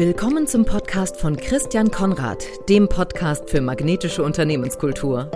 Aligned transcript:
Willkommen 0.00 0.46
zum 0.46 0.64
Podcast 0.64 1.18
von 1.18 1.36
Christian 1.36 1.90
Konrad, 1.90 2.42
dem 2.70 2.88
Podcast 2.88 3.50
für 3.50 3.60
magnetische 3.60 4.22
Unternehmenskultur. 4.22 5.30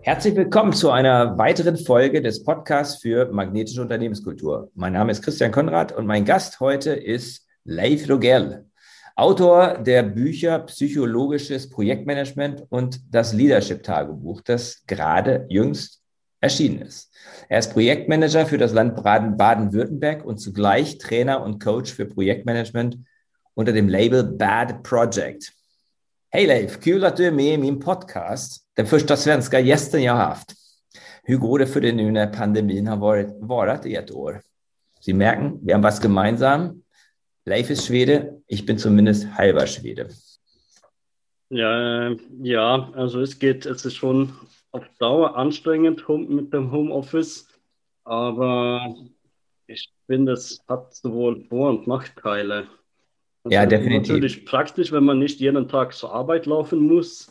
Herzlich 0.00 0.34
willkommen 0.36 0.72
zu 0.72 0.90
einer 0.90 1.36
weiteren 1.36 1.76
Folge 1.76 2.22
des 2.22 2.42
Podcasts 2.42 3.02
für 3.02 3.30
magnetische 3.30 3.82
Unternehmenskultur. 3.82 4.70
Mein 4.74 4.94
Name 4.94 5.12
ist 5.12 5.20
Christian 5.20 5.52
Konrad 5.52 5.92
und 5.94 6.06
mein 6.06 6.24
Gast 6.24 6.60
heute 6.60 6.92
ist 6.92 7.46
Leif 7.64 8.08
Rogel, 8.08 8.70
Autor 9.16 9.74
der 9.74 10.02
Bücher 10.02 10.60
Psychologisches 10.60 11.68
Projektmanagement 11.68 12.64
und 12.70 13.02
das 13.14 13.34
Leadership 13.34 13.82
Tagebuch, 13.82 14.40
das 14.40 14.82
gerade 14.86 15.44
jüngst 15.50 15.99
erschienen 16.40 16.82
ist. 16.82 17.10
Er 17.48 17.58
ist 17.58 17.72
Projektmanager 17.72 18.46
für 18.46 18.58
das 18.58 18.72
Land 18.72 18.96
Baden-Württemberg 18.96 20.24
und 20.24 20.38
zugleich 20.38 20.98
Trainer 20.98 21.42
und 21.42 21.62
Coach 21.62 21.92
für 21.92 22.06
Projektmanagement 22.06 22.98
unter 23.54 23.72
dem 23.72 23.88
Label 23.88 24.22
Bad 24.22 24.82
Project. 24.82 25.52
Hej 26.32 26.46
Leif, 26.46 26.80
kul 26.80 27.04
att 27.04 27.16
du 27.16 27.24
är 27.24 27.32
med 27.32 27.54
i 27.54 27.58
min 27.58 27.80
podcast, 27.80 28.64
den 28.76 28.86
första 28.86 29.16
svenska 29.16 29.60
gästen 29.60 30.02
jag 30.02 30.14
haft. 30.14 30.54
Hur 31.22 31.36
går 31.36 31.58
det 31.58 31.66
för 31.66 31.80
dig 31.80 31.92
nu 31.92 32.10
när 32.10 32.26
pandemin 32.26 32.86
har? 32.86 34.40
Sie 35.00 35.14
merken, 35.14 35.58
wir 35.62 35.74
haben 35.74 35.82
was 35.82 36.00
gemeinsam. 36.00 36.82
Leif 37.46 37.70
ist 37.70 37.86
Schwede, 37.86 38.42
ich 38.46 38.66
bin 38.66 38.78
zumindest 38.78 39.26
halber 39.38 39.66
Schwede. 39.66 40.08
Ja, 41.48 42.10
ja, 42.42 42.92
also 42.94 43.20
es 43.22 43.38
geht, 43.38 43.66
es 43.66 43.84
ist 43.84 43.96
schon 43.96 44.32
auf 44.72 44.84
Dauer 44.98 45.36
anstrengend 45.36 46.04
mit 46.28 46.52
dem 46.52 46.70
Homeoffice, 46.70 47.48
aber 48.04 48.94
ich 49.66 49.88
finde, 50.06 50.32
es 50.32 50.62
hat 50.68 50.94
sowohl 50.94 51.44
Vor- 51.44 51.70
und 51.70 51.86
Nachteile. 51.86 52.66
Das 53.44 53.52
ja, 53.52 53.66
definitiv. 53.66 54.14
Natürlich 54.14 54.44
praktisch, 54.44 54.92
wenn 54.92 55.04
man 55.04 55.18
nicht 55.18 55.40
jeden 55.40 55.68
Tag 55.68 55.94
zur 55.94 56.12
Arbeit 56.12 56.46
laufen 56.46 56.80
muss. 56.80 57.30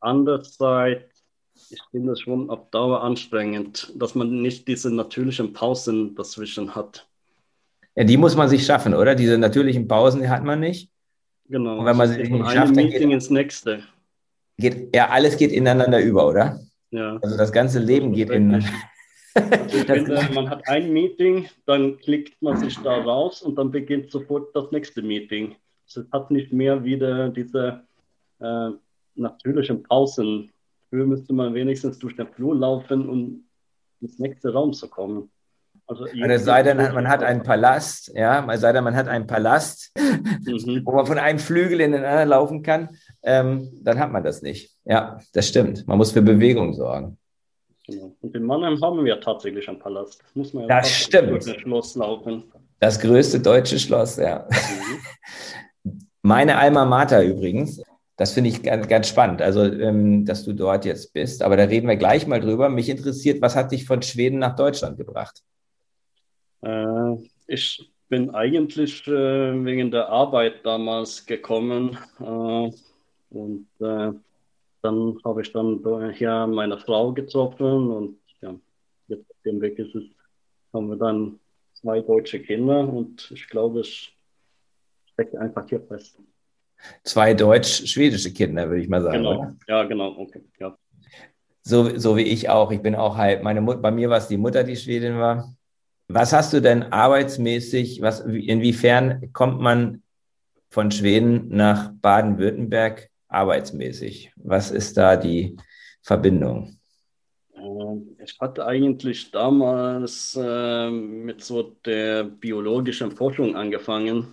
Andererseits, 0.00 1.24
ich 1.70 1.80
finde 1.90 2.12
es 2.12 2.20
schon 2.20 2.50
auf 2.50 2.70
Dauer 2.70 3.02
anstrengend, 3.02 3.92
dass 3.94 4.14
man 4.14 4.42
nicht 4.42 4.66
diese 4.66 4.90
natürlichen 4.90 5.52
Pausen 5.52 6.14
dazwischen 6.14 6.74
hat. 6.74 7.06
Ja, 7.94 8.04
die 8.04 8.16
muss 8.16 8.34
man 8.34 8.48
sich 8.48 8.66
schaffen, 8.66 8.94
oder? 8.94 9.14
Diese 9.14 9.38
natürlichen 9.38 9.86
Pausen, 9.86 10.22
die 10.22 10.28
hat 10.28 10.42
man 10.42 10.58
nicht. 10.60 10.90
Genau. 11.48 11.78
Und 11.78 11.86
wenn 11.86 11.96
man 11.96 12.08
sie 12.08 12.18
nicht 12.18 12.50
schafft, 12.50 12.76
dann 12.76 12.84
Meeting 12.86 13.08
geht, 13.08 13.12
ins 13.12 13.30
nächste. 13.30 13.84
Geht, 14.58 14.94
ja, 14.94 15.10
alles 15.10 15.36
geht 15.36 15.52
ineinander 15.52 16.00
über, 16.00 16.26
oder? 16.26 16.60
Ja. 16.94 17.18
Also 17.22 17.36
das 17.36 17.50
ganze 17.50 17.80
Leben 17.80 18.12
geht 18.12 18.30
in. 18.30 18.54
Also 18.54 18.68
finde, 19.84 20.28
man 20.32 20.48
hat 20.48 20.68
ein 20.68 20.92
Meeting, 20.92 21.48
dann 21.66 21.98
klickt 21.98 22.40
man 22.40 22.56
sich 22.56 22.78
da 22.78 22.98
raus 22.98 23.42
und 23.42 23.56
dann 23.56 23.72
beginnt 23.72 24.12
sofort 24.12 24.54
das 24.54 24.70
nächste 24.70 25.02
Meeting. 25.02 25.56
Es 25.86 26.00
hat 26.12 26.30
nicht 26.30 26.52
mehr 26.52 26.84
wieder 26.84 27.30
diese 27.30 27.82
äh, 28.40 28.70
natürlichen 29.16 29.82
Pausen. 29.82 30.52
Früher 30.88 31.04
müsste 31.04 31.32
man 31.32 31.52
wenigstens 31.52 31.98
durch 31.98 32.14
den 32.14 32.28
Flur 32.28 32.54
laufen, 32.54 33.08
um 33.08 33.44
ins 34.00 34.20
nächste 34.20 34.52
Raum 34.52 34.72
zu 34.72 34.88
kommen. 34.88 35.30
Also 35.86 36.06
es 36.06 36.44
sei 36.44 36.62
denn, 36.62 36.76
man 36.76 37.08
hat 37.08 37.22
einen 37.22 37.42
Palast, 37.42 38.10
ja, 38.14 38.46
es 38.50 38.60
sei 38.60 38.72
denn, 38.72 38.84
man 38.84 38.96
hat 38.96 39.08
einen 39.08 39.26
Palast, 39.26 39.92
mhm. 39.98 40.82
wo 40.84 40.92
man 40.92 41.06
von 41.06 41.18
einem 41.18 41.38
Flügel 41.38 41.80
in 41.80 41.92
den 41.92 42.04
anderen 42.04 42.28
laufen 42.28 42.62
kann, 42.62 42.88
ähm, 43.24 43.70
dann 43.82 43.98
hat 43.98 44.12
man 44.12 44.22
das 44.22 44.42
nicht. 44.42 44.76
Ja, 44.84 45.18
das 45.32 45.48
stimmt. 45.48 45.86
Man 45.88 45.98
muss 45.98 46.12
für 46.12 46.22
Bewegung 46.22 46.74
sorgen. 46.74 47.18
Genau. 47.86 48.16
Und 48.20 48.34
in 48.34 48.44
Mannheim 48.44 48.80
haben 48.82 49.04
wir 49.04 49.20
tatsächlich 49.20 49.68
einen 49.68 49.78
Palast. 49.78 50.20
Das 50.22 50.34
muss 50.34 50.54
man 50.54 50.64
ja 50.64 50.68
das 50.68 50.90
stimmt. 50.90 51.46
Das 51.46 51.56
Schloss 51.56 51.94
laufen. 51.96 52.44
Das 52.80 53.00
größte 53.00 53.40
deutsche 53.40 53.78
Schloss, 53.78 54.16
ja. 54.16 54.46
Mhm. 54.50 55.98
Meine 56.22 56.56
Alma 56.56 56.84
Mater 56.84 57.22
übrigens, 57.22 57.82
das 58.16 58.32
finde 58.32 58.50
ich 58.50 58.62
ganz, 58.62 58.88
ganz 58.88 59.08
spannend, 59.08 59.42
also 59.42 59.62
ähm, 59.64 60.24
dass 60.24 60.44
du 60.44 60.52
dort 60.52 60.84
jetzt 60.84 61.12
bist. 61.12 61.42
Aber 61.42 61.56
da 61.56 61.64
reden 61.64 61.88
wir 61.88 61.96
gleich 61.96 62.26
mal 62.26 62.40
drüber. 62.40 62.68
Mich 62.68 62.88
interessiert, 62.88 63.42
was 63.42 63.56
hat 63.56 63.72
dich 63.72 63.84
von 63.84 64.00
Schweden 64.02 64.38
nach 64.38 64.56
Deutschland 64.56 64.96
gebracht? 64.96 65.42
Äh, 66.62 67.16
ich 67.46 67.90
bin 68.08 68.30
eigentlich 68.30 69.06
äh, 69.06 69.64
wegen 69.64 69.90
der 69.90 70.08
Arbeit 70.08 70.64
damals 70.64 71.26
gekommen 71.26 71.98
äh, 72.20 72.70
und 73.34 73.66
äh, 73.80 74.12
dann 74.82 75.18
habe 75.24 75.42
ich 75.42 75.52
dann 75.52 76.12
hier 76.12 76.46
meine 76.46 76.78
Frau 76.78 77.12
getroffen 77.12 77.90
und 77.90 78.18
ja, 78.40 78.54
jetzt 79.08 79.30
auf 79.30 79.36
dem 79.44 79.60
Weg 79.60 79.78
ist 79.78 79.94
es, 79.94 80.04
haben 80.72 80.88
wir 80.88 80.96
dann 80.96 81.40
zwei 81.72 82.00
deutsche 82.00 82.40
Kinder 82.40 82.86
und 82.88 83.30
ich 83.30 83.48
glaube, 83.48 83.80
es 83.80 84.08
steckt 85.12 85.36
einfach 85.36 85.68
hier 85.68 85.80
fest. 85.80 86.18
Zwei 87.02 87.34
deutsch-schwedische 87.34 88.32
Kinder, 88.32 88.68
würde 88.68 88.82
ich 88.82 88.88
mal 88.88 89.02
sagen. 89.02 89.18
Genau, 89.18 89.38
oder? 89.38 89.56
ja, 89.68 89.84
genau, 89.84 90.18
okay, 90.18 90.42
ja. 90.58 90.76
So, 91.62 91.96
so 91.96 92.16
wie 92.16 92.22
ich 92.22 92.50
auch. 92.50 92.70
Ich 92.72 92.82
bin 92.82 92.94
auch 92.94 93.16
halt, 93.16 93.42
meine 93.42 93.62
Mut, 93.62 93.80
bei 93.80 93.90
mir 93.90 94.10
war 94.10 94.18
es 94.18 94.28
die 94.28 94.36
Mutter, 94.36 94.64
die 94.64 94.76
Schwedin 94.76 95.18
war. 95.18 95.54
Was 96.08 96.34
hast 96.34 96.52
du 96.52 96.60
denn 96.60 96.82
arbeitsmäßig, 96.82 98.02
was, 98.02 98.20
inwiefern 98.20 99.32
kommt 99.32 99.62
man 99.62 100.02
von 100.68 100.90
Schweden 100.90 101.48
nach 101.48 101.92
Baden-Württemberg 102.02 103.08
arbeitsmäßig? 103.34 104.32
Was 104.36 104.70
ist 104.70 104.96
da 104.96 105.16
die 105.16 105.56
Verbindung? 106.02 106.78
Ähm, 107.56 108.16
ich 108.24 108.38
hatte 108.40 108.66
eigentlich 108.66 109.30
damals 109.30 110.38
äh, 110.40 110.90
mit 110.90 111.42
so 111.42 111.74
der 111.84 112.24
biologischen 112.24 113.10
Forschung 113.10 113.56
angefangen. 113.56 114.26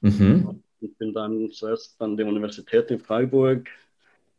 Mhm. 0.00 0.62
Ich 0.80 0.96
bin 0.96 1.12
dann 1.12 1.50
zuerst 1.50 2.00
an 2.00 2.16
die 2.16 2.22
Universität 2.22 2.90
in 2.90 3.00
Freiburg 3.00 3.68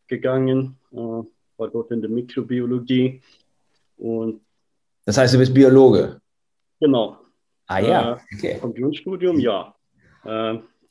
gegangen, 0.07 0.78
äh, 0.91 0.97
war 0.97 1.67
dort 1.72 1.91
in 1.91 2.01
der 2.01 2.09
Mikrobiologie. 2.09 3.22
Und 3.97 4.41
das 5.06 5.17
heißt, 5.17 5.34
du 5.34 5.40
bist 5.40 5.53
Biologe? 5.53 6.22
Genau. 6.79 7.17
Ah 7.66 7.79
ja, 7.79 8.13
äh, 8.13 8.35
okay. 8.35 8.57
Vom 8.59 8.73
Grundstudium, 8.73 9.40
ja. 9.40 9.73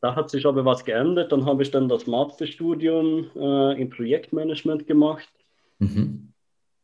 Da 0.06 0.14
hat 0.14 0.30
sich 0.30 0.46
aber 0.46 0.64
was 0.64 0.84
geändert. 0.84 1.32
Dann 1.32 1.46
habe 1.46 1.64
ich 1.64 1.72
dann 1.72 1.88
das 1.88 2.06
Masterstudium 2.06 3.28
äh, 3.34 3.80
im 3.80 3.90
Projektmanagement 3.90 4.86
gemacht. 4.86 5.28
Mhm. 5.80 6.32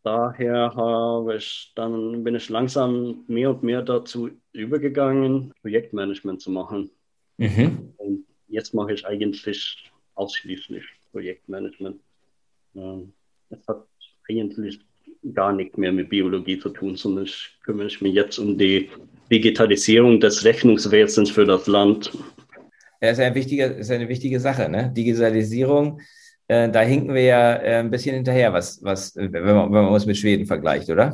Daher 0.03 0.75
habe 0.75 1.37
ich, 1.37 1.71
dann 1.77 2.25
bin 2.25 2.35
ich 2.35 2.49
langsam 2.49 3.23
mehr 3.29 3.51
und 3.51 3.63
mehr 3.63 3.83
dazu 3.83 4.31
übergegangen, 4.51 5.53
Projektmanagement 5.61 6.41
zu 6.41 6.51
machen. 6.51 6.91
Mhm. 7.37 7.95
Und 7.97 8.25
jetzt 8.49 8.75
mache 8.75 8.93
ich 8.95 9.07
eigentlich 9.07 9.89
ausschließlich 10.17 10.83
Projektmanagement. 11.13 12.01
Ähm, 12.75 13.13
es 13.51 13.69
hat 13.69 13.87
eigentlich 14.29 14.81
gar 15.33 15.53
nicht 15.53 15.79
mehr 15.79 15.93
mit 15.93 16.09
Biologie 16.09 16.59
zu 16.59 16.71
tun, 16.71 16.97
sondern 16.97 17.27
ich 17.27 17.57
kümmere 17.63 17.87
mich 18.01 18.15
jetzt 18.15 18.41
um 18.41 18.59
die 18.59 18.91
Digitalisierung 19.31 20.19
des 20.19 20.43
Rechnungswesens 20.43 21.31
für 21.31 21.45
das 21.45 21.69
Land. 21.69 22.11
Ja, 23.03 23.11
ist, 23.11 23.19
ein 23.19 23.35
wichtiger, 23.35 23.77
ist 23.77 23.91
eine 23.91 24.09
wichtige 24.09 24.39
Sache. 24.39 24.69
Ne? 24.69 24.93
Digitalisierung, 24.97 26.01
äh, 26.47 26.71
da 26.71 26.83
hinken 26.83 27.15
wir 27.15 27.23
ja 27.23 27.55
äh, 27.57 27.77
ein 27.81 27.91
bisschen 27.91 28.15
hinterher, 28.15 28.53
was, 28.53 28.81
was, 28.85 29.17
wenn, 29.17 29.33
man, 29.33 29.73
wenn 29.73 29.85
man 29.85 29.89
uns 29.89 30.07
mit 30.07 30.17
Schweden 30.17 30.47
vergleicht, 30.47 30.89
oder? 30.89 31.13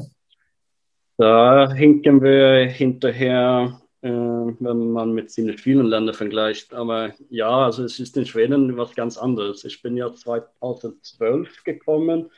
Da 1.16 1.72
hinken 1.72 2.22
wir 2.22 2.69
hinterher, 2.69 3.81
äh, 4.03 4.10
wenn 4.10 4.93
man 4.93 5.12
mit 5.12 5.31
ziemlich 5.31 5.62
vielen 5.62 5.87
Ländern 5.87 6.15
vergleicht. 6.15 6.75
Aber 6.75 7.15
ja, 7.31 7.65
also 7.65 7.84
es 7.84 7.99
ist 7.99 8.19
in 8.19 8.26
Schweden 8.26 8.76
was 8.76 8.94
ganz 8.94 9.16
anderes. 9.16 9.65
Ich 9.65 9.81
bin 9.81 9.97
ja 9.97 10.12
2012 10.12 11.65
gekommen 11.65 12.31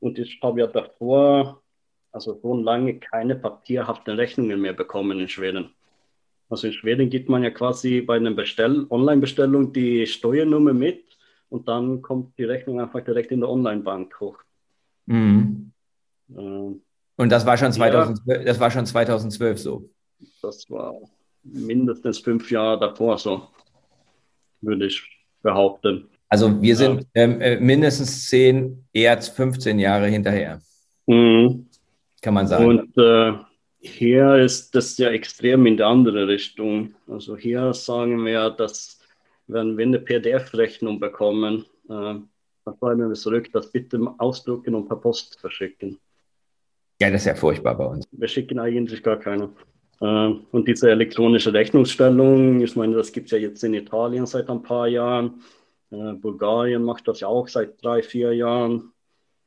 und 0.00 0.18
ich 0.18 0.40
habe 0.42 0.60
ja 0.60 0.66
davor, 0.66 1.62
also 2.12 2.38
schon 2.42 2.64
lange, 2.64 2.98
keine 3.00 3.34
papierhaften 3.34 4.16
Rechnungen 4.16 4.60
mehr 4.60 4.74
bekommen 4.74 5.20
in 5.20 5.28
Schweden. 5.28 5.74
Also 6.50 6.66
in 6.66 6.72
Schweden 6.72 7.08
gibt 7.08 7.28
man 7.28 7.44
ja 7.44 7.50
quasi 7.50 8.00
bei 8.00 8.16
einer 8.16 8.32
Bestell 8.32 8.84
Online-Bestellung 8.90 9.72
die 9.72 10.06
Steuernummer 10.06 10.72
mit 10.72 11.04
und 11.48 11.68
dann 11.68 12.02
kommt 12.02 12.36
die 12.38 12.44
Rechnung 12.44 12.80
einfach 12.80 13.00
direkt 13.00 13.30
in 13.30 13.40
der 13.40 13.48
Online-Bank 13.48 14.18
hoch. 14.20 14.38
Mhm. 15.06 15.70
Ähm, 16.36 16.82
und 17.16 17.28
das 17.30 17.46
war, 17.46 17.56
schon 17.56 17.72
2012, 17.72 18.38
ja, 18.38 18.44
das 18.44 18.58
war 18.58 18.70
schon 18.70 18.84
2012 18.84 19.58
so? 19.58 19.88
Das 20.42 20.68
war 20.70 20.94
mindestens 21.44 22.18
fünf 22.18 22.50
Jahre 22.50 22.80
davor 22.80 23.16
so, 23.18 23.48
würde 24.60 24.86
ich 24.86 25.02
behaupten. 25.42 26.08
Also 26.28 26.60
wir 26.60 26.76
sind 26.76 27.06
ja. 27.14 27.22
ähm, 27.22 27.40
äh, 27.40 27.60
mindestens 27.60 28.28
10, 28.28 28.86
eher 28.92 29.20
15 29.20 29.78
Jahre 29.78 30.06
hinterher. 30.06 30.60
Mhm. 31.06 31.66
Kann 32.22 32.34
man 32.34 32.46
sagen. 32.46 32.64
Und 32.66 32.98
äh, 32.98 33.32
hier 33.80 34.36
ist 34.36 34.74
das 34.74 34.96
ja 34.98 35.10
extrem 35.10 35.66
in 35.66 35.76
die 35.76 35.82
andere 35.82 36.28
Richtung. 36.28 36.94
Also 37.08 37.36
hier 37.36 37.72
sagen 37.72 38.24
wir, 38.24 38.50
dass 38.50 39.00
wenn 39.46 39.76
wir 39.76 39.86
eine 39.86 39.98
PDF-Rechnung 39.98 41.00
bekommen, 41.00 41.64
äh, 41.88 42.20
dann 42.64 42.76
schreiben 42.78 43.08
wir 43.08 43.14
zurück, 43.14 43.50
das 43.52 43.72
bitte 43.72 43.98
ausdrucken 44.18 44.74
und 44.74 44.86
per 44.86 44.96
Post 44.96 45.40
verschicken. 45.40 45.98
Ja, 47.00 47.10
das 47.10 47.22
ist 47.22 47.26
ja 47.26 47.34
furchtbar 47.34 47.76
bei 47.76 47.86
uns. 47.86 48.06
Wir 48.12 48.28
schicken 48.28 48.58
eigentlich 48.58 49.02
gar 49.02 49.18
keine. 49.18 49.50
Äh, 50.00 50.06
und 50.06 50.68
diese 50.68 50.90
elektronische 50.90 51.52
Rechnungsstellung, 51.52 52.60
ich 52.60 52.76
meine, 52.76 52.96
das 52.96 53.12
gibt 53.12 53.26
es 53.26 53.32
ja 53.32 53.38
jetzt 53.38 53.64
in 53.64 53.74
Italien 53.74 54.26
seit 54.26 54.50
ein 54.50 54.62
paar 54.62 54.88
Jahren. 54.88 55.42
Äh, 55.90 56.12
Bulgarien 56.12 56.84
macht 56.84 57.08
das 57.08 57.20
ja 57.20 57.28
auch 57.28 57.48
seit 57.48 57.82
drei, 57.82 58.02
vier 58.02 58.34
Jahren. 58.34 58.92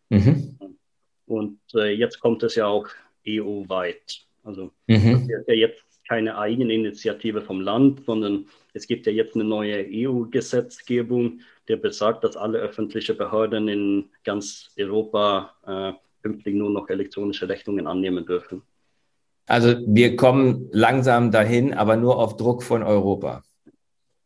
Mhm. 0.10 0.58
Und 1.28 1.60
äh, 1.76 1.92
jetzt 1.94 2.20
kommt 2.20 2.42
es 2.44 2.56
ja 2.56 2.66
auch 2.66 2.88
EU-weit. 3.28 4.26
Also 4.44 4.72
mhm. 4.88 5.28
das 5.30 5.42
ist 5.42 5.48
ja 5.48 5.54
jetzt 5.54 5.84
keine 6.08 6.38
eigene 6.38 6.74
Initiative 6.74 7.42
vom 7.42 7.62
Land, 7.62 8.06
sondern 8.06 8.46
es 8.74 8.88
gibt 8.88 9.06
ja 9.06 9.12
jetzt 9.12 9.36
eine 9.36 9.44
neue 9.44 9.86
EU-Gesetzgebung, 9.90 11.40
der 11.68 11.78
besagt, 11.78 12.24
dass 12.24 12.36
alle 12.36 12.60
öffentlichen 12.60 13.18
Behörden 13.18 13.68
in 13.68 14.10
ganz 14.24 14.72
Europa 14.78 15.54
äh, 15.66 15.94
künftig 16.22 16.56
nur 16.56 16.70
noch 16.70 16.90
elektronische 16.90 17.48
Rechnungen 17.48 17.88
annehmen 17.88 18.26
dürfen. 18.26 18.64
Also 19.46 19.76
wir 19.86 20.16
kommen 20.16 20.70
langsam 20.72 21.32
dahin, 21.32 21.74
aber 21.74 21.98
nur 21.98 22.18
auf 22.18 22.38
Druck 22.38 22.64
von 22.64 22.82
Europa. 22.82 23.44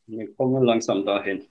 Wir 0.06 0.32
kommen 0.36 0.64
langsam 0.64 1.06
dahin. 1.06 1.46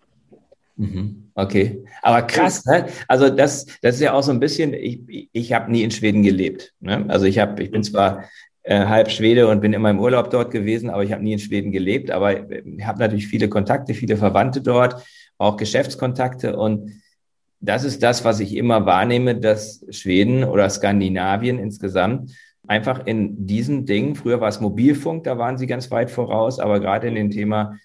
Mhm. 0.77 1.31
Okay, 1.35 1.85
aber 2.03 2.23
krass, 2.23 2.65
ne? 2.65 2.87
Also 3.09 3.29
das, 3.29 3.67
das 3.83 3.97
ist 3.97 4.01
ja 4.01 4.13
auch 4.13 4.23
so 4.23 4.31
ein 4.31 4.41
bisschen, 4.41 4.73
ich, 4.75 5.29
ich 5.33 5.53
habe 5.53 5.71
nie 5.71 5.83
in 5.83 5.91
Schweden 5.91 6.23
gelebt. 6.23 6.73
Ne? 6.81 7.05
Also 7.09 7.27
ich 7.27 7.39
habe, 7.39 7.63
ich 7.63 7.71
bin 7.71 7.83
zwar 7.83 8.25
äh, 8.63 8.87
halb 8.87 9.11
Schwede 9.11 9.49
und 9.49 9.61
bin 9.61 9.73
immer 9.73 9.91
im 9.91 10.01
Urlaub 10.01 10.31
dort 10.31 10.51
gewesen, 10.51 10.91
aber 10.91 11.03
ich 11.05 11.13
habe 11.13 11.23
nie 11.23 11.35
in 11.35 11.39
Schweden 11.39 11.73
gelebt. 11.73 12.11
Aber 12.11 12.51
ich 12.51 12.85
habe 12.85 12.99
natürlich 12.99 13.27
viele 13.27 13.49
Kontakte, 13.49 13.95
viele 13.95 14.17
Verwandte 14.17 14.61
dort, 14.61 15.03
auch 15.39 15.57
Geschäftskontakte 15.57 16.57
und 16.57 16.93
das 17.61 17.85
ist 17.85 18.03
das, 18.03 18.25
was 18.25 18.41
ich 18.41 18.55
immer 18.55 18.87
wahrnehme, 18.87 19.35
dass 19.35 19.85
Schweden 19.91 20.45
oder 20.45 20.69
Skandinavien 20.69 21.59
insgesamt 21.59 22.33
einfach 22.67 23.07
in 23.07 23.47
diesen 23.47 23.87
Dingen, 23.87 24.15
früher 24.15 24.41
war 24.41 24.49
es 24.49 24.61
Mobilfunk, 24.61 25.25
da 25.25 25.39
waren 25.39 25.57
sie 25.57 25.67
ganz 25.67 25.91
weit 25.91 26.11
voraus, 26.11 26.59
aber 26.59 26.81
gerade 26.81 27.09
in 27.09 27.15
dem 27.15 27.31
Thema 27.31 27.77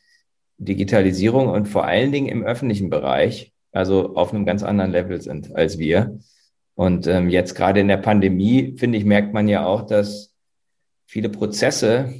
Digitalisierung 0.61 1.49
und 1.49 1.67
vor 1.67 1.85
allen 1.85 2.11
Dingen 2.11 2.27
im 2.27 2.43
öffentlichen 2.43 2.89
Bereich, 2.89 3.51
also 3.71 4.15
auf 4.15 4.33
einem 4.33 4.45
ganz 4.45 4.63
anderen 4.63 4.91
Level 4.91 5.21
sind 5.21 5.55
als 5.55 5.79
wir. 5.79 6.19
Und 6.75 7.07
ähm, 7.07 7.29
jetzt 7.29 7.55
gerade 7.55 7.79
in 7.79 7.87
der 7.87 7.97
Pandemie, 7.97 8.75
finde 8.77 8.97
ich, 8.97 9.05
merkt 9.05 9.33
man 9.33 9.47
ja 9.47 9.65
auch, 9.65 9.85
dass 9.87 10.33
viele 11.07 11.29
Prozesse 11.29 12.13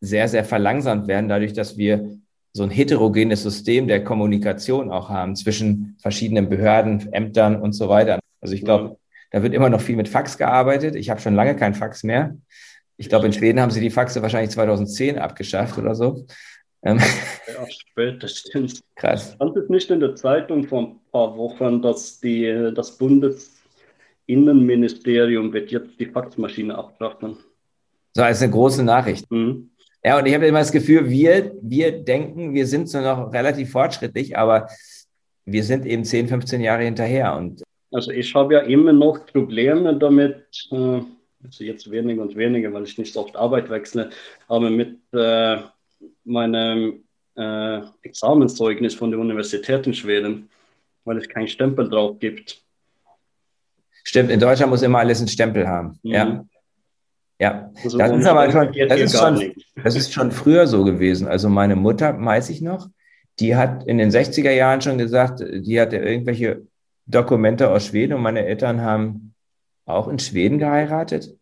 sehr, 0.00 0.28
sehr 0.28 0.44
verlangsamt 0.44 1.08
werden, 1.08 1.28
dadurch, 1.28 1.52
dass 1.52 1.76
wir 1.76 2.18
so 2.52 2.62
ein 2.62 2.70
heterogenes 2.70 3.42
System 3.42 3.88
der 3.88 4.04
Kommunikation 4.04 4.90
auch 4.90 5.10
haben 5.10 5.36
zwischen 5.36 5.96
verschiedenen 6.00 6.48
Behörden, 6.48 7.12
Ämtern 7.12 7.60
und 7.60 7.72
so 7.72 7.88
weiter. 7.88 8.20
Also 8.40 8.54
ich 8.54 8.64
glaube, 8.64 8.98
da 9.30 9.42
wird 9.42 9.52
immer 9.52 9.68
noch 9.68 9.80
viel 9.80 9.96
mit 9.96 10.08
Fax 10.08 10.38
gearbeitet. 10.38 10.94
Ich 10.94 11.10
habe 11.10 11.20
schon 11.20 11.34
lange 11.34 11.56
kein 11.56 11.74
Fax 11.74 12.04
mehr. 12.04 12.36
Ich 12.96 13.08
glaube, 13.08 13.26
in 13.26 13.32
Schweden 13.32 13.60
haben 13.60 13.70
sie 13.70 13.80
die 13.80 13.90
Faxe 13.90 14.22
wahrscheinlich 14.22 14.50
2010 14.50 15.18
abgeschafft 15.18 15.78
oder 15.78 15.94
so. 15.94 16.26
Ähm. 16.82 16.98
Ja, 17.46 17.66
spät, 17.68 18.22
das 18.22 18.38
stimmt. 18.38 18.80
Krass. 18.94 19.34
Stand 19.34 19.56
es 19.56 19.68
nicht 19.68 19.90
in 19.90 20.00
der 20.00 20.14
Zeitung 20.14 20.64
vor 20.64 20.80
ein 20.82 20.98
paar 21.10 21.36
Wochen, 21.36 21.82
dass 21.82 22.20
die, 22.20 22.70
das 22.74 22.96
Bundesinnenministerium 22.98 25.52
wird 25.52 25.70
jetzt 25.70 25.98
die 25.98 26.06
Faxmaschine 26.06 26.74
abschaffen? 26.76 27.38
So 28.14 28.22
als 28.22 28.42
eine 28.42 28.52
große 28.52 28.84
Nachricht. 28.84 29.30
Mhm. 29.30 29.70
Ja, 30.04 30.18
und 30.18 30.26
ich 30.26 30.34
habe 30.34 30.46
immer 30.46 30.60
das 30.60 30.72
Gefühl, 30.72 31.10
wir, 31.10 31.52
wir 31.60 32.04
denken, 32.04 32.54
wir 32.54 32.66
sind 32.66 32.88
so 32.88 33.00
noch 33.00 33.32
relativ 33.32 33.72
fortschrittlich, 33.72 34.38
aber 34.38 34.68
wir 35.44 35.64
sind 35.64 35.84
eben 35.86 36.04
10, 36.04 36.28
15 36.28 36.60
Jahre 36.60 36.84
hinterher. 36.84 37.34
Und 37.36 37.64
also 37.92 38.12
ich 38.12 38.32
habe 38.34 38.54
ja 38.54 38.60
immer 38.60 38.92
noch 38.92 39.26
Probleme 39.26 39.96
damit, 39.96 40.46
äh, 40.70 41.00
also 41.44 41.64
jetzt 41.64 41.90
weniger 41.90 42.22
und 42.22 42.36
weniger, 42.36 42.72
weil 42.72 42.84
ich 42.84 42.96
nicht 42.98 43.12
so 43.12 43.22
oft 43.22 43.36
Arbeit 43.36 43.70
wechsle, 43.70 44.10
aber 44.46 44.70
mit 44.70 44.98
äh, 45.12 45.58
meinem 46.24 47.04
äh, 47.36 47.80
Examenszeugnis 48.02 48.94
von 48.94 49.10
der 49.10 49.20
Universität 49.20 49.86
in 49.86 49.94
Schweden, 49.94 50.48
weil 51.04 51.18
es 51.18 51.28
keinen 51.28 51.48
Stempel 51.48 51.88
drauf 51.88 52.18
gibt. 52.18 52.62
Stimmt, 54.04 54.30
in 54.30 54.40
Deutschland 54.40 54.70
muss 54.70 54.82
immer 54.82 54.98
alles 54.98 55.18
einen 55.18 55.28
Stempel 55.28 55.66
haben. 55.68 55.98
Mhm. 56.02 56.12
Ja. 56.12 56.44
Ja, 57.40 57.70
also 57.84 57.98
das 57.98 58.10
ist 58.10 58.26
aber 58.26 58.50
schon, 58.50 58.72
das 58.88 59.00
ist 59.00 59.16
schon, 59.16 59.54
das 59.84 59.94
ist 59.94 60.12
schon 60.12 60.32
früher 60.32 60.66
so 60.66 60.82
gewesen. 60.82 61.28
Also 61.28 61.48
meine 61.48 61.76
Mutter, 61.76 62.20
weiß 62.20 62.50
ich 62.50 62.60
noch, 62.62 62.88
die 63.38 63.54
hat 63.54 63.84
in 63.86 63.98
den 63.98 64.10
60er 64.10 64.50
Jahren 64.50 64.80
schon 64.80 64.98
gesagt, 64.98 65.40
die 65.40 65.80
hatte 65.80 65.98
irgendwelche 65.98 66.66
Dokumente 67.06 67.70
aus 67.70 67.86
Schweden 67.86 68.14
und 68.14 68.22
meine 68.22 68.44
Eltern 68.44 68.80
haben 68.80 69.34
auch 69.86 70.08
in 70.08 70.18
Schweden 70.18 70.58
geheiratet 70.58 71.36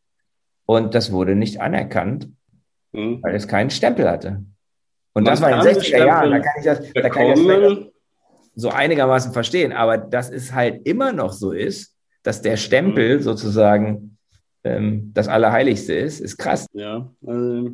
und 0.66 0.94
das 0.94 1.12
wurde 1.12 1.34
nicht 1.34 1.60
anerkannt, 1.60 2.28
mhm. 2.92 3.22
weil 3.22 3.34
es 3.34 3.46
keinen 3.46 3.70
Stempel 3.70 4.08
hatte. 4.08 4.42
Und 5.12 5.24
Man 5.24 5.32
das 5.32 5.40
war 5.40 5.50
in 5.50 5.60
den 5.60 5.76
60er 5.76 6.06
Jahren, 6.06 6.30
da 6.30 6.38
kann 6.40 6.52
ich 6.58 6.64
das, 6.64 6.92
da 6.92 7.08
kann 7.08 7.26
ich 7.26 7.46
das 7.46 7.78
so 8.54 8.70
einigermaßen 8.70 9.32
verstehen, 9.32 9.72
aber 9.72 9.98
dass 9.98 10.30
es 10.30 10.52
halt 10.52 10.86
immer 10.86 11.12
noch 11.12 11.32
so 11.32 11.52
ist, 11.52 11.94
dass 12.22 12.42
der 12.42 12.56
Stempel 12.56 13.18
mhm. 13.18 13.22
sozusagen 13.22 14.18
ähm, 14.64 15.12
das 15.14 15.28
Allerheiligste 15.28 15.94
ist, 15.94 16.20
ist 16.20 16.36
krass. 16.38 16.66
Ja, 16.72 17.08
also 17.24 17.70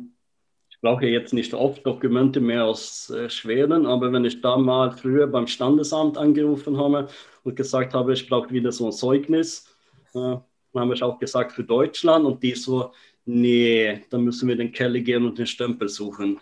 ich 0.69 0.79
brauche 0.81 1.05
jetzt 1.05 1.33
nicht 1.33 1.53
oft 1.53 1.85
Dokumente 1.85 2.39
mehr 2.39 2.65
aus 2.65 3.09
äh, 3.09 3.29
Schweden, 3.29 3.85
aber 3.85 4.11
wenn 4.11 4.25
ich 4.25 4.41
da 4.41 4.57
mal 4.57 4.91
früher 4.91 5.25
beim 5.27 5.47
Standesamt 5.47 6.17
angerufen 6.17 6.77
habe 6.77 7.07
und 7.43 7.55
gesagt 7.55 7.93
habe, 7.93 8.13
ich 8.13 8.27
brauche 8.29 8.51
wieder 8.51 8.71
so 8.71 8.87
ein 8.87 8.91
Zeugnis. 8.91 9.65
Äh, 10.13 10.37
dann 10.73 10.83
habe 10.83 10.93
ich 10.93 11.03
auch 11.03 11.19
gesagt 11.19 11.51
für 11.51 11.63
Deutschland 11.63 12.25
und 12.25 12.41
die 12.43 12.55
so, 12.55 12.91
nee, 13.25 14.01
dann 14.09 14.23
müssen 14.23 14.47
wir 14.47 14.55
den 14.55 14.71
Keller 14.71 14.99
gehen 14.99 15.25
und 15.25 15.37
den 15.37 15.47
Stempel 15.47 15.89
suchen. 15.89 16.39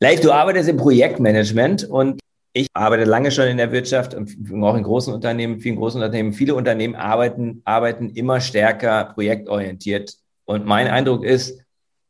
Leif, 0.00 0.20
du 0.20 0.30
arbeitest 0.30 0.68
im 0.68 0.76
Projektmanagement 0.76 1.84
und 1.84 2.20
ich 2.52 2.68
arbeite 2.72 3.04
lange 3.04 3.30
schon 3.30 3.48
in 3.48 3.58
der 3.58 3.70
Wirtschaft 3.70 4.14
und 4.14 4.30
auch 4.62 4.76
in 4.76 4.82
großen 4.82 5.12
Unternehmen, 5.12 5.60
vielen 5.60 5.76
großen 5.76 6.00
Unternehmen. 6.00 6.32
Viele 6.32 6.54
Unternehmen 6.54 6.94
arbeiten, 6.94 7.60
arbeiten 7.64 8.10
immer 8.10 8.40
stärker 8.40 9.12
projektorientiert. 9.14 10.14
Und 10.46 10.64
mein 10.64 10.86
Eindruck 10.86 11.24
ist, 11.24 11.60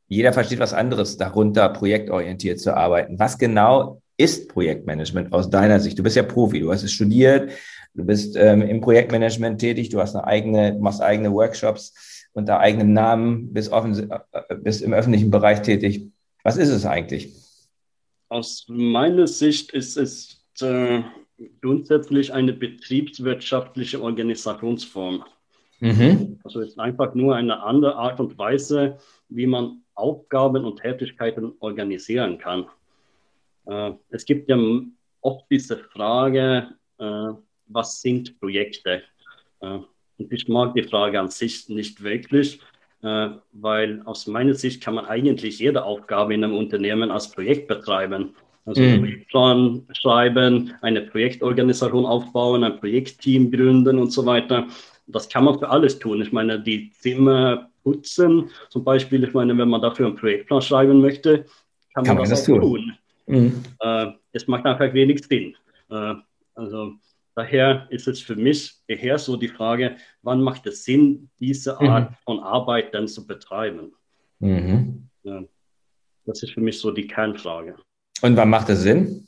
jeder 0.08 0.32
versteht 0.32 0.60
was 0.60 0.72
anderes 0.72 1.16
darunter, 1.16 1.68
projektorientiert 1.70 2.60
zu 2.60 2.76
arbeiten. 2.76 3.18
Was 3.18 3.38
genau 3.38 4.00
ist 4.16 4.48
Projektmanagement 4.48 5.32
aus 5.32 5.50
deiner 5.50 5.80
Sicht? 5.80 5.98
Du 5.98 6.04
bist 6.04 6.14
ja 6.14 6.22
Profi, 6.22 6.60
du 6.60 6.70
hast 6.72 6.84
es 6.84 6.92
studiert, 6.92 7.50
du 7.94 8.04
bist 8.04 8.36
ähm, 8.36 8.62
im 8.62 8.80
Projektmanagement 8.80 9.60
tätig, 9.60 9.88
du 9.88 10.00
hast 10.00 10.14
eine 10.14 10.26
eigene, 10.28 10.76
machst 10.80 11.02
eigene 11.02 11.32
Workshops 11.32 11.92
unter 12.36 12.60
eigenem 12.60 12.92
Namen, 12.92 13.52
bist, 13.52 13.72
offen, 13.72 14.10
äh, 14.10 14.54
bist 14.56 14.82
im 14.82 14.92
öffentlichen 14.92 15.30
Bereich 15.30 15.62
tätig. 15.62 16.12
Was 16.44 16.58
ist 16.58 16.68
es 16.68 16.84
eigentlich? 16.84 17.32
Aus 18.28 18.66
meiner 18.68 19.26
Sicht 19.26 19.72
ist 19.72 19.96
es 19.96 20.44
äh, 20.60 21.02
grundsätzlich 21.62 22.32
eine 22.32 22.52
betriebswirtschaftliche 22.52 24.02
Organisationsform. 24.02 25.24
Mhm. 25.80 26.38
Also 26.44 26.60
es 26.60 26.68
ist 26.70 26.78
einfach 26.78 27.14
nur 27.14 27.36
eine 27.36 27.62
andere 27.62 27.96
Art 27.96 28.20
und 28.20 28.38
Weise, 28.38 28.98
wie 29.28 29.46
man 29.46 29.82
Aufgaben 29.94 30.64
und 30.64 30.80
Tätigkeiten 30.80 31.52
organisieren 31.60 32.36
kann. 32.38 32.66
Äh, 33.66 33.92
es 34.10 34.26
gibt 34.26 34.50
ja 34.50 34.58
oft 35.22 35.46
diese 35.50 35.78
Frage, 35.78 36.68
äh, 36.98 37.28
was 37.68 38.00
sind 38.00 38.38
Projekte? 38.38 39.02
Äh, 40.18 40.24
ich 40.30 40.48
mag 40.48 40.74
die 40.74 40.82
Frage 40.82 41.20
an 41.20 41.28
sich 41.28 41.68
nicht 41.68 42.02
wirklich, 42.02 42.60
weil 43.52 44.02
aus 44.04 44.26
meiner 44.26 44.54
Sicht 44.54 44.82
kann 44.82 44.94
man 44.94 45.04
eigentlich 45.04 45.60
jede 45.60 45.84
Aufgabe 45.84 46.34
in 46.34 46.42
einem 46.42 46.56
Unternehmen 46.56 47.12
als 47.12 47.30
Projekt 47.30 47.68
betreiben. 47.68 48.34
Also 48.64 48.82
mhm. 48.82 48.98
Projektplan 48.98 49.86
schreiben, 49.92 50.74
eine 50.82 51.02
Projektorganisation 51.02 52.04
aufbauen, 52.04 52.64
ein 52.64 52.80
Projektteam 52.80 53.52
gründen 53.52 53.98
und 53.98 54.12
so 54.12 54.26
weiter. 54.26 54.66
Das 55.06 55.28
kann 55.28 55.44
man 55.44 55.58
für 55.58 55.68
alles 55.68 56.00
tun. 56.00 56.20
Ich 56.20 56.32
meine, 56.32 56.58
die 56.58 56.90
Zimmer 56.90 57.70
putzen, 57.84 58.50
zum 58.68 58.82
Beispiel, 58.82 59.22
ich 59.22 59.32
meine, 59.32 59.56
wenn 59.56 59.68
man 59.68 59.80
dafür 59.80 60.06
einen 60.06 60.16
Projektplan 60.16 60.60
schreiben 60.60 61.00
möchte, 61.00 61.46
kann, 61.94 62.04
kann 62.04 62.16
man, 62.16 62.28
das, 62.28 62.44
das 62.44 62.50
auch 62.50 62.58
tun. 62.58 62.60
tun. 62.60 62.98
Mhm. 63.26 63.62
Äh, 63.80 64.06
es 64.32 64.48
macht 64.48 64.66
einfach 64.66 64.92
wenig 64.92 65.24
Sinn. 65.24 65.54
Äh, 65.88 66.14
also 66.56 66.94
daher 67.36 67.86
ist 67.90 68.08
es 68.08 68.20
für 68.20 68.34
mich 68.34 68.74
eher 68.88 69.18
so 69.18 69.36
die 69.36 69.48
Frage, 69.48 69.96
wann 70.22 70.42
macht 70.42 70.66
es 70.66 70.84
Sinn, 70.84 71.30
diese 71.38 71.76
mhm. 71.78 71.88
Art 71.88 72.10
mhm. 72.10 72.16
von 72.24 72.40
Arbeit 72.40 72.94
dann 72.94 73.06
zu 73.06 73.26
betreiben? 73.26 73.92
Mhm. 74.40 75.08
Ja, 75.22 75.44
das 76.24 76.42
ist 76.42 76.52
für 76.52 76.60
mich 76.60 76.78
so 76.78 76.90
die 76.90 77.06
Kernfrage. 77.06 77.76
Und 78.22 78.36
wann 78.36 78.50
macht 78.50 78.70
es 78.70 78.80
Sinn? 78.80 79.26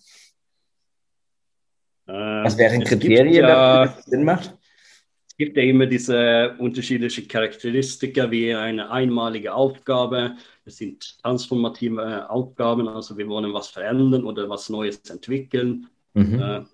Äh, 2.06 2.12
Was 2.12 2.56
wären 2.56 2.82
Kriterien, 2.82 3.34
ja, 3.34 3.84
dass 3.84 3.98
es 3.98 4.04
Sinn 4.06 4.24
macht? 4.24 4.54
Es 5.28 5.36
gibt 5.36 5.56
ja 5.56 5.62
immer 5.62 5.86
diese 5.86 6.56
unterschiedlichen 6.58 7.28
Charakteristika 7.28 8.30
wie 8.30 8.54
eine 8.54 8.90
einmalige 8.90 9.54
Aufgabe, 9.54 10.36
es 10.64 10.78
sind 10.78 11.18
transformative 11.22 12.02
äh, 12.02 12.28
Aufgaben, 12.28 12.88
also 12.88 13.16
wir 13.16 13.28
wollen 13.28 13.52
was 13.52 13.68
verändern 13.68 14.24
oder 14.24 14.48
was 14.48 14.68
Neues 14.70 14.98
entwickeln. 15.10 15.88
Mhm. 16.14 16.40
Äh, 16.40 16.64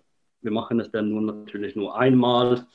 wir 0.44 0.50
machen 0.50 0.78
es 0.80 0.90
dann 0.90 1.08
nur 1.08 1.22
natürlich 1.22 1.74
nur 1.74 1.98
einmal. 1.98 2.66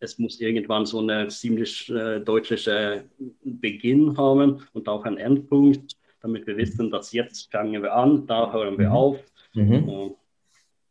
Es 0.00 0.18
muss 0.18 0.40
irgendwann 0.40 0.86
so 0.86 1.00
eine 1.00 1.26
ziemlich 1.28 1.90
äh, 1.90 2.20
deutliche 2.20 3.04
einen 3.18 3.60
Beginn 3.60 4.16
haben 4.16 4.62
und 4.72 4.88
auch 4.88 5.04
einen 5.04 5.18
Endpunkt, 5.18 5.96
damit 6.22 6.46
wir 6.46 6.56
wissen, 6.56 6.90
dass 6.90 7.12
jetzt 7.12 7.50
fangen 7.50 7.82
wir 7.82 7.92
an, 7.94 8.26
da 8.26 8.52
hören 8.52 8.78
wir 8.78 8.90
mhm. 8.90 8.94
auf. 8.94 9.18
Mhm. 9.54 10.14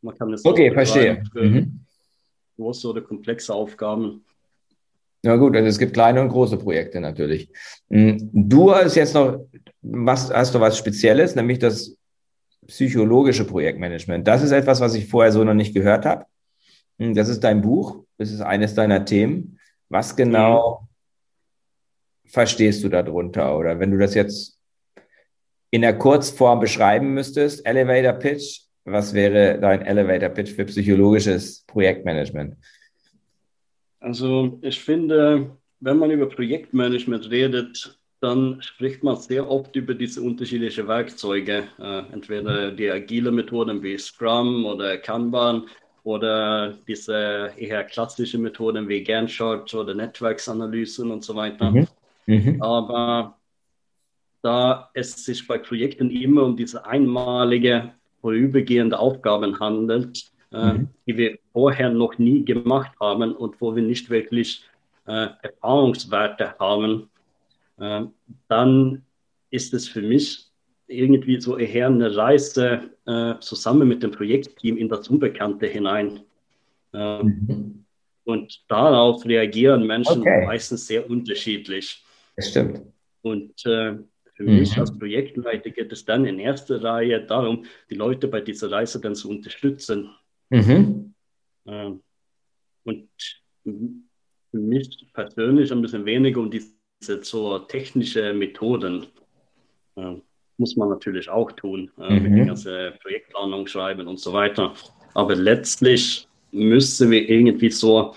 Man 0.01 0.17
kann 0.17 0.34
es 0.34 0.46
okay, 0.46 0.72
verstehe. 0.72 1.24
Mhm. 1.34 1.79
Große 2.57 2.89
oder 2.89 3.01
komplexe 3.01 3.53
Aufgaben. 3.53 4.24
Ja 5.24 5.36
gut, 5.36 5.55
also 5.55 5.67
es 5.67 5.79
gibt 5.79 5.93
kleine 5.93 6.22
und 6.22 6.29
große 6.29 6.57
Projekte 6.57 7.00
natürlich. 7.00 7.50
Mhm. 7.89 8.29
Du 8.34 8.74
hast 8.74 8.96
jetzt 8.96 9.13
noch, 9.13 9.48
was, 9.81 10.31
hast 10.31 10.53
du 10.53 10.60
was 10.60 10.77
Spezielles, 10.77 11.36
nämlich 11.36 11.60
das 11.60 11.97
psychologische 12.68 13.46
Projektmanagement. 13.46 14.28
Das 14.28 14.44
ist 14.44 14.52
etwas, 14.52 14.80
was 14.82 14.94
ich 14.96 15.08
vorher 15.08 15.32
so 15.32 15.44
noch 15.44 15.54
nicht 15.54 15.74
gehört 15.74 16.06
habe. 16.06 16.26
Mhm, 16.98 17.16
das 17.16 17.30
ist 17.30 17.44
dein 17.44 17.62
Buch, 17.62 18.04
das 18.18 18.32
ist 18.32 18.42
eines 18.42 18.76
deiner 18.76 19.06
Themen. 19.06 19.60
Was 19.90 20.16
genau 20.16 20.82
mhm. 22.24 22.30
verstehst 22.30 22.84
du 22.84 22.90
darunter? 22.90 23.58
Oder 23.58 23.80
wenn 23.80 23.92
du 23.92 23.98
das 23.98 24.14
jetzt 24.14 24.60
in 25.72 25.82
der 25.82 25.98
Kurzform 25.98 26.60
beschreiben 26.60 27.14
müsstest, 27.14 27.66
Elevator 27.66 28.14
Pitch, 28.14 28.62
was 28.86 29.14
wäre 29.14 29.60
dein 29.60 29.82
Elevator 29.82 30.30
Pitch 30.30 30.52
für 30.52 30.66
psychologisches 30.66 31.64
Projektmanagement? 31.68 32.56
Also 34.00 34.60
ich 34.62 34.80
finde, 34.80 35.58
wenn 35.80 35.98
man 35.98 36.12
über 36.12 36.30
Projektmanagement 36.30 37.30
redet, 37.30 37.97
dann 38.20 38.62
spricht 38.62 39.04
man 39.04 39.16
sehr 39.18 39.50
oft 39.50 39.76
über 39.76 39.94
diese 39.94 40.22
unterschiedlichen 40.22 40.88
Werkzeuge, 40.88 41.68
äh, 41.80 42.00
entweder 42.12 42.72
die 42.72 42.90
agile 42.90 43.32
Methoden 43.32 43.84
wie 43.84 43.98
Scrum 43.98 44.66
oder 44.66 44.98
Kanban 44.98 45.66
oder 46.04 46.74
diese 46.88 47.52
eher 47.58 47.84
klassischen 47.84 48.42
Methoden 48.42 48.88
wie 48.88 49.04
Gantt 49.04 49.30
Chart 49.30 49.72
oder 49.74 49.94
Netzwerksanalysen 49.94 51.12
und 51.12 51.24
so 51.24 51.36
weiter. 51.36 51.70
Mhm. 51.72 51.88
Mhm. 52.26 52.62
Aber 52.62 53.38
da 54.42 54.90
es 54.94 55.26
sich 55.26 55.46
bei 55.48 55.58
Projekten 55.58 56.10
immer 56.10 56.44
um 56.44 56.56
diese 56.56 56.86
einmalige 56.86 57.92
vorübergehende 58.22 58.98
Aufgaben 58.98 59.60
handelt, 59.60 60.32
äh, 60.52 60.74
mhm. 60.74 60.88
die 61.06 61.18
wir 61.18 61.38
vorher 61.54 61.90
noch 61.90 62.18
nie 62.18 62.44
gemacht 62.44 62.92
haben 63.00 63.36
und 63.36 63.60
wo 63.62 63.76
wir 63.76 63.84
nicht 63.84 64.10
wirklich 64.10 64.64
äh, 65.06 65.28
Erfahrungswerte 65.42 66.56
haben, 66.60 67.10
dann 67.77 69.05
ist 69.50 69.74
es 69.74 69.88
für 69.88 70.01
mich 70.01 70.48
irgendwie 70.88 71.39
so 71.39 71.57
eher 71.57 71.88
eine 71.88 72.15
Reise 72.15 72.89
äh, 73.05 73.36
zusammen 73.39 73.88
mit 73.88 74.03
dem 74.03 74.12
Projektteam 74.12 74.77
in 74.77 74.89
das 74.89 75.07
Unbekannte 75.10 75.67
hinein. 75.67 76.22
Äh, 76.93 77.24
mhm. 77.24 77.86
Und 78.24 78.63
darauf 78.67 79.25
reagieren 79.25 79.86
Menschen 79.86 80.22
okay. 80.22 80.46
meistens 80.46 80.88
sehr 80.88 81.10
unterschiedlich. 81.10 82.03
Das 82.36 82.50
stimmt. 82.50 82.81
Und 83.22 83.65
äh, 83.65 83.98
für 84.34 84.43
mhm. 84.43 84.60
mich 84.60 84.77
als 84.77 84.98
Projektleiter 84.98 85.69
geht 85.72 85.91
es 85.91 86.05
dann 86.05 86.25
in 86.25 86.39
erster 86.39 86.84
Reihe 86.84 87.25
darum, 87.25 87.65
die 87.89 87.96
Leute 87.96 88.27
bei 88.27 88.41
dieser 88.41 88.72
Reise 88.72 89.01
dann 89.01 89.15
zu 89.15 89.29
unterstützen. 89.29 90.10
Mhm. 90.50 91.13
Ähm, 91.65 92.01
und 92.84 93.10
für 93.63 94.57
mich 94.57 95.07
persönlich 95.13 95.72
ein 95.72 95.81
bisschen 95.81 96.05
weniger 96.05 96.39
um 96.39 96.50
diese 96.50 96.76
so 97.00 97.60
technische 97.60 98.34
Methoden. 98.34 99.08
Ähm, 99.96 100.22
muss 100.58 100.75
man 100.75 100.89
natürlich 100.89 101.30
auch 101.30 101.51
tun, 101.51 101.92
äh, 102.00 102.16
mhm. 102.16 102.24
mit 102.24 102.38
der 102.38 102.46
ganzen 102.46 103.00
Projektplanung 103.01 103.68
schreiben 103.68 104.08
und 104.08 104.20
so 104.20 104.34
weiter. 104.34 104.74
Aber 105.13 105.36
letztlich 105.36 106.27
müssen 106.51 107.12
wir 107.12 107.30
irgendwie 107.30 107.70
so 107.70 108.16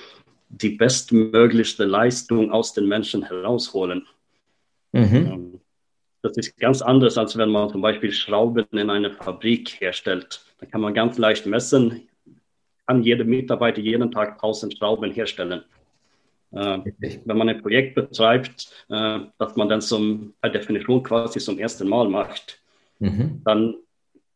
die 0.48 0.70
bestmöglichste 0.70 1.84
Leistung 1.84 2.50
aus 2.50 2.72
den 2.72 2.86
Menschen 2.86 3.22
herausholen. 3.22 4.06
Mhm. 4.92 5.14
Ähm, 5.14 5.60
das 6.22 6.36
ist 6.36 6.56
ganz 6.58 6.82
anders, 6.82 7.16
als 7.16 7.36
wenn 7.36 7.50
man 7.50 7.70
zum 7.70 7.80
Beispiel 7.80 8.12
Schrauben 8.12 8.66
in 8.72 8.90
einer 8.90 9.10
Fabrik 9.10 9.80
herstellt. 9.80 10.44
Da 10.58 10.66
kann 10.66 10.80
man 10.80 10.92
ganz 10.92 11.16
leicht 11.16 11.46
messen, 11.46 12.08
kann 12.86 13.02
jeder 13.02 13.24
Mitarbeiter 13.24 13.80
jeden 13.80 14.10
Tag 14.10 14.32
1000 14.34 14.76
Schrauben 14.76 15.12
herstellen. 15.12 15.62
Äh, 16.52 16.78
wenn 17.24 17.36
man 17.36 17.48
ein 17.48 17.62
Projekt 17.62 17.94
betreibt, 17.94 18.72
äh, 18.88 19.20
das 19.38 19.54
man 19.56 19.68
dann 19.68 19.80
zum, 19.80 20.34
per 20.40 20.50
Definition 20.50 21.02
quasi 21.02 21.38
zum 21.38 21.58
ersten 21.58 21.88
Mal 21.88 22.08
macht, 22.08 22.60
mhm. 22.98 23.40
dann 23.44 23.74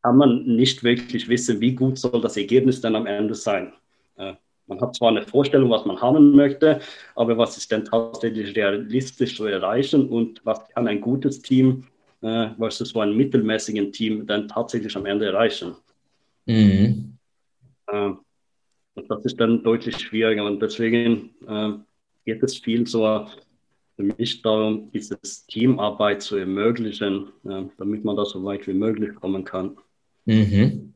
kann 0.02 0.16
man 0.16 0.44
nicht 0.44 0.84
wirklich 0.84 1.28
wissen, 1.28 1.60
wie 1.60 1.74
gut 1.74 1.98
soll 1.98 2.20
das 2.20 2.36
Ergebnis 2.36 2.80
dann 2.80 2.94
am 2.94 3.06
Ende 3.06 3.34
sein. 3.34 3.72
Äh, 4.16 4.34
man 4.66 4.80
hat 4.80 4.94
zwar 4.94 5.08
eine 5.08 5.22
Vorstellung, 5.22 5.70
was 5.70 5.84
man 5.84 6.00
haben 6.00 6.36
möchte, 6.36 6.80
aber 7.16 7.36
was 7.36 7.56
ist 7.56 7.72
denn 7.72 7.84
tatsächlich 7.84 8.54
realistisch 8.56 9.36
zu 9.36 9.46
erreichen 9.46 10.08
und 10.08 10.40
was 10.44 10.68
kann 10.68 10.86
ein 10.86 11.00
gutes 11.00 11.42
Team 11.42 11.84
äh, 12.22 12.50
versus 12.56 12.90
so 12.90 13.00
ein 13.00 13.16
mittelmäßigen 13.16 13.92
Team 13.92 14.26
dann 14.26 14.46
tatsächlich 14.46 14.96
am 14.96 15.04
Ende 15.06 15.26
erreichen? 15.26 15.74
Mhm. 16.46 17.18
Und 17.86 19.10
das 19.10 19.24
ist 19.24 19.38
dann 19.40 19.62
deutlich 19.62 19.98
schwieriger 19.98 20.44
und 20.44 20.60
deswegen 20.60 21.30
geht 22.24 22.42
es 22.42 22.58
viel 22.58 22.86
so 22.86 23.26
für 23.96 24.02
mich 24.02 24.42
darum, 24.42 24.90
dieses 24.92 25.46
Teamarbeit 25.46 26.22
zu 26.22 26.36
ermöglichen, 26.36 27.28
damit 27.42 28.04
man 28.04 28.16
da 28.16 28.24
so 28.24 28.42
weit 28.44 28.66
wie 28.66 28.74
möglich 28.74 29.14
kommen 29.14 29.44
kann. 29.44 29.76
Mhm. 30.24 30.94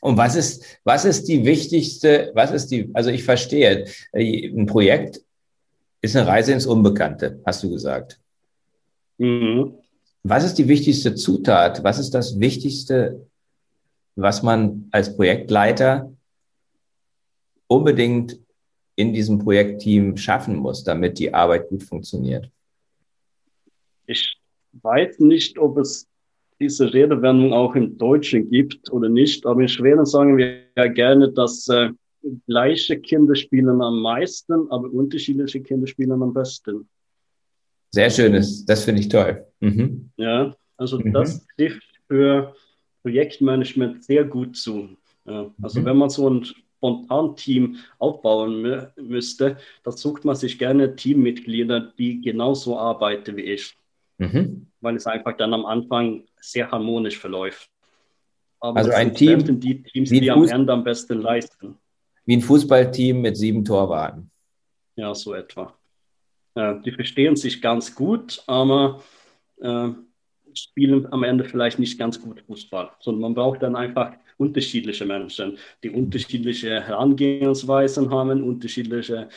Und 0.00 0.16
was 0.16 0.36
ist, 0.36 0.78
was 0.84 1.04
ist 1.04 1.24
die 1.24 1.44
wichtigste, 1.44 2.30
was 2.34 2.52
ist 2.52 2.68
die, 2.68 2.90
also 2.94 3.10
ich 3.10 3.24
verstehe, 3.24 3.86
ein 4.12 4.66
Projekt 4.66 5.20
ist 6.00 6.14
eine 6.14 6.28
Reise 6.28 6.52
ins 6.52 6.66
Unbekannte, 6.66 7.40
hast 7.44 7.64
du 7.64 7.70
gesagt. 7.70 8.20
Mhm. 9.16 9.74
Was 10.22 10.44
ist 10.44 10.54
die 10.54 10.68
wichtigste 10.68 11.16
Zutat? 11.16 11.82
Was 11.82 11.98
ist 11.98 12.14
das 12.14 12.38
Wichtigste, 12.38 13.26
was 14.14 14.44
man 14.44 14.88
als 14.92 15.16
Projektleiter 15.16 16.12
unbedingt 17.66 18.38
in 18.98 19.12
diesem 19.12 19.38
Projektteam 19.38 20.16
schaffen 20.16 20.56
muss, 20.56 20.82
damit 20.82 21.20
die 21.20 21.32
Arbeit 21.32 21.68
gut 21.68 21.84
funktioniert? 21.84 22.50
Ich 24.06 24.36
weiß 24.72 25.20
nicht, 25.20 25.56
ob 25.56 25.78
es 25.78 26.08
diese 26.60 26.92
Redewendung 26.92 27.52
auch 27.52 27.76
im 27.76 27.96
Deutschen 27.96 28.50
gibt 28.50 28.90
oder 28.90 29.08
nicht. 29.08 29.46
Aber 29.46 29.60
in 29.60 29.68
Schweden 29.68 30.04
sagen 30.04 30.36
wir 30.36 30.62
ja 30.76 30.88
gerne, 30.88 31.30
dass 31.30 31.68
äh, 31.68 31.90
gleiche 32.48 32.98
Kinder 32.98 33.36
spielen 33.36 33.80
am 33.80 34.02
meisten, 34.02 34.68
aber 34.70 34.90
unterschiedliche 34.92 35.60
Kinder 35.60 35.86
spielen 35.86 36.10
am 36.10 36.34
besten. 36.34 36.88
Sehr 37.92 38.10
schönes, 38.10 38.66
das 38.66 38.84
finde 38.84 39.00
ich 39.02 39.08
toll. 39.08 39.46
Mhm. 39.60 40.10
Ja, 40.16 40.56
also 40.76 40.98
mhm. 40.98 41.12
das 41.12 41.46
trifft 41.56 41.84
für 42.08 42.52
Projektmanagement 43.02 44.02
sehr 44.02 44.24
gut 44.24 44.56
zu. 44.56 44.88
Ja, 45.24 45.54
also 45.62 45.80
mhm. 45.80 45.84
wenn 45.84 45.96
man 45.96 46.10
so 46.10 46.28
ein 46.28 46.44
Spontan-Team 46.78 47.76
aufbauen 47.98 48.62
mü 48.62 48.86
müsste, 48.96 49.58
dann 49.82 49.96
sucht 49.96 50.24
man 50.24 50.36
sich 50.36 50.58
gerne 50.58 50.96
Teammitglieder, 50.96 51.92
die 51.98 52.20
genauso 52.20 52.78
arbeiten 52.78 53.36
wie 53.36 53.42
ich. 53.42 53.76
Mhm. 54.18 54.66
Weil 54.80 54.96
es 54.96 55.06
einfach 55.06 55.36
dann 55.36 55.54
am 55.54 55.66
Anfang 55.66 56.24
sehr 56.40 56.70
harmonisch 56.70 57.18
verläuft. 57.18 57.70
Aber 58.60 58.78
also 58.78 58.90
ein 58.90 59.14
Team, 59.14 59.60
die 59.60 59.82
Teams, 59.82 60.10
die 60.10 60.30
am 60.30 60.44
Ende 60.44 60.72
am 60.72 60.82
besten 60.82 61.20
leisten. 61.20 61.76
Wie 62.24 62.36
ein 62.36 62.42
Fußballteam 62.42 63.20
mit 63.20 63.36
sieben 63.36 63.64
Torwarten. 63.64 64.30
Ja, 64.96 65.14
so 65.14 65.34
etwa. 65.34 65.74
Äh, 66.54 66.80
die 66.84 66.90
verstehen 66.90 67.36
sich 67.36 67.62
ganz 67.62 67.94
gut, 67.94 68.42
aber 68.46 69.02
äh, 69.60 69.90
spielen 70.54 71.10
am 71.12 71.22
Ende 71.22 71.44
vielleicht 71.44 71.78
nicht 71.78 71.98
ganz 71.98 72.20
gut 72.20 72.40
Fußball, 72.42 72.90
sondern 72.98 73.20
man 73.22 73.34
braucht 73.34 73.62
dann 73.62 73.76
einfach 73.76 74.14
unterschiedliche 74.38 75.04
Menschen, 75.04 75.58
die 75.82 75.90
unterschiedliche 75.90 76.80
Herangehensweisen 76.80 78.10
haben, 78.10 78.42
unterschiedliche 78.42 79.28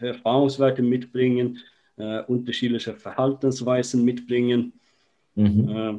Erfahrungswerte 0.00 0.82
mitbringen, 0.82 1.58
äh, 1.96 2.22
unterschiedliche 2.24 2.94
Verhaltensweisen 2.94 4.04
mitbringen. 4.04 4.74
Mhm. 5.34 5.68
Äh, 5.68 5.94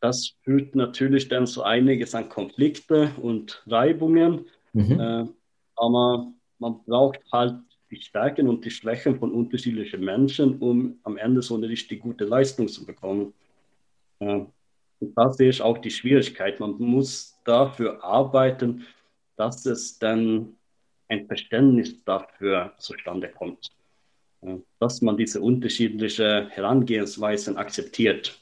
das 0.00 0.34
führt 0.42 0.74
natürlich 0.74 1.28
dann 1.28 1.46
zu 1.46 1.62
einiges 1.62 2.14
an 2.14 2.28
Konflikte 2.28 3.10
und 3.20 3.62
Reibungen, 3.66 4.46
mhm. 4.74 5.00
äh, 5.00 5.24
aber 5.76 6.32
man 6.58 6.84
braucht 6.84 7.20
halt 7.32 7.56
die 7.90 8.00
Stärken 8.00 8.48
und 8.48 8.64
die 8.64 8.70
Schwächen 8.70 9.18
von 9.18 9.32
unterschiedlichen 9.32 10.04
Menschen, 10.04 10.58
um 10.58 10.98
am 11.04 11.16
Ende 11.16 11.42
so 11.42 11.54
eine 11.54 11.68
richtig 11.68 12.02
gute 12.02 12.24
Leistung 12.24 12.68
zu 12.68 12.84
bekommen. 12.84 13.32
Äh, 14.18 14.44
und 15.04 15.14
da 15.16 15.32
sehe 15.32 15.50
ich 15.50 15.60
auch 15.60 15.78
die 15.78 15.90
Schwierigkeit. 15.90 16.60
Man 16.60 16.76
muss 16.78 17.38
dafür 17.44 18.02
arbeiten, 18.02 18.86
dass 19.36 19.66
es 19.66 19.98
dann 19.98 20.54
ein 21.08 21.26
Verständnis 21.26 22.02
dafür 22.04 22.72
zustande 22.78 23.28
kommt, 23.28 23.68
dass 24.80 25.02
man 25.02 25.16
diese 25.16 25.40
unterschiedlichen 25.40 26.48
Herangehensweisen 26.48 27.58
akzeptiert. 27.58 28.38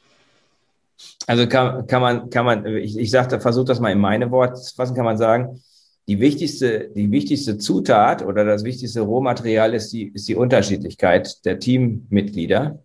Also 1.27 1.49
kann, 1.49 1.87
kann 1.89 2.03
man, 2.03 2.31
kann 2.31 2.47
man, 2.47 2.67
ich, 2.67 2.97
ich 2.97 3.11
sagte, 3.11 3.41
versuche 3.41 3.65
das 3.65 3.81
mal 3.81 3.91
in 3.91 3.99
meine 3.99 4.31
Worte 4.31 4.55
zu 4.55 4.75
fassen, 4.75 4.95
kann 4.95 5.05
man 5.05 5.19
sagen, 5.19 5.61
die 6.07 6.21
wichtigste, 6.21 6.91
die 6.95 7.11
wichtigste 7.11 7.59
Zutat 7.59 8.25
oder 8.25 8.45
das 8.45 8.63
wichtigste 8.63 9.01
Rohmaterial 9.01 9.75
ist 9.75 9.93
die, 9.93 10.09
ist 10.09 10.29
die 10.29 10.37
Unterschiedlichkeit 10.37 11.45
der 11.45 11.59
Teammitglieder. 11.59 12.79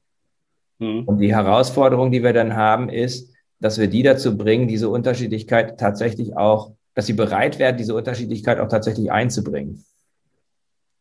Mhm. 0.80 1.04
Und 1.06 1.20
die 1.20 1.36
Herausforderung, 1.36 2.12
die 2.12 2.24
wir 2.24 2.34
dann 2.34 2.56
haben, 2.56 2.90
ist, 2.90 3.37
dass 3.60 3.80
wir 3.80 3.88
die 3.88 4.04
dazu 4.04 4.38
bringen, 4.38 4.68
diese 4.68 4.90
Unterschiedlichkeit 4.90 5.80
tatsächlich 5.80 6.36
auch, 6.36 6.74
dass 6.94 7.08
sie 7.08 7.14
bereit 7.14 7.60
werden, 7.60 7.78
diese 7.78 7.96
Unterschiedlichkeit 7.96 8.60
auch 8.60 8.70
tatsächlich 8.70 9.12
einzubringen. 9.12 9.84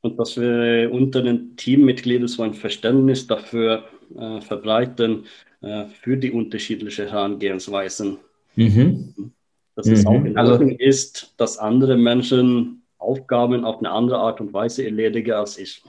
Und 0.02 0.18
dass 0.18 0.36
wir 0.36 0.90
unter 0.92 1.22
den 1.22 1.56
Teammitgliedern 1.56 2.28
so 2.28 2.42
ein 2.42 2.54
Verständnis 2.54 3.26
dafür 3.26 3.84
äh, 4.16 4.40
verbreiten, 4.40 5.24
äh, 5.62 5.86
für 5.86 6.16
die 6.16 6.30
unterschiedlichen 6.30 7.08
Herangehensweisen. 7.08 8.18
Mhm. 8.54 9.32
Dass 9.74 9.88
es 9.88 10.04
mhm. 10.04 10.08
auch 10.08 10.24
in 10.24 10.38
also 10.38 10.52
Ordnung 10.52 10.70
also, 10.70 10.84
ist, 10.84 11.34
dass 11.36 11.58
andere 11.58 11.96
Menschen 11.96 12.82
Aufgaben 12.98 13.64
auf 13.64 13.78
eine 13.78 13.90
andere 13.90 14.18
Art 14.18 14.40
und 14.40 14.52
Weise 14.52 14.84
erledigen 14.84 15.32
als 15.32 15.58
ich. 15.58 15.82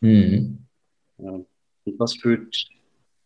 Mhm. 0.00 0.58
Ja. 1.18 1.40
Und 1.84 2.00
das 2.00 2.14
führt 2.14 2.54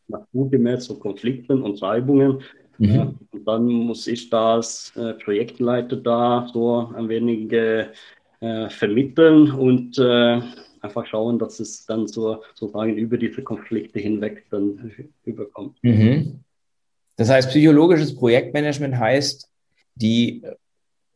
naturgemäß 0.09 0.85
zu 0.85 0.99
Konflikten 0.99 1.63
und 1.63 1.81
Reibungen. 1.83 2.43
Mhm. 2.79 2.95
Ja, 2.95 3.15
und 3.33 3.45
dann 3.47 3.65
muss 3.65 4.07
ich 4.07 4.31
da 4.31 4.55
als 4.55 4.93
äh, 4.97 5.15
Projektleiter 5.15 5.97
da 5.97 6.49
so 6.53 6.93
ein 6.97 7.09
wenig 7.09 7.53
äh, 7.53 8.71
vermitteln 8.71 9.51
und 9.51 9.99
äh, 9.99 10.41
einfach 10.81 11.07
schauen, 11.07 11.39
dass 11.39 11.61
es 11.61 11.87
dann 11.87 12.07
so, 12.07 12.43
sozusagen 12.55 12.97
über 12.97 13.19
diese 13.19 13.43
Konflikte 13.43 13.99
hinweg 13.99 14.47
dann 14.51 14.93
überkommt. 15.25 15.77
Mhm. 15.83 16.41
Das 17.17 17.31
heißt, 17.31 17.51
psychologisches 17.51 18.15
Projektmanagement 18.15 18.97
heißt, 18.97 19.51
die 19.97 20.43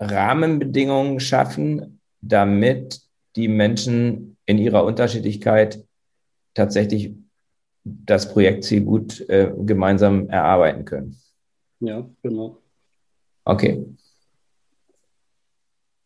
Rahmenbedingungen 0.00 1.20
schaffen, 1.20 2.00
damit 2.20 3.00
die 3.36 3.46
Menschen 3.46 4.36
in 4.46 4.58
ihrer 4.58 4.84
Unterschiedlichkeit 4.84 5.84
tatsächlich 6.54 7.12
das 7.84 8.32
Projektziel 8.32 8.82
gut 8.82 9.20
äh, 9.28 9.52
gemeinsam 9.56 10.28
erarbeiten 10.28 10.84
können. 10.84 11.16
Ja, 11.82 12.08
genau. 12.22 12.58
Okay. 13.44 13.84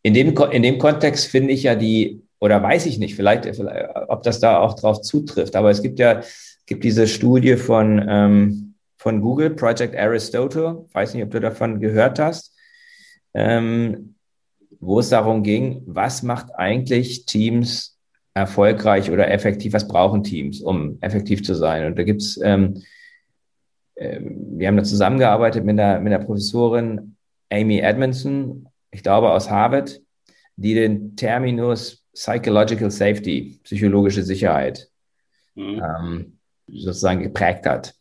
In 0.01 0.13
dem, 0.13 0.35
in 0.51 0.63
dem 0.63 0.79
Kontext 0.79 1.27
finde 1.27 1.53
ich 1.53 1.63
ja 1.63 1.75
die, 1.75 2.23
oder 2.39 2.61
weiß 2.61 2.87
ich 2.87 2.97
nicht, 2.97 3.15
vielleicht, 3.15 3.45
vielleicht, 3.45 3.95
ob 4.09 4.23
das 4.23 4.39
da 4.39 4.59
auch 4.59 4.73
drauf 4.73 5.01
zutrifft, 5.01 5.55
aber 5.55 5.69
es 5.69 5.81
gibt 5.81 5.99
ja 5.99 6.21
gibt 6.65 6.83
diese 6.83 7.07
Studie 7.07 7.57
von, 7.57 8.03
ähm, 8.07 8.75
von 8.97 9.21
Google, 9.21 9.51
Project 9.51 9.95
Aristotle, 9.95 10.85
weiß 10.93 11.13
nicht, 11.13 11.23
ob 11.23 11.31
du 11.31 11.39
davon 11.39 11.79
gehört 11.79 12.19
hast, 12.19 12.55
ähm, 13.33 14.15
wo 14.79 14.99
es 14.99 15.09
darum 15.09 15.43
ging, 15.43 15.83
was 15.85 16.23
macht 16.23 16.53
eigentlich 16.55 17.25
Teams 17.25 17.97
erfolgreich 18.33 19.11
oder 19.11 19.29
effektiv, 19.31 19.73
was 19.73 19.87
brauchen 19.87 20.23
Teams, 20.23 20.61
um 20.61 20.97
effektiv 21.01 21.43
zu 21.43 21.53
sein. 21.53 21.85
Und 21.85 21.97
da 21.97 22.03
gibt's, 22.03 22.39
ähm, 22.43 22.75
äh, 22.75 22.81
wir 23.99 24.67
haben 24.67 24.77
da 24.77 24.83
zusammengearbeitet 24.83 25.65
mit 25.65 25.79
einer, 25.79 25.99
mit 25.99 26.13
einer 26.13 26.23
Professorin 26.23 27.15
Amy 27.49 27.79
Edmondson, 27.79 28.67
ich 28.91 29.03
glaube 29.03 29.31
aus 29.31 29.49
Harvard, 29.49 30.01
die 30.55 30.73
den 30.73 31.15
Terminus 31.15 32.03
Psychological 32.13 32.91
Safety, 32.91 33.59
psychologische 33.63 34.23
Sicherheit, 34.23 34.89
mhm. 35.55 35.81
ähm, 35.83 36.37
sozusagen 36.67 37.21
geprägt 37.21 37.65
hat. 37.65 37.93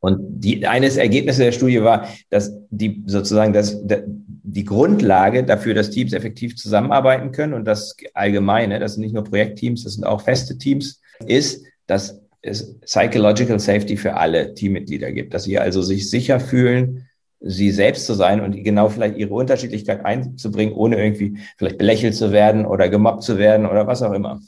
Und 0.00 0.40
die, 0.40 0.66
eines 0.66 0.96
Ergebnisse 0.96 1.44
der 1.44 1.52
Studie 1.52 1.82
war, 1.82 2.08
dass 2.30 2.52
die 2.70 3.02
sozusagen 3.06 3.52
das, 3.52 3.78
die 3.84 4.64
Grundlage 4.64 5.44
dafür, 5.44 5.74
dass 5.74 5.90
Teams 5.90 6.14
effektiv 6.14 6.56
zusammenarbeiten 6.56 7.32
können 7.32 7.52
und 7.52 7.66
das 7.66 7.96
Allgemeine, 8.14 8.78
das 8.78 8.94
sind 8.94 9.02
nicht 9.02 9.14
nur 9.14 9.24
Projektteams, 9.24 9.84
das 9.84 9.94
sind 9.94 10.04
auch 10.04 10.22
feste 10.22 10.56
Teams, 10.56 11.02
ist, 11.26 11.66
dass 11.86 12.19
es 12.42 12.78
Psychological 12.80 13.60
Safety 13.60 13.96
für 13.96 14.14
alle 14.14 14.54
Teammitglieder 14.54 15.12
gibt, 15.12 15.34
dass 15.34 15.44
sie 15.44 15.58
also 15.58 15.82
sich 15.82 16.08
sicher 16.10 16.40
fühlen, 16.40 17.08
sie 17.40 17.70
selbst 17.70 18.06
zu 18.06 18.14
sein 18.14 18.40
und 18.40 18.52
genau 18.64 18.88
vielleicht 18.88 19.16
ihre 19.16 19.34
Unterschiedlichkeit 19.34 20.04
einzubringen, 20.04 20.74
ohne 20.74 21.02
irgendwie 21.02 21.38
vielleicht 21.56 21.78
belächelt 21.78 22.14
zu 22.14 22.32
werden 22.32 22.66
oder 22.66 22.88
gemobbt 22.88 23.22
zu 23.22 23.38
werden 23.38 23.66
oder 23.66 23.86
was 23.86 24.02
auch 24.02 24.12
immer. 24.12 24.40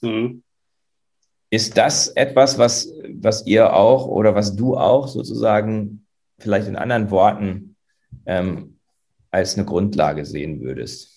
Mhm. 0.00 0.42
Ist 1.50 1.76
das 1.76 2.08
etwas, 2.08 2.58
was, 2.58 2.92
was 3.08 3.46
ihr 3.46 3.74
auch 3.74 4.06
oder 4.06 4.34
was 4.34 4.54
du 4.54 4.76
auch 4.76 5.08
sozusagen 5.08 6.06
vielleicht 6.38 6.68
in 6.68 6.76
anderen 6.76 7.10
Worten 7.10 7.76
ähm, 8.26 8.76
als 9.30 9.56
eine 9.56 9.66
Grundlage 9.66 10.24
sehen 10.24 10.60
würdest? 10.60 11.10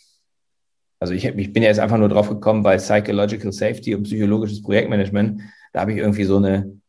Also 1.00 1.14
ich, 1.14 1.26
ich 1.26 1.54
bin 1.54 1.64
ja 1.64 1.70
jetzt 1.70 1.80
einfach 1.80 1.98
nur 1.98 2.10
drauf 2.10 2.30
gekommen 2.30 2.64
bei 2.64 2.78
Psychological 2.78 3.52
Safety 3.52 3.94
und 3.94 4.04
psychologisches 4.04 4.64
Projektmanagement. 4.64 5.42
Da 5.74 5.82
habe 5.82 5.92
ich 5.92 5.98
irgendwie 5.98 6.24
so 6.24 6.38
eine, 6.38 6.80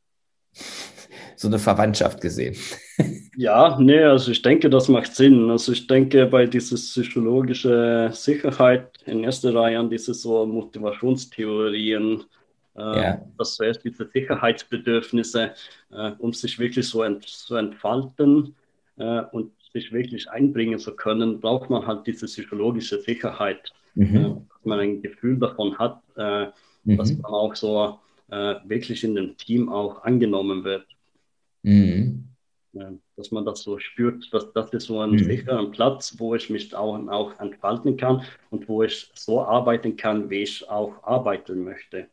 so 1.35 1.49
eine 1.49 1.59
Verwandtschaft 1.59 2.21
gesehen. 2.21 2.55
Ja, 3.37 3.77
nee, 3.81 4.01
also 4.01 4.31
ich 4.31 4.43
denke, 4.43 4.71
das 4.71 4.89
macht 4.89 5.15
Sinn. 5.15 5.51
Also 5.51 5.73
ich 5.73 5.89
denke 5.89 6.27
bei 6.27 6.47
dieser 6.47 6.77
psychologischen 6.77 8.13
Sicherheit 8.13 8.91
in 9.07 9.25
erster 9.25 9.53
Reihe 9.53 9.79
an 9.79 9.91
diese 9.91 10.15
so 10.15 10.47
Motivationstheorien, 10.47 12.23
äh, 12.77 12.81
ja. 12.81 13.23
dass 13.37 13.57
zuerst 13.57 13.85
diese 13.85 14.09
Sicherheitsbedürfnisse, 14.09 15.53
äh, 15.93 16.13
um 16.19 16.33
sich 16.33 16.61
wirklich 16.61 16.89
so 16.89 17.03
ent 17.03 17.25
zu 17.25 17.57
entfalten 17.57 18.55
äh, 18.99 19.23
und 19.33 19.51
sich 19.73 19.93
wirklich 19.93 20.31
einbringen 20.31 20.79
zu 20.79 20.95
können, 20.95 21.41
braucht 21.41 21.71
man 21.71 21.87
halt 21.87 22.07
diese 22.07 22.27
psychologische 22.27 23.01
Sicherheit, 23.01 23.73
mhm. 23.95 24.17
Äh, 24.17 24.23
dass 24.23 24.65
man 24.65 24.79
ein 24.79 25.03
Gefühl 25.03 25.39
davon 25.39 25.77
hat, 25.79 26.01
äh, 26.17 26.47
mhm. 26.85 26.97
dass 26.97 27.13
man 27.13 27.25
auch 27.25 27.55
so 27.57 27.99
äh, 28.35 28.69
wirklich 28.69 29.05
in 29.05 29.15
dem 29.15 29.37
Team 29.37 29.69
auch 29.69 30.03
angenommen 30.03 30.65
wird. 30.65 30.87
Mhm 31.63 32.35
dass 33.17 33.31
man 33.31 33.45
das 33.45 33.63
so 33.63 33.79
spürt, 33.79 34.33
dass 34.33 34.53
das 34.53 34.73
ist 34.73 34.87
so 34.87 35.01
ein 35.01 35.13
mhm. 35.13 35.19
sicherer 35.19 35.71
Platz, 35.71 36.15
wo 36.19 36.35
ich 36.35 36.51
mich 36.51 36.75
auch, 36.75 36.95
auch 37.09 37.39
entfalten 37.39 37.97
kann 37.97 38.23
und 38.51 38.69
wo 38.69 38.83
ich 38.83 39.11
so 39.15 39.43
arbeiten 39.43 39.97
kann, 39.97 40.31
wie 40.31 40.43
ich 40.43 40.69
auch 40.69 41.03
arbeiten 41.05 41.65
möchte. 41.65 42.07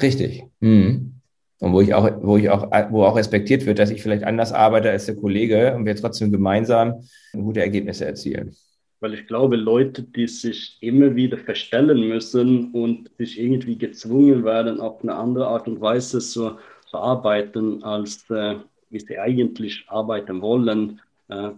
Richtig. 0.00 0.44
Mhm. 0.60 1.14
Und 1.58 1.72
wo 1.72 1.80
ich 1.80 1.94
auch, 1.94 2.10
wo 2.20 2.36
ich 2.36 2.50
auch, 2.50 2.70
wo 2.90 3.04
auch 3.04 3.16
respektiert 3.16 3.64
wird, 3.64 3.78
dass 3.78 3.90
ich 3.90 4.02
vielleicht 4.02 4.24
anders 4.24 4.52
arbeite 4.52 4.90
als 4.90 5.06
der 5.06 5.16
Kollege 5.16 5.74
und 5.74 5.86
wir 5.86 5.96
trotzdem 5.96 6.30
gemeinsam 6.30 7.02
gute 7.32 7.60
Ergebnisse 7.60 8.04
erzielen. 8.04 8.54
Weil 9.00 9.14
ich 9.14 9.26
glaube, 9.26 9.56
Leute, 9.56 10.02
die 10.02 10.26
sich 10.26 10.78
immer 10.80 11.14
wieder 11.14 11.36
verstellen 11.36 12.08
müssen 12.08 12.72
und 12.72 13.10
sich 13.18 13.38
irgendwie 13.38 13.76
gezwungen 13.76 14.44
werden, 14.44 14.80
auf 14.80 15.02
eine 15.02 15.14
andere 15.14 15.48
Art 15.48 15.68
und 15.68 15.80
Weise 15.80 16.18
zu, 16.18 16.58
zu 16.88 16.96
arbeiten, 16.96 17.82
als 17.82 18.28
äh, 18.30 18.56
wie 18.90 19.00
sie 19.00 19.18
eigentlich 19.18 19.84
arbeiten 19.88 20.40
wollen, 20.40 21.00
äh, 21.28 21.50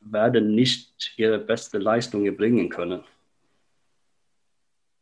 werden 0.00 0.54
nicht 0.54 1.12
ihre 1.16 1.38
beste 1.38 1.78
Leistung 1.78 2.24
bringen 2.36 2.68
können. 2.68 3.00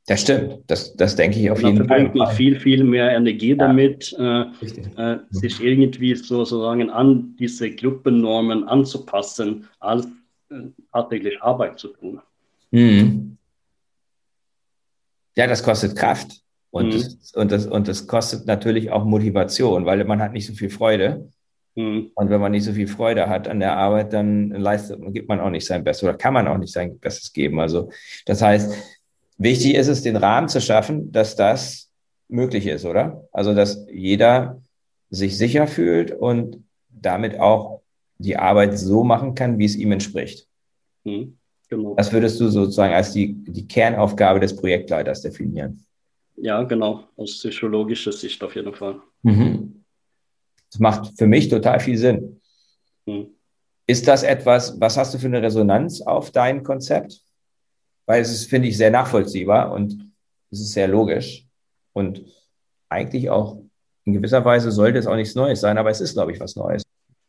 Das 0.07 0.21
stimmt, 0.21 0.59
das, 0.67 0.95
das 0.97 1.17
denke 1.17 1.39
ich 1.39 1.51
auf 1.51 1.63
jeden 1.63 1.79
Fall. 1.79 2.05
Da 2.05 2.11
verbringt 2.11 2.29
viel, 2.35 2.61
viel 2.61 2.85
mehr 2.85 3.11
Energie 3.13 3.57
damit, 3.57 4.15
ja. 4.19 4.53
äh, 4.97 5.13
äh, 5.15 5.19
sich 5.31 5.63
irgendwie 5.63 6.15
sozusagen 6.15 6.91
an 6.91 7.35
diese 7.39 7.71
Gruppennormen 7.71 8.65
anzupassen, 8.65 9.67
als 9.81 10.07
tatsächlich 10.93 11.43
Arbeit 11.43 11.79
zu 11.79 11.89
tun. 11.89 12.21
Mhm. 12.71 13.37
Ja, 15.37 15.47
das 15.47 15.63
kostet 15.63 15.97
Kraft 15.97 16.43
und, 16.71 16.89
mhm. 16.89 16.93
das, 16.93 17.33
und, 17.35 17.53
das, 17.53 17.67
und 17.67 17.89
das 17.89 18.07
kostet 18.07 18.47
natürlich 18.47 18.91
auch 18.91 19.05
Motivation, 19.05 19.87
weil 19.87 20.05
man 20.05 20.21
hat 20.21 20.33
nicht 20.33 20.47
so 20.47 20.55
viel 20.55 20.71
Freude. 20.71 21.29
Mhm. 21.75 22.11
Und 22.15 22.31
wenn 22.31 22.41
man 22.41 22.53
nicht 22.53 22.65
so 22.65 22.73
viel 22.73 22.87
Freude 22.89 23.29
hat 23.29 23.49
an 23.49 23.61
der 23.61 23.77
Arbeit, 23.77 24.13
dann 24.13 24.51
leistet, 24.51 25.01
gibt 25.13 25.29
man 25.29 25.41
auch 25.41 25.51
nicht 25.51 25.67
sein 25.67 25.85
Bestes 25.85 26.09
oder 26.09 26.19
kann 26.19 26.35
man 26.35 26.49
auch 26.49 26.59
nicht 26.59 26.73
sein 26.73 26.99
Bestes 26.99 27.33
geben. 27.33 27.61
Also 27.61 27.91
das 28.27 28.43
heißt, 28.43 28.73
wichtig 29.39 29.75
ist 29.75 29.89
es, 29.89 30.03
den 30.03 30.17
Rahmen 30.17 30.49
zu 30.49 30.61
schaffen, 30.61 31.11
dass 31.13 31.37
das 31.37 31.91
möglich 32.29 32.67
ist, 32.67 32.85
oder? 32.85 33.27
Also 33.33 33.55
dass 33.55 33.87
jeder 33.93 34.63
sich 35.11 35.37
sicher 35.39 35.67
fühlt 35.67 36.13
und 36.13 36.65
damit 36.91 37.39
auch 37.39 37.83
die 38.19 38.37
Arbeit 38.37 38.79
so 38.79 39.05
machen 39.05 39.35
kann, 39.35 39.59
wie 39.59 39.65
es 39.65 39.77
ihm 39.77 39.93
entspricht. 39.93 40.49
Mhm. 41.05 41.39
Genau. 41.69 41.95
Das 41.95 42.13
würdest 42.13 42.41
du 42.41 42.49
sozusagen 42.49 42.95
als 42.95 43.13
die, 43.13 43.35
die 43.45 43.67
Kernaufgabe 43.67 44.41
des 44.41 44.55
Projektleiters 44.55 45.23
definieren. 45.23 45.85
Ja, 46.37 46.63
genau, 46.65 47.05
aus 47.17 47.39
psychologischer 47.39 48.13
Sicht 48.13 48.43
auf 48.43 48.55
jeden 48.55 48.75
Fall. 48.75 49.01
Mhm. 49.23 49.85
Das 50.71 50.81
macht 50.81 51.17
für 51.17 51.27
mich 51.27 51.49
total 51.49 51.81
viel 51.81 51.97
Sinn. 51.97 52.41
Hm. 53.07 53.29
Ist 53.87 54.09
das 54.09 54.23
etwas, 54.23 54.81
was 54.81 54.97
hast 54.97 55.15
du 55.15 55.19
für 55.19 55.27
eine 55.27 55.43
Resonanz 55.43 56.01
auf 56.01 56.31
dein 56.31 56.63
Konzept? 56.65 57.23
Weil 58.07 58.23
es 58.23 58.33
ist, 58.33 58.51
finde 58.51 58.69
ich, 58.69 58.77
sehr 58.77 58.91
nachvollziehbar 58.91 59.73
und 59.73 60.13
es 60.51 60.61
ist 60.61 60.73
sehr 60.73 60.89
logisch. 60.89 61.47
Und 61.93 62.25
eigentlich 62.89 63.31
auch 63.31 63.63
in 64.05 64.15
gewisser 64.15 64.45
Weise 64.45 64.71
sollte 64.71 64.99
es 64.99 65.07
auch 65.07 65.17
nichts 65.17 65.35
Neues 65.35 65.61
sein, 65.61 65.79
aber 65.79 65.91
es 65.91 66.01
ist, 66.01 66.15
glaube 66.15 66.33
ich, 66.33 66.41
was 66.41 66.57
Neues. 66.57 66.83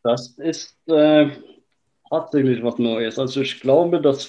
Das 0.06 0.28
ist 0.38 0.76
äh, 0.86 1.30
tatsächlich 2.08 2.62
was 2.62 2.78
Neues. 2.78 3.18
Also 3.18 3.40
ich 3.40 3.60
glaube, 3.60 4.00
das 4.00 4.26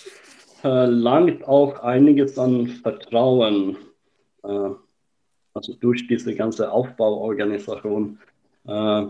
verlangt 0.62 1.48
auch 1.48 1.84
einiges 1.84 2.40
an 2.40 2.66
Vertrauen, 2.66 3.78
äh, 4.44 4.70
also 5.54 5.74
durch 5.80 6.08
diese 6.08 6.34
ganze 6.34 6.72
Aufbauorganisation. 6.72 8.18
Äh, 8.66 9.06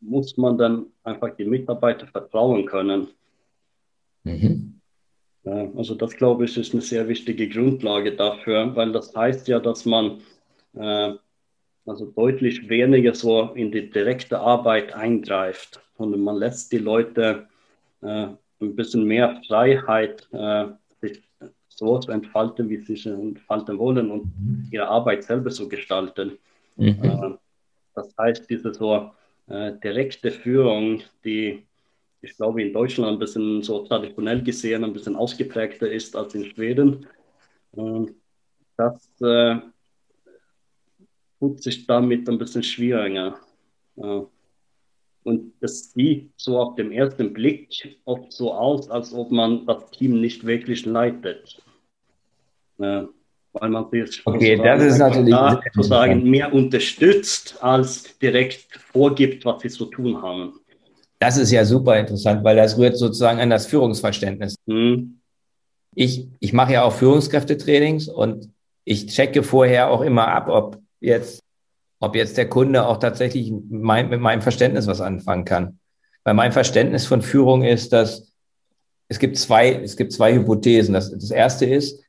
muss 0.00 0.38
man 0.38 0.56
dann 0.56 0.86
einfach 1.04 1.36
die 1.36 1.44
Mitarbeiter 1.44 2.06
vertrauen 2.06 2.64
können. 2.64 3.08
Mhm. 4.24 4.80
Ja, 5.44 5.68
also 5.76 5.94
das 5.94 6.16
glaube 6.16 6.46
ich 6.46 6.56
ist 6.56 6.72
eine 6.72 6.80
sehr 6.80 7.06
wichtige 7.06 7.50
Grundlage 7.50 8.16
dafür, 8.16 8.74
weil 8.74 8.92
das 8.92 9.14
heißt 9.14 9.46
ja, 9.46 9.60
dass 9.60 9.84
man 9.84 10.22
äh, 10.72 11.12
also 11.86 12.06
deutlich 12.06 12.68
weniger 12.68 13.14
so 13.14 13.50
in 13.54 13.72
die 13.72 13.90
direkte 13.90 14.38
Arbeit 14.38 14.94
eingreift 14.94 15.80
und 15.96 16.18
man 16.22 16.36
lässt 16.36 16.72
die 16.72 16.78
Leute 16.78 17.48
äh, 18.02 18.28
ein 18.60 18.76
bisschen 18.76 19.04
mehr 19.04 19.40
Freiheit, 19.46 20.28
äh, 20.32 20.66
sich 21.00 21.22
so 21.68 21.98
zu 21.98 22.12
entfalten, 22.12 22.68
wie 22.68 22.76
sie 22.76 22.96
sich 22.96 23.06
entfalten 23.06 23.78
wollen 23.78 24.10
und 24.10 24.24
mhm. 24.24 24.68
ihre 24.70 24.88
Arbeit 24.88 25.24
selber 25.24 25.50
zu 25.50 25.68
gestalten. 25.68 26.38
Mhm. 26.76 27.02
Äh, 27.02 27.30
das 27.94 28.14
heißt, 28.18 28.48
diese 28.48 28.72
so 28.72 29.10
äh, 29.48 29.72
direkte 29.82 30.30
Führung, 30.30 31.02
die 31.24 31.64
ich 32.24 32.36
glaube 32.36 32.62
in 32.62 32.72
Deutschland 32.72 33.10
ein 33.10 33.18
bisschen 33.18 33.62
so 33.62 33.84
traditionell 33.84 34.42
gesehen 34.42 34.84
ein 34.84 34.92
bisschen 34.92 35.16
ausgeprägter 35.16 35.90
ist 35.90 36.14
als 36.14 36.36
in 36.36 36.44
Schweden, 36.44 37.04
das 38.76 39.10
äh, 39.20 39.56
tut 41.42 41.60
sich 41.60 41.88
damit 41.88 42.28
ein 42.28 42.38
bisschen 42.38 42.62
schwieriger. 42.62 43.34
Und 43.96 45.52
es 45.60 45.92
sieht 45.92 46.30
so 46.36 46.60
auf 46.60 46.76
dem 46.76 46.92
ersten 46.92 47.32
Blick 47.32 47.98
oft 48.04 48.32
so 48.32 48.54
aus, 48.54 48.88
als 48.88 49.12
ob 49.12 49.32
man 49.32 49.66
das 49.66 49.90
Team 49.90 50.20
nicht 50.20 50.46
wirklich 50.46 50.86
leitet. 50.86 51.60
Weil 52.76 53.08
man 53.54 53.90
sich 53.90 54.24
okay, 54.24 54.56
das 54.56 54.84
ist 54.84 54.98
natürlich 54.98 55.34
sozusagen 55.74 56.30
mehr 56.30 56.52
unterstützt, 56.54 57.58
als 57.60 58.16
direkt 58.20 58.78
vorgibt, 58.92 59.44
was 59.44 59.62
sie 59.62 59.68
zu 59.68 59.86
tun 59.86 60.22
haben. 60.22 60.52
Das 61.18 61.36
ist 61.38 61.50
ja 61.50 61.64
super 61.64 61.98
interessant, 61.98 62.44
weil 62.44 62.54
das 62.54 62.78
rührt 62.78 62.96
sozusagen 62.96 63.40
an 63.40 63.50
das 63.50 63.66
Führungsverständnis. 63.66 64.54
Hm. 64.68 65.18
Ich, 65.94 66.28
ich 66.38 66.52
mache 66.52 66.74
ja 66.74 66.84
auch 66.84 66.92
Führungskräftetrainings 66.92 68.08
und 68.08 68.48
ich 68.84 69.08
checke 69.08 69.42
vorher 69.42 69.90
auch 69.90 70.02
immer 70.02 70.28
ab, 70.28 70.48
ob 70.48 70.81
jetzt, 71.02 71.42
ob 72.00 72.16
jetzt 72.16 72.36
der 72.36 72.48
Kunde 72.48 72.86
auch 72.86 72.98
tatsächlich 72.98 73.52
mein, 73.68 74.08
mit 74.08 74.20
meinem 74.20 74.42
Verständnis 74.42 74.86
was 74.86 75.00
anfangen 75.00 75.44
kann. 75.44 75.78
Weil 76.24 76.34
mein 76.34 76.52
Verständnis 76.52 77.06
von 77.06 77.22
Führung 77.22 77.64
ist, 77.64 77.92
dass 77.92 78.32
es 79.08 79.18
gibt 79.18 79.36
zwei, 79.36 79.72
es 79.74 79.96
gibt 79.96 80.12
zwei 80.12 80.34
Hypothesen. 80.34 80.94
Das, 80.94 81.10
das 81.10 81.30
erste 81.30 81.66
ist, 81.66 82.02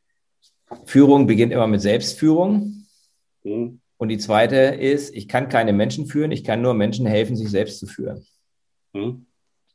Führung 0.85 1.27
beginnt 1.27 1.51
immer 1.51 1.67
mit 1.67 1.81
Selbstführung. 1.81 2.85
Mhm. 3.43 3.79
Und 3.97 4.09
die 4.09 4.17
zweite 4.17 4.55
ist, 4.55 5.13
ich 5.13 5.27
kann 5.27 5.49
keine 5.49 5.73
Menschen 5.73 6.07
führen, 6.07 6.31
ich 6.31 6.43
kann 6.43 6.61
nur 6.61 6.73
Menschen 6.73 7.05
helfen, 7.05 7.35
sich 7.35 7.49
selbst 7.49 7.79
zu 7.79 7.87
führen. 7.87 8.25
Mhm. 8.93 9.25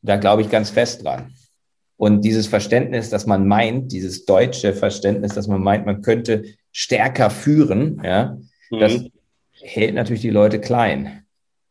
Da 0.02 0.16
glaube 0.16 0.42
ich 0.42 0.50
ganz 0.50 0.70
fest 0.70 1.04
dran. 1.04 1.32
Und 1.96 2.22
dieses 2.22 2.46
Verständnis, 2.46 3.10
dass 3.10 3.26
man 3.26 3.46
meint, 3.48 3.90
dieses 3.90 4.24
deutsche 4.24 4.72
Verständnis, 4.72 5.34
dass 5.34 5.48
man 5.48 5.60
meint, 5.60 5.84
man 5.84 6.02
könnte 6.02 6.44
stärker 6.70 7.28
führen, 7.28 8.00
ja, 8.04 8.38
mhm. 8.70 8.80
das 8.80 9.04
hält 9.52 9.94
natürlich 9.94 10.22
die 10.22 10.30
Leute 10.30 10.60
klein. 10.60 11.24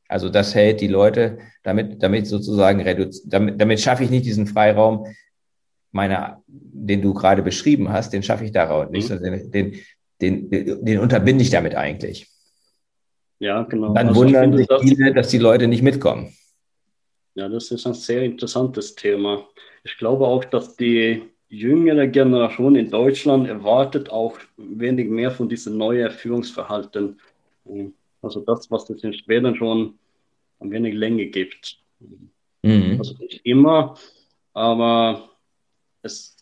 Also 0.07 0.29
das 0.29 0.55
hält 0.55 0.81
die 0.81 0.87
Leute, 0.87 1.39
damit, 1.63 2.01
damit 2.01 2.27
sozusagen 2.27 2.83
damit, 3.25 3.61
damit 3.61 3.79
schaffe 3.79 4.03
ich 4.03 4.09
nicht 4.09 4.25
diesen 4.25 4.47
Freiraum, 4.47 5.05
meiner, 5.91 6.43
den 6.47 7.01
du 7.01 7.13
gerade 7.13 7.41
beschrieben 7.41 7.89
hast, 7.91 8.13
den 8.13 8.23
schaffe 8.23 8.45
ich 8.45 8.51
daraus 8.51 8.89
nicht. 8.89 9.09
Mhm. 9.09 9.51
Den, 9.51 9.81
den, 10.21 10.49
den, 10.49 10.85
den 10.85 10.99
unterbinde 10.99 11.43
ich 11.43 11.49
damit 11.49 11.75
eigentlich. 11.75 12.27
Ja, 13.39 13.63
genau. 13.63 13.93
Dann 13.93 14.09
also 14.09 14.21
wundern 14.21 14.55
sich 14.55 14.67
viele, 14.81 15.13
dass 15.13 15.29
die 15.29 15.37
Leute 15.37 15.67
nicht 15.67 15.83
mitkommen. 15.83 16.33
Ja, 17.35 17.47
das 17.47 17.69
ist 17.71 17.85
ein 17.85 17.93
sehr 17.93 18.23
interessantes 18.23 18.95
Thema. 18.95 19.47
Ich 19.83 19.97
glaube 19.97 20.25
auch, 20.25 20.43
dass 20.43 20.75
die 20.75 21.23
jüngere 21.49 22.07
Generation 22.07 22.75
in 22.75 22.89
Deutschland 22.89 23.47
erwartet 23.47 24.09
auch 24.09 24.37
wenig 24.57 25.09
mehr 25.09 25.31
von 25.31 25.47
diesem 25.47 25.77
neuen 25.77 26.11
Führungsverhalten. 26.11 27.19
Also 28.21 28.41
das, 28.41 28.69
was 28.69 28.89
es 28.89 29.03
in 29.03 29.13
Schweden 29.13 29.55
schon 29.55 29.97
ein 30.59 30.71
wenig 30.71 30.93
Länge 30.93 31.27
gibt. 31.27 31.79
Mhm. 32.63 32.97
Also 32.99 33.15
nicht 33.19 33.45
immer, 33.45 33.95
aber 34.53 35.29
es 36.01 36.35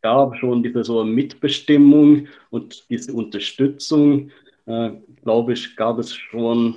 gab 0.00 0.36
schon 0.36 0.62
diese 0.62 0.84
so 0.84 1.04
Mitbestimmung 1.04 2.28
und 2.50 2.88
diese 2.88 3.12
Unterstützung, 3.12 4.30
äh, 4.66 4.90
glaube 5.22 5.54
ich, 5.54 5.74
gab 5.76 5.98
es 5.98 6.14
schon 6.14 6.76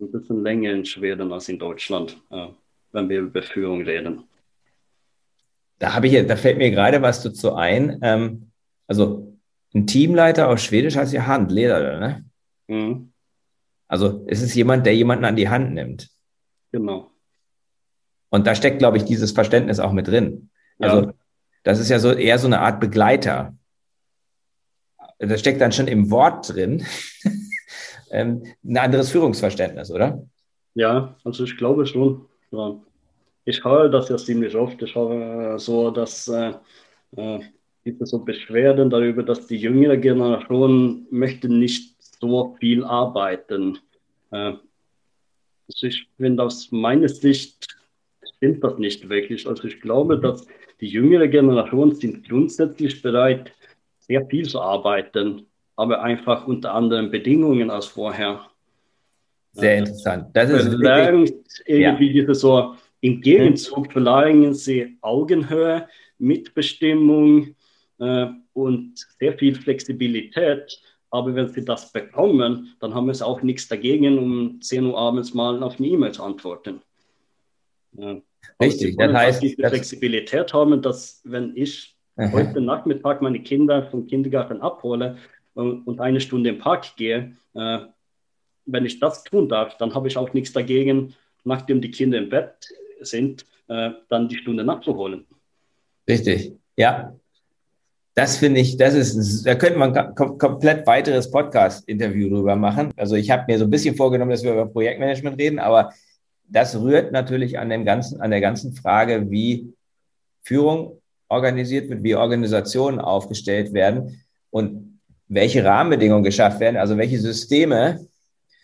ein 0.00 0.12
bisschen 0.12 0.42
länger 0.42 0.72
in 0.72 0.84
Schweden 0.84 1.32
als 1.32 1.48
in 1.48 1.58
Deutschland, 1.58 2.16
äh, 2.30 2.48
wenn 2.92 3.08
wir 3.08 3.20
über 3.20 3.42
Führung 3.42 3.82
reden. 3.82 4.24
Da 5.82 5.94
habe 5.94 6.06
ich, 6.06 6.26
da 6.28 6.36
fällt 6.36 6.58
mir 6.58 6.70
gerade 6.70 7.02
was 7.02 7.24
dazu 7.24 7.54
ein. 7.56 7.98
Ähm, 8.02 8.52
also 8.86 9.36
ein 9.74 9.88
Teamleiter 9.88 10.48
auf 10.48 10.60
Schwedisch 10.60 10.94
heißt 10.94 11.12
ja 11.12 11.26
Handleder, 11.26 11.98
ne? 11.98 12.24
Mhm. 12.68 13.12
Also 13.88 14.24
es 14.28 14.42
ist 14.42 14.54
jemand, 14.54 14.86
der 14.86 14.94
jemanden 14.94 15.24
an 15.24 15.34
die 15.34 15.48
Hand 15.48 15.74
nimmt. 15.74 16.08
Genau. 16.70 17.10
Und 18.30 18.46
da 18.46 18.54
steckt, 18.54 18.78
glaube 18.78 18.96
ich, 18.96 19.04
dieses 19.06 19.32
Verständnis 19.32 19.80
auch 19.80 19.90
mit 19.90 20.06
drin. 20.06 20.50
Also 20.78 21.06
ja. 21.06 21.14
Das 21.64 21.80
ist 21.80 21.88
ja 21.88 21.98
so 21.98 22.12
eher 22.12 22.38
so 22.38 22.46
eine 22.46 22.60
Art 22.60 22.78
Begleiter. 22.78 23.56
Das 25.18 25.40
steckt 25.40 25.60
dann 25.60 25.72
schon 25.72 25.88
im 25.88 26.12
Wort 26.12 26.54
drin. 26.54 26.86
Ähm, 28.14 28.42
ein 28.62 28.76
anderes 28.76 29.10
Führungsverständnis, 29.10 29.90
oder? 29.90 30.22
Ja, 30.74 31.16
also 31.24 31.44
ich 31.44 31.56
glaube 31.56 31.86
schon. 31.86 32.26
Ja. 32.50 32.78
Ich 33.44 33.64
höre 33.64 33.88
das 33.88 34.08
ja 34.08 34.16
ziemlich 34.16 34.54
oft. 34.54 34.80
Ich 34.82 34.94
höre 34.94 35.58
so, 35.58 35.90
dass 35.90 36.28
äh, 36.28 36.52
äh, 37.16 37.40
gibt 37.84 38.06
so 38.06 38.18
Beschwerden 38.20 38.90
darüber, 38.90 39.22
dass 39.22 39.46
die 39.46 39.56
jüngere 39.56 39.96
Generation 39.96 41.06
möchte 41.10 41.48
nicht 41.48 41.96
so 42.20 42.56
viel 42.60 42.84
arbeiten. 42.84 43.78
Äh, 44.30 44.54
also 45.68 45.86
ich 45.86 46.06
finde 46.16 46.44
aus 46.44 46.70
meiner 46.70 47.08
Sicht 47.08 47.76
stimmt 48.36 48.62
das 48.62 48.78
nicht 48.78 49.08
wirklich. 49.08 49.46
Also 49.46 49.64
ich 49.64 49.80
glaube, 49.80 50.18
dass 50.18 50.46
die 50.80 50.88
jüngere 50.88 51.28
Generation 51.28 51.94
sind 51.94 52.28
grundsätzlich 52.28 53.02
bereit, 53.02 53.52
sehr 54.00 54.26
viel 54.26 54.48
zu 54.48 54.60
arbeiten, 54.60 55.46
aber 55.76 56.02
einfach 56.02 56.46
unter 56.46 56.74
anderen 56.74 57.10
Bedingungen 57.10 57.70
als 57.70 57.86
vorher. 57.86 58.46
Sehr 59.52 59.78
interessant. 59.78 60.28
Das 60.32 60.50
ist 60.50 60.66
irgendwie 61.66 62.06
ja. 62.06 62.22
diese 62.22 62.34
so 62.34 62.74
im 63.02 63.20
Gegenzug 63.20 63.92
verlangen 63.92 64.54
sie 64.54 64.96
Augenhöhe, 65.00 65.88
Mitbestimmung 66.18 67.56
äh, 67.98 68.26
und 68.52 68.94
sehr 69.18 69.36
viel 69.36 69.56
Flexibilität. 69.56 70.80
Aber 71.10 71.34
wenn 71.34 71.48
sie 71.48 71.64
das 71.64 71.92
bekommen, 71.92 72.74
dann 72.80 72.94
haben 72.94 73.12
sie 73.12 73.26
auch 73.26 73.42
nichts 73.42 73.66
dagegen, 73.68 74.18
um 74.18 74.60
10 74.62 74.86
Uhr 74.86 74.96
abends 74.96 75.34
mal 75.34 75.62
auf 75.62 75.78
eine 75.78 75.88
E-Mail 75.88 76.12
zu 76.12 76.22
antworten. 76.22 76.80
Ja. 77.98 78.20
Richtig, 78.60 78.96
das 78.96 79.12
heißt. 79.12 79.42
Diese 79.42 79.56
Flexibilität 79.68 80.54
haben, 80.54 80.80
dass 80.80 81.20
wenn 81.24 81.56
ich 81.56 81.96
aha. 82.16 82.32
heute 82.32 82.60
Nachmittag 82.60 83.20
meine 83.20 83.40
Kinder 83.40 83.82
vom 83.90 84.06
Kindergarten 84.06 84.60
abhole 84.60 85.18
und, 85.54 85.86
und 85.88 86.00
eine 86.00 86.20
Stunde 86.20 86.50
im 86.50 86.58
Park 86.58 86.96
gehe, 86.96 87.36
äh, 87.54 87.78
wenn 88.64 88.86
ich 88.86 89.00
das 89.00 89.24
tun 89.24 89.48
darf, 89.48 89.76
dann 89.78 89.92
habe 89.92 90.06
ich 90.06 90.16
auch 90.16 90.32
nichts 90.32 90.52
dagegen, 90.52 91.14
nachdem 91.42 91.80
die 91.80 91.90
Kinder 91.90 92.18
im 92.18 92.28
Bett 92.28 92.68
sind, 93.04 93.44
äh, 93.68 93.90
dann 94.08 94.28
die 94.28 94.36
Stunde 94.36 94.64
nachzuholen. 94.64 95.26
Richtig, 96.08 96.52
ja. 96.76 97.14
Das 98.14 98.36
finde 98.36 98.60
ich, 98.60 98.76
das 98.76 98.92
ist, 98.92 99.46
da 99.46 99.54
könnte 99.54 99.78
man 99.78 100.14
kom 100.14 100.36
komplett 100.36 100.86
weiteres 100.86 101.30
Podcast-Interview 101.30 102.28
drüber 102.28 102.56
machen. 102.56 102.92
Also 102.96 103.16
ich 103.16 103.30
habe 103.30 103.44
mir 103.48 103.58
so 103.58 103.64
ein 103.64 103.70
bisschen 103.70 103.96
vorgenommen, 103.96 104.30
dass 104.30 104.42
wir 104.42 104.52
über 104.52 104.66
Projektmanagement 104.66 105.40
reden, 105.40 105.58
aber 105.58 105.94
das 106.46 106.78
rührt 106.78 107.12
natürlich 107.12 107.58
an, 107.58 107.70
dem 107.70 107.86
ganzen, 107.86 108.20
an 108.20 108.30
der 108.30 108.42
ganzen 108.42 108.74
Frage, 108.74 109.30
wie 109.30 109.72
Führung 110.42 111.00
organisiert 111.28 111.88
wird, 111.88 112.02
wie 112.02 112.14
Organisationen 112.14 113.00
aufgestellt 113.00 113.72
werden 113.72 114.22
und 114.50 115.00
welche 115.28 115.64
Rahmenbedingungen 115.64 116.24
geschafft 116.24 116.60
werden, 116.60 116.76
also 116.76 116.98
welche 116.98 117.18
Systeme 117.18 118.06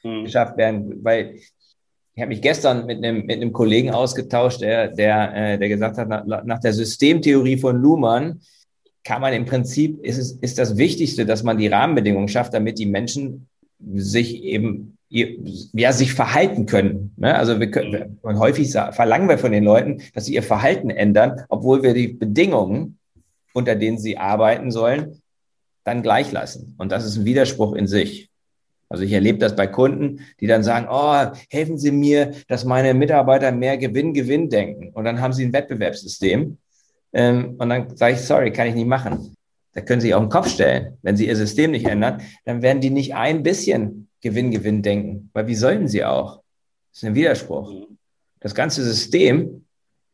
mhm. 0.03 0.24
geschafft 0.24 0.59
werden. 0.59 1.03
Weil 1.03 1.37
ich 2.18 2.22
habe 2.22 2.31
mich 2.31 2.42
gestern 2.42 2.85
mit 2.85 2.98
einem, 2.98 3.26
mit 3.26 3.37
einem 3.37 3.52
Kollegen 3.52 3.90
ausgetauscht, 3.90 4.61
der, 4.61 4.88
der, 4.88 5.37
äh, 5.37 5.57
der 5.57 5.68
gesagt 5.68 5.98
hat, 5.98 6.09
nach, 6.09 6.42
nach 6.42 6.59
der 6.59 6.72
Systemtheorie 6.72 7.59
von 7.59 7.81
Luhmann 7.81 8.40
kann 9.04 9.20
man 9.20 9.33
im 9.35 9.44
Prinzip, 9.44 10.04
ist, 10.04 10.18
es, 10.18 10.33
ist 10.33 10.59
das 10.59 10.76
Wichtigste, 10.76 11.26
dass 11.26 11.44
man 11.44 11.59
die 11.59 11.68
Rahmenbedingungen 11.68 12.26
schafft, 12.26 12.54
damit 12.54 12.81
die 12.81 12.87
Menschen 12.87 13.46
sich 13.94 14.42
eben 14.42 14.98
ja, 15.09 15.92
sich 15.92 16.12
verhalten 16.12 16.66
können. 16.66 17.12
Ne? 17.18 17.37
Also 17.37 17.61
wir 17.61 17.70
können, 17.70 18.18
und 18.22 18.40
häufig 18.40 18.72
verlangen 18.72 19.28
wir 19.28 19.38
von 19.38 19.52
den 19.52 19.62
Leuten, 19.62 20.02
dass 20.12 20.24
sie 20.24 20.35
ihr 20.35 20.42
Verhalten 20.42 20.90
ändern, 20.90 21.44
obwohl 21.48 21.85
wir 21.85 21.94
die 21.94 22.09
Bedingungen, 22.09 22.98
unter 23.52 23.76
denen 23.76 23.98
sie 23.98 24.18
arbeiten 24.18 24.72
sollen, 24.72 25.22
dann 25.85 26.02
gleich 26.02 26.33
lassen. 26.33 26.74
Und 26.78 26.90
das 26.90 27.04
ist 27.04 27.16
ein 27.16 27.24
Widerspruch 27.24 27.74
in 27.74 27.87
sich. 27.87 28.28
Also 28.88 29.05
ich 29.05 29.12
erlebe 29.12 29.38
das 29.38 29.55
bei 29.55 29.66
Kunden, 29.66 30.20
die 30.40 30.46
dann 30.46 30.62
sagen, 30.62 30.87
oh, 30.90 31.37
helfen 31.51 31.79
Sie 31.79 31.92
mir, 31.92 32.33
dass 32.48 32.64
meine 32.64 32.94
Mitarbeiter 32.94 33.53
mehr 33.53 33.77
Gewinn, 33.77 34.14
Gewinn 34.14 34.48
denken. 34.48 34.90
Und 34.94 35.05
dann 35.05 35.20
haben 35.20 35.33
sie 35.33 35.44
ein 35.44 35.53
Wettbewerbssystem. 35.53 36.57
Ähm, 37.12 37.55
und 37.59 37.68
dann 37.68 37.96
sage 37.96 38.14
ich, 38.14 38.20
sorry, 38.20 38.53
kann 38.53 38.68
ich 38.68 38.74
nicht 38.74 38.87
machen. 38.87 39.37
Da 39.74 39.83
können 39.83 40.01
Sie 40.01 40.14
auch 40.14 40.20
einen 40.20 40.31
Kopf 40.31 40.48
stellen. 40.48 40.98
Wenn 41.03 41.16
Sie 41.16 41.29
Ihr 41.29 41.37
System 41.37 41.70
nicht 41.70 41.87
ändern, 41.87 42.22
dann 42.44 42.62
werden 42.62 42.81
die 42.81 42.90
nicht 42.90 43.14
ein 43.14 43.42
bisschen 43.42 44.09
Gewinn, 44.20 44.51
Gewinn 44.51 44.83
denken. 44.83 45.31
Weil 45.33 45.46
wie 45.46 45.55
sollten 45.55 45.88
sie 45.88 46.05
auch? 46.05 46.42
Das 46.90 47.03
ist 47.03 47.05
ein 47.05 47.14
Widerspruch. 47.14 47.87
Das 48.40 48.55
ganze 48.55 48.83
System 48.83 49.64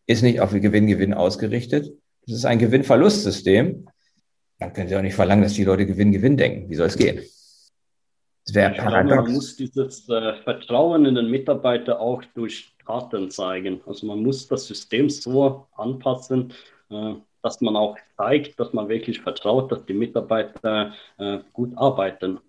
ist 0.07 0.23
nicht 0.23 0.41
auf 0.41 0.51
Gewinn, 0.51 0.87
Gewinn 0.87 1.15
ausgerichtet. 1.15 1.93
Das 2.27 2.37
ist 2.37 2.45
ein 2.45 2.59
Gewinn-Verlust-System. 2.59 3.87
Dann 4.59 4.73
können 4.73 4.89
Sie 4.89 4.97
auch 4.97 5.03
nicht 5.03 5.15
verlangen, 5.15 5.43
dass 5.43 5.55
die 5.55 5.65
Leute 5.65 5.87
Gewinn, 5.87 6.13
Gewinn 6.13 6.37
denken. 6.37 6.71
Wie 6.71 6.75
soll 6.75 6.87
es 6.87 6.97
gehen? 6.97 7.21
Das 8.47 8.55
wäre 8.55 8.75
paradox. 8.75 9.07
Glaube, 9.07 9.23
man 9.23 9.33
muss 9.33 9.57
dieses 9.57 10.09
äh, 10.09 10.35
Vertrauen 10.43 11.07
in 11.07 11.15
den 11.15 11.31
Mitarbeiter 11.31 11.99
auch 12.01 12.23
durch 12.35 12.75
Taten 12.87 13.31
zeigen. 13.31 13.81
Also 13.87 14.07
man 14.07 14.23
muss 14.23 14.47
das 14.49 14.67
System 14.67 15.09
so 15.09 15.67
anpassen, 15.77 16.53
äh, 16.91 17.15
dass 17.43 17.61
man 17.61 17.77
auch 17.77 17.97
zeigt, 18.17 18.59
dass 18.61 18.73
man 18.73 18.89
wirklich 18.89 19.21
vertraut, 19.21 19.73
dass 19.73 19.85
die 19.87 19.95
Mitarbeiter 19.95 20.93
äh, 21.19 21.39
gut 21.53 21.73
arbeiten. 21.77 22.41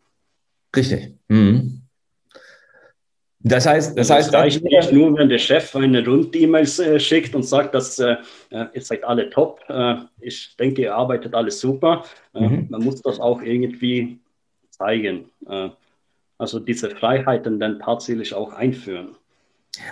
Richtig. 0.75 1.13
Mhm. 1.27 1.81
Das 3.47 3.67
heißt, 3.67 3.95
das, 3.95 4.07
das 4.07 4.17
heißt, 4.17 4.33
reicht 4.33 4.63
nicht 4.63 4.91
nur, 4.91 5.15
wenn 5.17 5.29
der 5.29 5.37
Chef 5.37 5.75
eine 5.75 6.03
Rund-E-Mail 6.03 6.63
äh, 6.63 6.99
schickt 6.99 7.35
und 7.35 7.43
sagt, 7.43 7.75
dass 7.75 7.99
äh, 7.99 8.15
äh, 8.49 8.65
ihr 8.73 8.81
seid 8.81 9.03
alle 9.03 9.29
top. 9.29 9.61
Äh, 9.69 9.97
ich 10.19 10.55
denke, 10.57 10.81
ihr 10.81 10.95
arbeitet 10.95 11.35
alles 11.35 11.59
super. 11.59 12.03
Äh, 12.33 12.39
mhm. 12.39 12.67
Man 12.69 12.83
muss 12.83 13.03
das 13.03 13.19
auch 13.19 13.41
irgendwie 13.41 14.19
zeigen. 14.71 15.29
Also 16.37 16.59
diese 16.59 16.89
Freiheiten 16.89 17.59
dann 17.59 17.79
tatsächlich 17.79 18.33
auch 18.33 18.53
einführen. 18.53 19.15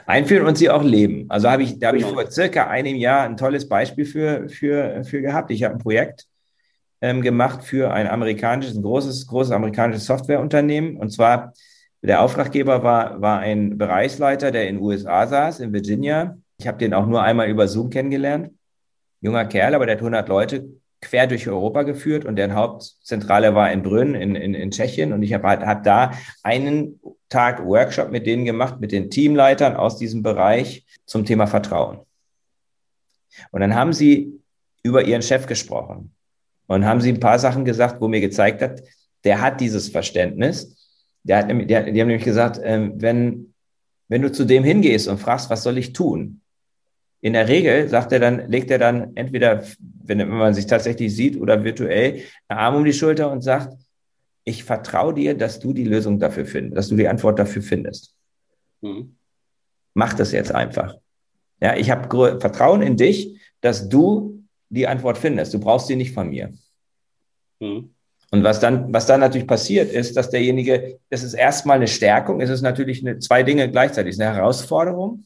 Einführen 0.05 0.45
und 0.45 0.57
sie 0.57 0.69
auch 0.69 0.83
leben. 0.83 1.25
Also 1.29 1.49
habe 1.49 1.63
ich, 1.63 1.79
da 1.79 1.87
habe 1.87 1.97
genau. 1.97 2.09
ich 2.09 2.13
vor 2.13 2.31
circa 2.31 2.67
einem 2.67 2.95
Jahr 2.95 3.23
ein 3.23 3.37
tolles 3.37 3.67
Beispiel 3.67 4.05
für, 4.05 4.49
für, 4.49 5.03
für 5.03 5.21
gehabt. 5.21 5.51
Ich 5.51 5.63
habe 5.63 5.75
ein 5.75 5.79
Projekt 5.79 6.25
ähm, 7.01 7.21
gemacht 7.21 7.63
für 7.63 7.91
ein 7.91 8.07
amerikanisches, 8.07 8.75
ein 8.75 8.83
großes, 8.83 9.27
großes 9.27 9.51
amerikanisches 9.51 10.05
Softwareunternehmen. 10.05 10.97
Und 10.97 11.11
zwar, 11.11 11.53
der 12.01 12.21
Auftraggeber 12.21 12.83
war, 12.83 13.21
war 13.21 13.39
ein 13.39 13.77
Bereichsleiter, 13.77 14.51
der 14.51 14.67
in 14.67 14.75
den 14.75 14.83
USA 14.83 15.27
saß, 15.27 15.59
in 15.59 15.73
Virginia. 15.73 16.37
Ich 16.57 16.67
habe 16.67 16.77
den 16.77 16.93
auch 16.93 17.05
nur 17.05 17.21
einmal 17.21 17.49
über 17.49 17.67
Zoom 17.67 17.89
kennengelernt. 17.89 18.51
Junger 19.21 19.45
Kerl, 19.45 19.75
aber 19.75 19.85
der 19.85 19.95
hat 19.95 20.01
100 20.01 20.27
Leute 20.27 20.69
quer 21.03 21.27
durch 21.27 21.47
Europa 21.47 21.83
geführt 21.83 22.25
und 22.25 22.37
deren 22.37 22.55
Hauptzentrale 22.55 23.53
war 23.53 23.71
in 23.71 23.83
Brünn 23.83 24.15
in, 24.15 24.35
in, 24.35 24.53
in 24.53 24.71
Tschechien. 24.71 25.13
Und 25.13 25.21
ich 25.21 25.33
habe 25.33 25.47
hab 25.47 25.83
da 25.83 26.11
einen 26.41 26.99
Tag 27.29 27.65
Workshop 27.65 28.11
mit 28.11 28.25
denen 28.25 28.45
gemacht, 28.45 28.79
mit 28.79 28.91
den 28.91 29.09
Teamleitern 29.09 29.75
aus 29.75 29.97
diesem 29.97 30.23
Bereich 30.23 30.85
zum 31.05 31.25
Thema 31.25 31.47
Vertrauen. 31.47 31.99
Und 33.51 33.61
dann 33.61 33.75
haben 33.75 33.93
sie 33.93 34.39
über 34.83 35.03
ihren 35.03 35.21
Chef 35.21 35.47
gesprochen 35.47 36.13
und 36.67 36.85
haben 36.85 37.01
sie 37.01 37.09
ein 37.09 37.19
paar 37.19 37.39
Sachen 37.39 37.65
gesagt, 37.65 37.99
wo 37.99 38.07
mir 38.07 38.21
gezeigt 38.21 38.61
hat, 38.61 38.81
der 39.23 39.41
hat 39.41 39.59
dieses 39.59 39.89
Verständnis. 39.89 40.77
Der 41.23 41.37
hat, 41.37 41.49
die 41.49 41.75
haben 41.75 41.93
nämlich 41.93 42.23
gesagt, 42.23 42.59
äh, 42.59 42.91
wenn, 42.95 43.53
wenn 44.07 44.21
du 44.21 44.31
zu 44.31 44.45
dem 44.45 44.63
hingehst 44.63 45.07
und 45.07 45.19
fragst, 45.19 45.49
was 45.49 45.63
soll 45.63 45.77
ich 45.77 45.93
tun? 45.93 46.41
In 47.23 47.31
der 47.31 47.47
Regel 47.47 47.87
sagt 47.87 48.11
er 48.11 48.19
dann, 48.19 48.49
legt 48.49 48.69
er 48.69 48.79
dann 48.79 49.15
entweder, 49.15 49.63
wenn 49.79 50.27
man 50.27 50.53
sich 50.53 50.67
tatsächlich 50.67 51.15
sieht 51.15 51.39
oder 51.39 51.63
virtuell, 51.63 52.23
einen 52.49 52.59
Arm 52.59 52.75
um 52.75 52.83
die 52.83 52.91
Schulter 52.91 53.31
und 53.31 53.39
sagt, 53.39 53.77
ich 54.43 54.65
vertraue 54.65 55.13
dir, 55.13 55.33
dass 55.33 55.61
du 55.61 55.71
die 55.71 55.85
Lösung 55.85 56.19
dafür 56.19 56.45
findest, 56.45 56.77
dass 56.77 56.89
du 56.89 56.97
die 56.97 57.07
Antwort 57.07 57.39
dafür 57.39 57.61
findest. 57.61 58.13
Mhm. 58.81 59.15
Mach 59.93 60.13
das 60.13 60.33
jetzt 60.33 60.51
einfach. 60.51 60.97
Ja, 61.61 61.77
ich 61.77 61.89
habe 61.89 62.41
Vertrauen 62.41 62.81
in 62.81 62.97
dich, 62.97 63.39
dass 63.61 63.87
du 63.87 64.43
die 64.67 64.85
Antwort 64.85 65.17
findest. 65.17 65.53
Du 65.53 65.61
brauchst 65.61 65.87
sie 65.87 65.95
nicht 65.95 66.13
von 66.13 66.27
mir. 66.27 66.51
Mhm. 67.61 67.93
Und 68.31 68.43
was 68.43 68.59
dann, 68.59 68.91
was 68.91 69.05
dann 69.05 69.21
natürlich 69.21 69.47
passiert 69.47 69.93
ist, 69.93 70.17
dass 70.17 70.29
derjenige, 70.29 70.99
das 71.09 71.23
ist 71.23 71.35
erstmal 71.35 71.77
eine 71.77 71.87
Stärkung, 71.87 72.41
es 72.41 72.49
ist 72.49 72.63
natürlich 72.63 72.99
eine, 72.99 73.19
zwei 73.19 73.43
Dinge 73.43 73.71
gleichzeitig. 73.71 74.09
Es 74.09 74.15
ist 74.17 74.21
eine 74.21 74.35
Herausforderung, 74.35 75.23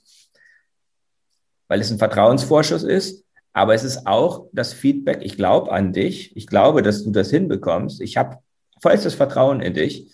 weil 1.68 1.82
es 1.82 1.92
ein 1.92 1.98
Vertrauensvorschuss 1.98 2.84
ist. 2.84 3.24
Aber 3.54 3.74
es 3.74 3.84
ist 3.84 4.06
auch 4.06 4.48
das 4.54 4.74
Feedback, 4.74 5.20
ich 5.22 5.36
glaube 5.36 5.72
an 5.72 5.92
dich, 5.92 6.36
ich 6.36 6.48
glaube, 6.48 6.84
dass 6.84 7.04
du 7.04 7.12
das 7.12 7.32
hinbekommst. 7.32 8.02
Ich 8.02 8.18
habe 8.18 8.38
vollstes 8.82 9.16
Vertrauen 9.16 9.62
in 9.62 9.74
dich 9.74 10.12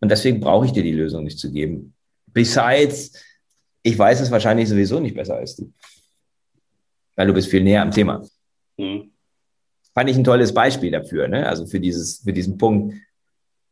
und 0.00 0.10
deswegen 0.10 0.40
brauche 0.40 0.66
ich 0.66 0.72
dir 0.72 0.82
die 0.82 0.92
Lösung 0.92 1.24
nicht 1.24 1.38
zu 1.38 1.50
geben. 1.50 1.94
Besides, 2.26 3.12
ich 3.82 3.98
weiß 3.98 4.20
es 4.20 4.30
wahrscheinlich 4.30 4.68
sowieso 4.68 5.00
nicht 5.00 5.14
besser 5.14 5.36
als 5.36 5.56
du, 5.56 5.72
weil 7.16 7.26
du 7.26 7.32
bist 7.32 7.48
viel 7.48 7.62
näher 7.62 7.82
am 7.82 7.90
Thema. 7.90 8.22
Mhm. 8.76 9.12
Fand 9.94 10.10
ich 10.10 10.16
ein 10.16 10.24
tolles 10.24 10.52
Beispiel 10.52 10.90
dafür, 10.90 11.28
ne? 11.28 11.46
also 11.46 11.66
für, 11.66 11.80
dieses, 11.80 12.18
für 12.18 12.32
diesen 12.32 12.58
Punkt, 12.58 12.94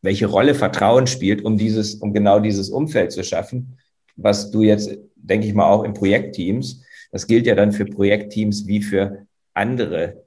welche 0.03 0.27
Rolle 0.27 0.55
Vertrauen 0.55 1.07
spielt, 1.07 1.45
um 1.45 1.59
dieses, 1.59 1.95
um 1.97 2.13
genau 2.13 2.41
dieses 2.41 2.71
Umfeld 2.71 3.13
zu 3.13 3.23
schaffen, 3.23 3.79
was 4.17 4.51
du 4.51 4.63
jetzt, 4.63 4.91
denke 5.15 5.47
ich 5.47 5.55
mal, 5.55 5.67
auch 5.67 5.85
in 5.85 5.95
Projektteams 5.95 6.83
das 7.11 7.27
gilt 7.27 7.47
ja 7.47 7.55
dann 7.55 7.73
für 7.73 7.85
Projektteams 7.85 8.67
wie 8.67 8.83
für 8.83 9.27
andere 9.55 10.25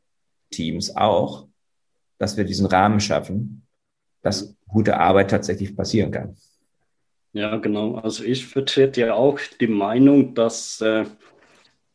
Teams 0.52 0.96
auch, 0.96 1.48
dass 2.18 2.38
wir 2.38 2.44
diesen 2.44 2.66
Rahmen 2.66 3.00
schaffen, 3.00 3.66
dass 4.22 4.56
gute 4.68 4.98
Arbeit 4.98 5.32
tatsächlich 5.32 5.76
passieren 5.76 6.12
kann. 6.12 6.36
Ja, 7.34 7.58
genau. 7.58 7.96
Also 7.96 8.24
ich 8.24 8.46
vertrete 8.46 9.02
ja 9.02 9.14
auch 9.16 9.40
die 9.60 9.68
Meinung, 9.68 10.36
dass 10.36 10.80
äh, 10.82 11.06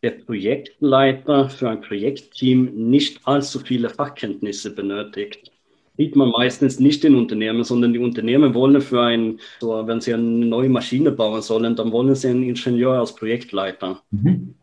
der 0.03 0.11
Projektleiter 0.11 1.49
für 1.49 1.71
ein 1.71 1.81
Projektteam 1.81 2.91
nicht 2.91 3.27
allzu 3.27 3.61
viele 3.61 3.89
Fachkenntnisse 3.89 4.75
benötigt. 4.75 5.53
Sieht 5.97 6.15
man 6.15 6.31
meistens 6.31 6.79
nicht 6.79 7.05
in 7.05 7.17
Unternehmen, 7.17 7.65
sondern 7.65 7.93
die 7.93 7.99
Unternehmen 7.99 8.55
wollen 8.55 8.81
für 8.81 9.03
ein, 9.03 9.41
so, 9.61 9.85
wenn 9.87 10.01
sie 10.01 10.15
eine 10.15 10.23
neue 10.23 10.69
Maschine 10.69 11.11
bauen 11.11 11.43
sollen, 11.43 11.75
dann 11.75 11.91
wollen 11.91 12.15
sie 12.15 12.29
einen 12.29 12.45
Ingenieur 12.45 13.01
als 13.01 13.15
Projektleiter. 13.15 14.03
Mhm. 14.11 14.55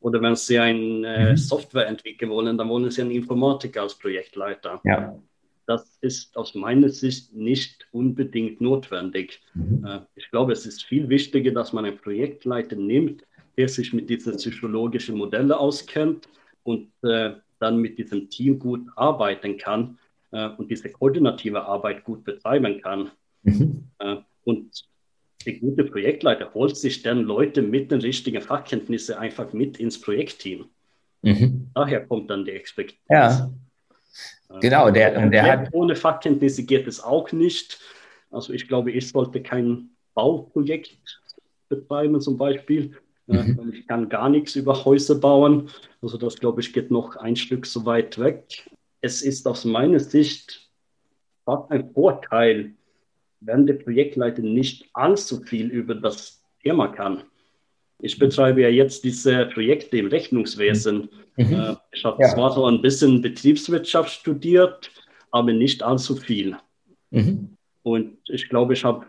Oder 0.00 0.20
wenn 0.22 0.36
Sie 0.36 0.58
eine 0.58 1.06
äh, 1.06 1.30
mhm. 1.30 1.36
Software 1.36 1.86
entwickeln 1.86 2.30
wollen, 2.30 2.58
dann 2.58 2.68
wollen 2.68 2.90
Sie 2.90 3.02
einen 3.02 3.10
Informatiker 3.10 3.82
als 3.82 3.94
Projektleiter. 3.94 4.80
Ja. 4.84 5.18
Das 5.66 5.98
ist 6.00 6.36
aus 6.36 6.54
meiner 6.54 6.88
Sicht 6.88 7.34
nicht 7.34 7.86
unbedingt 7.92 8.60
notwendig. 8.60 9.40
Mhm. 9.54 9.84
Äh, 9.84 10.00
ich 10.14 10.30
glaube, 10.30 10.52
es 10.52 10.66
ist 10.66 10.84
viel 10.84 11.08
wichtiger, 11.08 11.50
dass 11.52 11.72
man 11.72 11.84
einen 11.84 11.98
Projektleiter 11.98 12.76
nimmt, 12.76 13.22
der 13.56 13.68
sich 13.68 13.92
mit 13.92 14.08
diesen 14.08 14.36
psychologischen 14.36 15.16
Modellen 15.16 15.52
auskennt 15.52 16.28
und 16.62 16.90
äh, 17.02 17.32
dann 17.58 17.78
mit 17.78 17.98
diesem 17.98 18.30
Team 18.30 18.58
gut 18.58 18.86
arbeiten 18.96 19.58
kann 19.58 19.98
äh, 20.30 20.48
und 20.56 20.70
diese 20.70 20.90
koordinative 20.90 21.62
Arbeit 21.62 22.04
gut 22.04 22.24
betreiben 22.24 22.80
kann. 22.80 23.10
Mhm. 23.42 23.84
Äh, 23.98 24.16
und 24.44 24.84
der 25.48 25.58
gute 25.60 25.84
Projektleiter 25.84 26.52
holt 26.52 26.76
sich 26.76 27.02
dann 27.02 27.22
Leute 27.22 27.62
mit 27.62 27.90
den 27.90 28.02
richtigen 28.02 28.42
Fachkenntnissen 28.42 29.14
einfach 29.14 29.54
mit 29.54 29.80
ins 29.80 29.98
Projektteam. 29.98 30.66
Mhm. 31.22 31.70
Daher 31.74 32.06
kommt 32.06 32.28
dann 32.28 32.44
die 32.44 32.50
Expertise. 32.50 32.98
Ja. 33.08 33.50
Genau, 34.60 34.90
der, 34.90 35.18
und 35.18 35.30
der 35.30 35.44
hat. 35.44 35.68
Ohne 35.72 35.96
Fachkenntnisse 35.96 36.64
geht 36.64 36.86
es 36.86 37.02
auch 37.02 37.32
nicht. 37.32 37.80
Also 38.30 38.52
ich 38.52 38.68
glaube, 38.68 38.92
ich 38.92 39.08
sollte 39.08 39.42
kein 39.42 39.88
Bauprojekt 40.12 40.98
betreiben 41.70 42.20
zum 42.20 42.36
Beispiel. 42.36 42.98
Mhm. 43.26 43.72
Ich 43.72 43.86
kann 43.86 44.10
gar 44.10 44.28
nichts 44.28 44.54
über 44.54 44.84
Häuser 44.84 45.14
bauen. 45.14 45.70
Also 46.02 46.18
das, 46.18 46.38
glaube 46.38 46.60
ich, 46.60 46.74
geht 46.74 46.90
noch 46.90 47.16
ein 47.16 47.36
Stück 47.36 47.64
so 47.64 47.86
weit 47.86 48.18
weg. 48.18 48.68
Es 49.00 49.22
ist 49.22 49.46
aus 49.48 49.64
meiner 49.64 50.00
Sicht 50.00 50.68
fast 51.46 51.70
ein 51.70 51.90
Vorteil, 51.94 52.74
wenn 53.40 53.66
der 53.66 53.74
Projektleiter 53.74 54.42
nicht 54.42 54.88
allzu 54.92 55.40
viel 55.42 55.68
über 55.68 55.94
das 55.94 56.42
Thema 56.62 56.88
kann. 56.88 57.22
Ich 58.00 58.18
betreibe 58.18 58.62
ja 58.62 58.68
jetzt 58.68 59.04
diese 59.04 59.46
Projekte 59.46 59.98
im 59.98 60.06
Rechnungswesen. 60.06 61.08
Mhm. 61.36 61.52
Äh, 61.52 61.76
ich 61.92 62.04
habe 62.04 62.22
ja. 62.22 62.28
zwar 62.28 62.52
so 62.52 62.66
ein 62.66 62.80
bisschen 62.80 63.22
Betriebswirtschaft 63.22 64.10
studiert, 64.10 64.90
aber 65.30 65.52
nicht 65.52 65.82
allzu 65.82 66.16
viel. 66.16 66.56
Mhm. 67.10 67.56
Und 67.82 68.18
ich 68.28 68.48
glaube, 68.48 68.74
ich 68.74 68.84
habe 68.84 69.06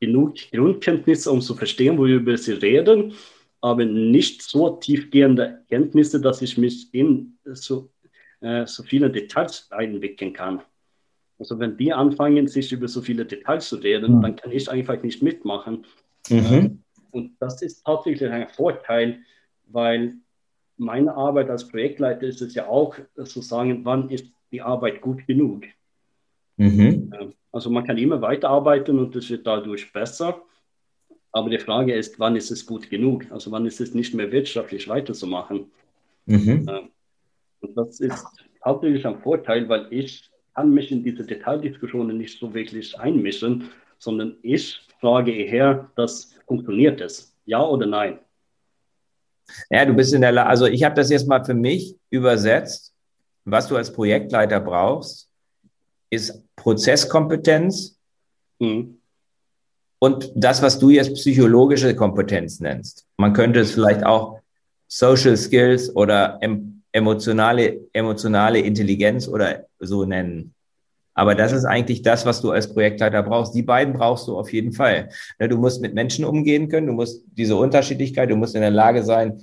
genug 0.00 0.34
Grundkenntnisse, 0.50 1.30
um 1.30 1.40
zu 1.40 1.54
verstehen, 1.54 1.98
worüber 1.98 2.36
Sie 2.36 2.52
reden, 2.52 3.14
aber 3.60 3.84
nicht 3.84 4.42
so 4.42 4.70
tiefgehende 4.70 5.62
Kenntnisse, 5.68 6.20
dass 6.20 6.42
ich 6.42 6.58
mich 6.58 6.92
in 6.92 7.38
so, 7.44 7.90
äh, 8.40 8.66
so 8.66 8.82
viele 8.82 9.10
Details 9.10 9.70
einwickeln 9.70 10.32
kann. 10.32 10.62
Also 11.38 11.58
wenn 11.58 11.76
die 11.76 11.92
anfangen, 11.92 12.46
sich 12.46 12.72
über 12.72 12.88
so 12.88 13.00
viele 13.00 13.24
Details 13.24 13.68
zu 13.68 13.76
reden, 13.76 14.16
mhm. 14.16 14.22
dann 14.22 14.36
kann 14.36 14.52
ich 14.52 14.70
einfach 14.70 15.02
nicht 15.02 15.22
mitmachen. 15.22 15.86
Mhm. 16.28 16.82
Und 17.10 17.36
das 17.40 17.62
ist 17.62 17.84
tatsächlich 17.84 18.30
ein 18.30 18.48
Vorteil, 18.48 19.18
weil 19.66 20.14
meine 20.76 21.14
Arbeit 21.14 21.50
als 21.50 21.68
Projektleiter 21.68 22.26
ist 22.26 22.42
es 22.42 22.54
ja 22.54 22.66
auch 22.66 22.96
zu 23.24 23.42
sagen, 23.42 23.84
wann 23.84 24.08
ist 24.08 24.26
die 24.50 24.62
Arbeit 24.62 25.00
gut 25.00 25.26
genug. 25.26 25.64
Mhm. 26.56 27.34
Also 27.50 27.70
man 27.70 27.86
kann 27.86 27.98
immer 27.98 28.20
weiterarbeiten 28.22 28.98
und 28.98 29.14
es 29.16 29.28
wird 29.30 29.46
dadurch 29.46 29.92
besser. 29.92 30.42
Aber 31.32 31.48
die 31.48 31.58
Frage 31.58 31.94
ist, 31.94 32.18
wann 32.18 32.36
ist 32.36 32.50
es 32.50 32.66
gut 32.66 32.90
genug? 32.90 33.26
Also 33.30 33.50
wann 33.50 33.66
ist 33.66 33.80
es 33.80 33.94
nicht 33.94 34.14
mehr 34.14 34.30
wirtschaftlich 34.30 34.88
weiterzumachen? 34.88 35.70
Mhm. 36.26 36.68
Und 37.60 37.76
das 37.76 38.00
ist 38.00 38.26
hauptsächlich 38.64 39.06
ein 39.06 39.18
Vorteil, 39.20 39.68
weil 39.68 39.86
ich 39.90 40.30
kann 40.54 40.70
mich 40.70 40.90
in 40.90 41.02
diese 41.02 41.24
Detaildiskussionen 41.24 42.18
nicht 42.18 42.38
so 42.38 42.52
wirklich 42.52 42.98
einmischen, 42.98 43.70
sondern 43.98 44.36
ich 44.42 44.80
frage 45.00 45.32
eher, 45.32 45.90
das 45.96 46.34
funktioniert 46.46 47.00
es? 47.00 47.34
Ja 47.44 47.64
oder 47.64 47.86
nein? 47.86 48.18
Ja, 49.70 49.84
du 49.84 49.94
bist 49.94 50.12
in 50.12 50.20
der 50.20 50.32
Lage, 50.32 50.48
also 50.48 50.66
ich 50.66 50.84
habe 50.84 50.94
das 50.94 51.10
jetzt 51.10 51.26
mal 51.28 51.44
für 51.44 51.54
mich 51.54 51.96
übersetzt. 52.10 52.94
Was 53.44 53.66
du 53.66 53.76
als 53.76 53.92
Projektleiter 53.92 54.60
brauchst, 54.60 55.28
ist 56.10 56.44
Prozesskompetenz 56.54 57.98
mhm. 58.60 58.98
und 59.98 60.30
das, 60.36 60.62
was 60.62 60.78
du 60.78 60.90
jetzt 60.90 61.14
psychologische 61.14 61.96
Kompetenz 61.96 62.60
nennst. 62.60 63.08
Man 63.16 63.32
könnte 63.32 63.60
es 63.60 63.72
vielleicht 63.72 64.04
auch 64.04 64.38
Social 64.86 65.36
Skills 65.36 65.94
oder 65.96 66.38
emotionale, 66.92 67.80
emotionale 67.92 68.60
Intelligenz 68.60 69.26
oder 69.26 69.66
so 69.82 70.04
nennen. 70.04 70.54
Aber 71.14 71.34
das 71.34 71.52
ist 71.52 71.64
eigentlich 71.64 72.02
das, 72.02 72.24
was 72.24 72.40
du 72.40 72.52
als 72.52 72.72
Projektleiter 72.72 73.22
brauchst. 73.22 73.54
Die 73.54 73.62
beiden 73.62 73.92
brauchst 73.92 74.28
du 74.28 74.38
auf 74.38 74.52
jeden 74.52 74.72
Fall. 74.72 75.10
Ne, 75.38 75.48
du 75.48 75.58
musst 75.58 75.82
mit 75.82 75.94
Menschen 75.94 76.24
umgehen 76.24 76.68
können, 76.68 76.86
du 76.86 76.94
musst 76.94 77.22
diese 77.32 77.56
Unterschiedlichkeit, 77.56 78.30
du 78.30 78.36
musst 78.36 78.54
in 78.54 78.62
der 78.62 78.70
Lage 78.70 79.02
sein, 79.02 79.42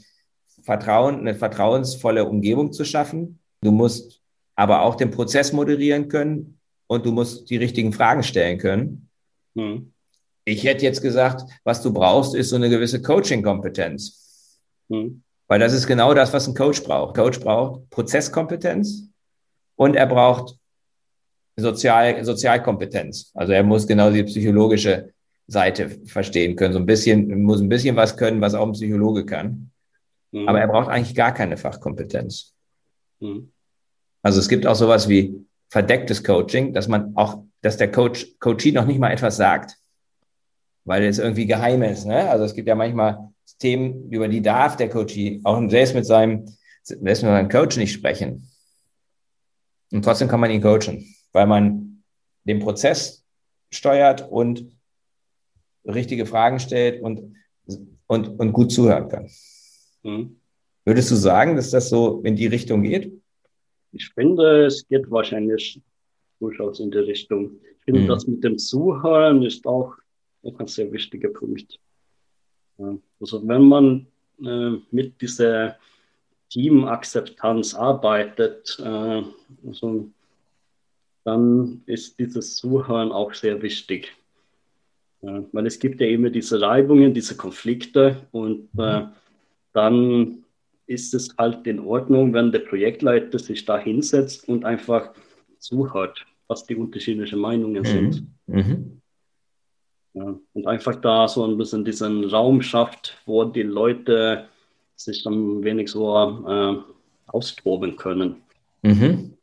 Vertrauen, 0.63 1.19
eine 1.19 1.35
vertrauensvolle 1.35 2.25
Umgebung 2.25 2.73
zu 2.73 2.85
schaffen. 2.85 3.39
Du 3.61 3.71
musst 3.71 4.21
aber 4.55 4.81
auch 4.81 4.95
den 4.95 5.11
Prozess 5.11 5.53
moderieren 5.53 6.07
können 6.09 6.59
und 6.87 7.05
du 7.05 7.11
musst 7.11 7.49
die 7.49 7.57
richtigen 7.57 7.93
Fragen 7.93 8.23
stellen 8.23 8.57
können. 8.57 9.09
Mhm. 9.53 9.93
Ich 10.45 10.63
hätte 10.63 10.83
jetzt 10.83 11.01
gesagt, 11.01 11.43
was 11.63 11.81
du 11.83 11.93
brauchst, 11.93 12.33
ist 12.33 12.49
so 12.49 12.55
eine 12.55 12.69
gewisse 12.69 13.01
Coaching-Kompetenz. 13.01 14.57
Mhm. 14.89 15.21
Weil 15.47 15.59
das 15.59 15.73
ist 15.73 15.87
genau 15.87 16.13
das, 16.13 16.33
was 16.33 16.47
ein 16.47 16.55
Coach 16.55 16.83
braucht. 16.83 17.15
Coach 17.15 17.39
braucht 17.39 17.89
Prozesskompetenz 17.89 19.08
und 19.79 19.95
er 19.95 20.07
braucht 20.07 20.57
Sozial, 21.55 22.23
Sozialkompetenz. 22.25 23.31
Also 23.33 23.53
er 23.53 23.63
muss 23.63 23.87
genau 23.87 24.11
die 24.11 24.23
psychologische 24.23 25.13
Seite 25.47 25.89
verstehen 26.05 26.57
können. 26.57 26.73
So 26.73 26.79
ein 26.79 26.85
bisschen, 26.85 27.41
muss 27.43 27.61
ein 27.61 27.69
bisschen 27.69 27.95
was 27.95 28.17
können, 28.17 28.41
was 28.41 28.55
auch 28.55 28.65
ein 28.65 28.73
Psychologe 28.73 29.25
kann. 29.25 29.71
Mhm. 30.31 30.49
Aber 30.49 30.59
er 30.59 30.67
braucht 30.67 30.89
eigentlich 30.89 31.15
gar 31.15 31.33
keine 31.33 31.55
Fachkompetenz. 31.55 32.53
Mhm. 33.21 33.53
Also 34.21 34.39
es 34.39 34.49
gibt 34.49 34.67
auch 34.67 34.75
sowas 34.75 35.07
wie 35.07 35.45
verdecktes 35.69 36.25
Coaching, 36.25 36.73
dass 36.73 36.89
man 36.89 37.15
auch, 37.15 37.43
dass 37.61 37.77
der 37.77 37.89
Coach, 37.89 38.27
Coachie 38.39 38.73
noch 38.73 38.85
nicht 38.85 38.99
mal 38.99 39.11
etwas 39.11 39.37
sagt, 39.37 39.77
weil 40.83 41.03
es 41.05 41.19
irgendwie 41.19 41.45
geheim 41.45 41.83
ist. 41.83 42.05
Ne? 42.05 42.29
Also 42.29 42.43
es 42.43 42.53
gibt 42.53 42.67
ja 42.67 42.75
manchmal 42.75 43.29
Themen, 43.59 44.09
über 44.11 44.27
die 44.27 44.41
darf 44.41 44.75
der 44.75 44.89
Coachie 44.89 45.39
auch 45.45 45.61
selbst 45.69 45.95
mit 45.95 46.05
seinem, 46.05 46.45
selbst 46.83 47.23
mit 47.23 47.31
seinem 47.31 47.49
Coach 47.49 47.77
nicht 47.77 47.93
sprechen. 47.93 48.49
Und 49.91 50.03
trotzdem 50.03 50.27
kann 50.27 50.39
man 50.39 50.51
ihn 50.51 50.61
coachen 50.61 51.05
weil 51.33 51.47
man 51.47 52.03
den 52.45 52.59
Prozess 52.59 53.25
steuert 53.71 54.29
und 54.29 54.65
richtige 55.85 56.25
Fragen 56.25 56.59
stellt 56.59 57.01
und, 57.01 57.35
und, 58.07 58.39
und 58.39 58.53
gut 58.53 58.71
zuhören 58.71 59.09
kann. 59.09 59.29
Mhm. 60.03 60.37
Würdest 60.85 61.11
du 61.11 61.15
sagen, 61.15 61.55
dass 61.55 61.71
das 61.71 61.89
so 61.89 62.21
in 62.23 62.35
die 62.35 62.47
Richtung 62.47 62.83
geht? 62.83 63.13
Ich 63.91 64.09
finde, 64.09 64.65
es 64.65 64.87
geht 64.87 65.09
wahrscheinlich 65.11 65.81
durchaus 66.39 66.79
in 66.79 66.91
die 66.91 66.99
Richtung. 66.99 67.59
Ich 67.79 67.85
finde, 67.85 68.01
mhm. 68.01 68.07
das 68.07 68.27
mit 68.27 68.43
dem 68.43 68.57
Zuhören 68.57 69.43
ist 69.43 69.65
auch, 69.65 69.95
auch 70.43 70.59
ein 70.59 70.67
sehr 70.67 70.91
wichtiger 70.91 71.29
Punkt. 71.29 71.79
Also 73.19 73.45
wenn 73.47 73.63
man 73.63 74.07
äh, 74.43 74.77
mit 74.89 75.21
dieser 75.21 75.77
Teamakzeptanz 76.49 77.75
arbeitet, 77.75 78.79
äh, 78.83 79.23
also 79.67 80.09
dann 81.23 81.83
ist 81.85 82.19
dieses 82.19 82.55
Zuhören 82.55 83.11
auch 83.11 83.33
sehr 83.33 83.61
wichtig. 83.61 84.15
Ja, 85.21 85.43
weil 85.51 85.67
es 85.67 85.79
gibt 85.79 85.99
ja 85.99 86.07
immer 86.07 86.29
diese 86.29 86.61
Reibungen, 86.61 87.13
diese 87.13 87.35
Konflikte 87.35 88.27
und 88.31 88.69
äh, 88.77 89.01
dann 89.73 90.45
ist 90.87 91.13
es 91.13 91.35
halt 91.37 91.67
in 91.67 91.79
Ordnung, 91.79 92.33
wenn 92.33 92.51
der 92.51 92.59
Projektleiter 92.59 93.37
sich 93.37 93.65
da 93.65 93.77
hinsetzt 93.77 94.47
und 94.47 94.65
einfach 94.65 95.11
zuhört, 95.59 96.25
was 96.47 96.65
die 96.65 96.75
unterschiedlichen 96.75 97.39
Meinungen 97.39 97.83
mhm. 97.83 97.85
sind. 97.85 98.27
Mhm. 98.47 99.01
Ja, 100.13 100.39
und 100.53 100.67
einfach 100.67 100.95
da 100.95 101.27
so 101.27 101.45
ein 101.45 101.57
bisschen 101.57 101.85
diesen 101.85 102.23
Raum 102.23 102.61
schafft, 102.61 103.21
wo 103.25 103.43
die 103.43 103.61
Leute 103.61 104.47
sich 104.99 105.23
dann 105.23 105.63
wenig 105.63 105.89
so 105.89 106.15
äh, 106.47 106.75
austoben 107.27 107.95
können. 107.95 108.37
Mhm. 108.81 109.33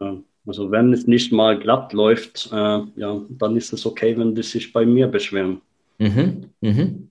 Also 0.46 0.70
wenn 0.70 0.92
es 0.92 1.06
nicht 1.06 1.32
mal 1.32 1.58
glatt 1.58 1.92
läuft, 1.92 2.50
äh, 2.52 2.80
ja, 2.96 3.20
dann 3.30 3.56
ist 3.56 3.72
es 3.72 3.86
okay, 3.86 4.16
wenn 4.16 4.34
die 4.34 4.42
sich 4.42 4.72
bei 4.72 4.84
mir 4.84 5.08
beschweren. 5.08 5.60
Mhm. 5.98 6.50
Mhm. 6.60 7.10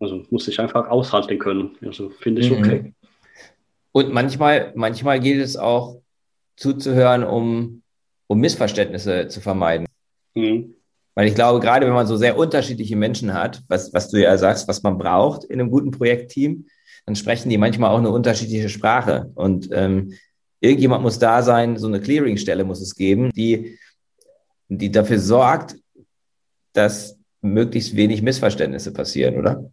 Also 0.00 0.24
muss 0.30 0.48
ich 0.48 0.58
einfach 0.58 0.88
aushalten 0.88 1.38
können. 1.38 1.76
Also 1.84 2.10
finde 2.10 2.40
ich 2.40 2.50
mhm. 2.50 2.58
okay. 2.58 2.94
Und 3.92 4.12
manchmal, 4.12 4.72
manchmal 4.74 5.20
gilt 5.20 5.42
es 5.42 5.56
auch 5.56 6.00
zuzuhören, 6.56 7.24
um, 7.24 7.82
um 8.26 8.40
Missverständnisse 8.40 9.28
zu 9.28 9.40
vermeiden. 9.40 9.86
Mhm. 10.34 10.74
Weil 11.14 11.28
ich 11.28 11.34
glaube, 11.34 11.60
gerade 11.60 11.86
wenn 11.86 11.94
man 11.94 12.06
so 12.06 12.16
sehr 12.16 12.36
unterschiedliche 12.36 12.96
Menschen 12.96 13.32
hat, 13.32 13.62
was, 13.68 13.94
was 13.94 14.10
du 14.10 14.20
ja 14.20 14.36
sagst, 14.36 14.68
was 14.68 14.82
man 14.82 14.98
braucht 14.98 15.44
in 15.44 15.60
einem 15.60 15.70
guten 15.70 15.90
Projektteam, 15.90 16.66
dann 17.06 17.16
sprechen 17.16 17.48
die 17.48 17.58
manchmal 17.58 17.90
auch 17.90 17.98
eine 17.98 18.10
unterschiedliche 18.10 18.68
Sprache. 18.68 19.30
Und 19.36 19.68
ähm, 19.72 20.12
irgendjemand 20.60 21.02
muss 21.02 21.18
da 21.18 21.42
sein, 21.42 21.76
so 21.76 21.86
eine 21.86 22.00
Clearingstelle 22.00 22.64
muss 22.64 22.80
es 22.80 22.96
geben, 22.96 23.30
die, 23.30 23.78
die 24.68 24.90
dafür 24.90 25.20
sorgt, 25.20 25.76
dass 26.72 27.18
möglichst 27.40 27.96
wenig 27.96 28.22
Missverständnisse 28.22 28.92
passieren, 28.92 29.36
oder? 29.38 29.70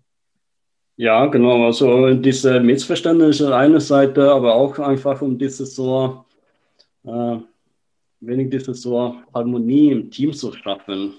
Ja, 0.95 1.25
genau. 1.25 1.65
Also 1.65 2.13
diese 2.13 2.59
Missverständnisse 2.59 3.55
eine 3.55 3.81
Seite, 3.81 4.31
aber 4.31 4.53
auch 4.53 4.77
einfach 4.77 5.19
um 5.23 5.37
dieses 5.37 5.75
so, 5.75 6.23
äh, 7.03 7.37
wenig 8.19 8.51
diese 8.51 8.75
so 8.75 9.15
Harmonie 9.33 9.91
im 9.91 10.11
Team 10.11 10.33
zu 10.33 10.53
schaffen. 10.53 11.15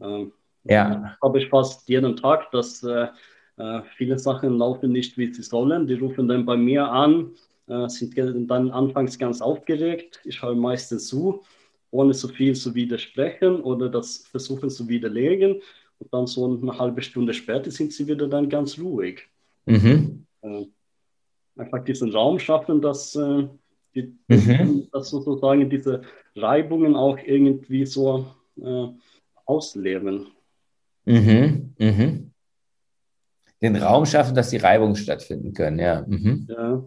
Äh, 0.00 0.26
ja. 0.64 1.16
Habe 1.22 1.38
ich 1.38 1.48
fast 1.48 1.88
jeden 1.88 2.14
Tag, 2.16 2.50
dass 2.50 2.82
äh, 2.82 3.08
äh, 3.60 3.82
viele 3.96 4.18
Sachen 4.18 4.56
laufen 4.56 4.90
nicht, 4.90 5.18
wie 5.18 5.32
sie 5.32 5.42
sollen. 5.42 5.86
Die 5.86 5.94
rufen 5.94 6.26
dann 6.28 6.46
bei 6.46 6.56
mir 6.56 6.90
an 6.90 7.32
äh, 7.70 7.88
sind 7.88 8.16
dann 8.50 8.70
anfangs 8.70 9.18
ganz 9.18 9.40
aufgeregt. 9.40 10.20
Ich 10.24 10.42
höre 10.42 10.54
meistens 10.54 11.08
zu, 11.08 11.42
ohne 11.90 12.14
so 12.14 12.28
viel 12.28 12.54
zu 12.54 12.74
widersprechen 12.74 13.60
oder 13.60 13.88
das 13.88 14.26
versuchen 14.30 14.70
zu 14.70 14.88
widerlegen. 14.88 15.60
Und 15.98 16.12
dann 16.12 16.26
so 16.26 16.46
eine 16.46 16.78
halbe 16.78 17.02
Stunde 17.02 17.34
später 17.34 17.70
sind 17.70 17.92
sie 17.92 18.06
wieder 18.08 18.26
dann 18.26 18.48
ganz 18.48 18.78
ruhig. 18.78 19.28
Mhm. 19.66 20.24
Äh, 20.42 20.64
einfach 21.56 21.84
diesen 21.84 22.10
Raum 22.12 22.38
schaffen, 22.38 22.80
dass, 22.80 23.14
äh, 23.14 23.46
die, 23.94 24.16
mhm. 24.28 24.88
dass 24.90 25.10
sozusagen 25.10 25.68
diese 25.68 26.02
Reibungen 26.34 26.96
auch 26.96 27.18
irgendwie 27.18 27.84
so 27.84 28.26
äh, 28.56 28.86
ausleben. 29.44 30.28
Mhm. 31.04 31.74
Mhm. 31.78 32.29
Den 33.62 33.76
Raum 33.76 34.06
schaffen, 34.06 34.34
dass 34.34 34.50
die 34.50 34.56
Reibungen 34.56 34.96
stattfinden 34.96 35.52
können, 35.52 35.78
ja. 35.78 36.04
Mhm. 36.06 36.46
Ja. 36.48 36.82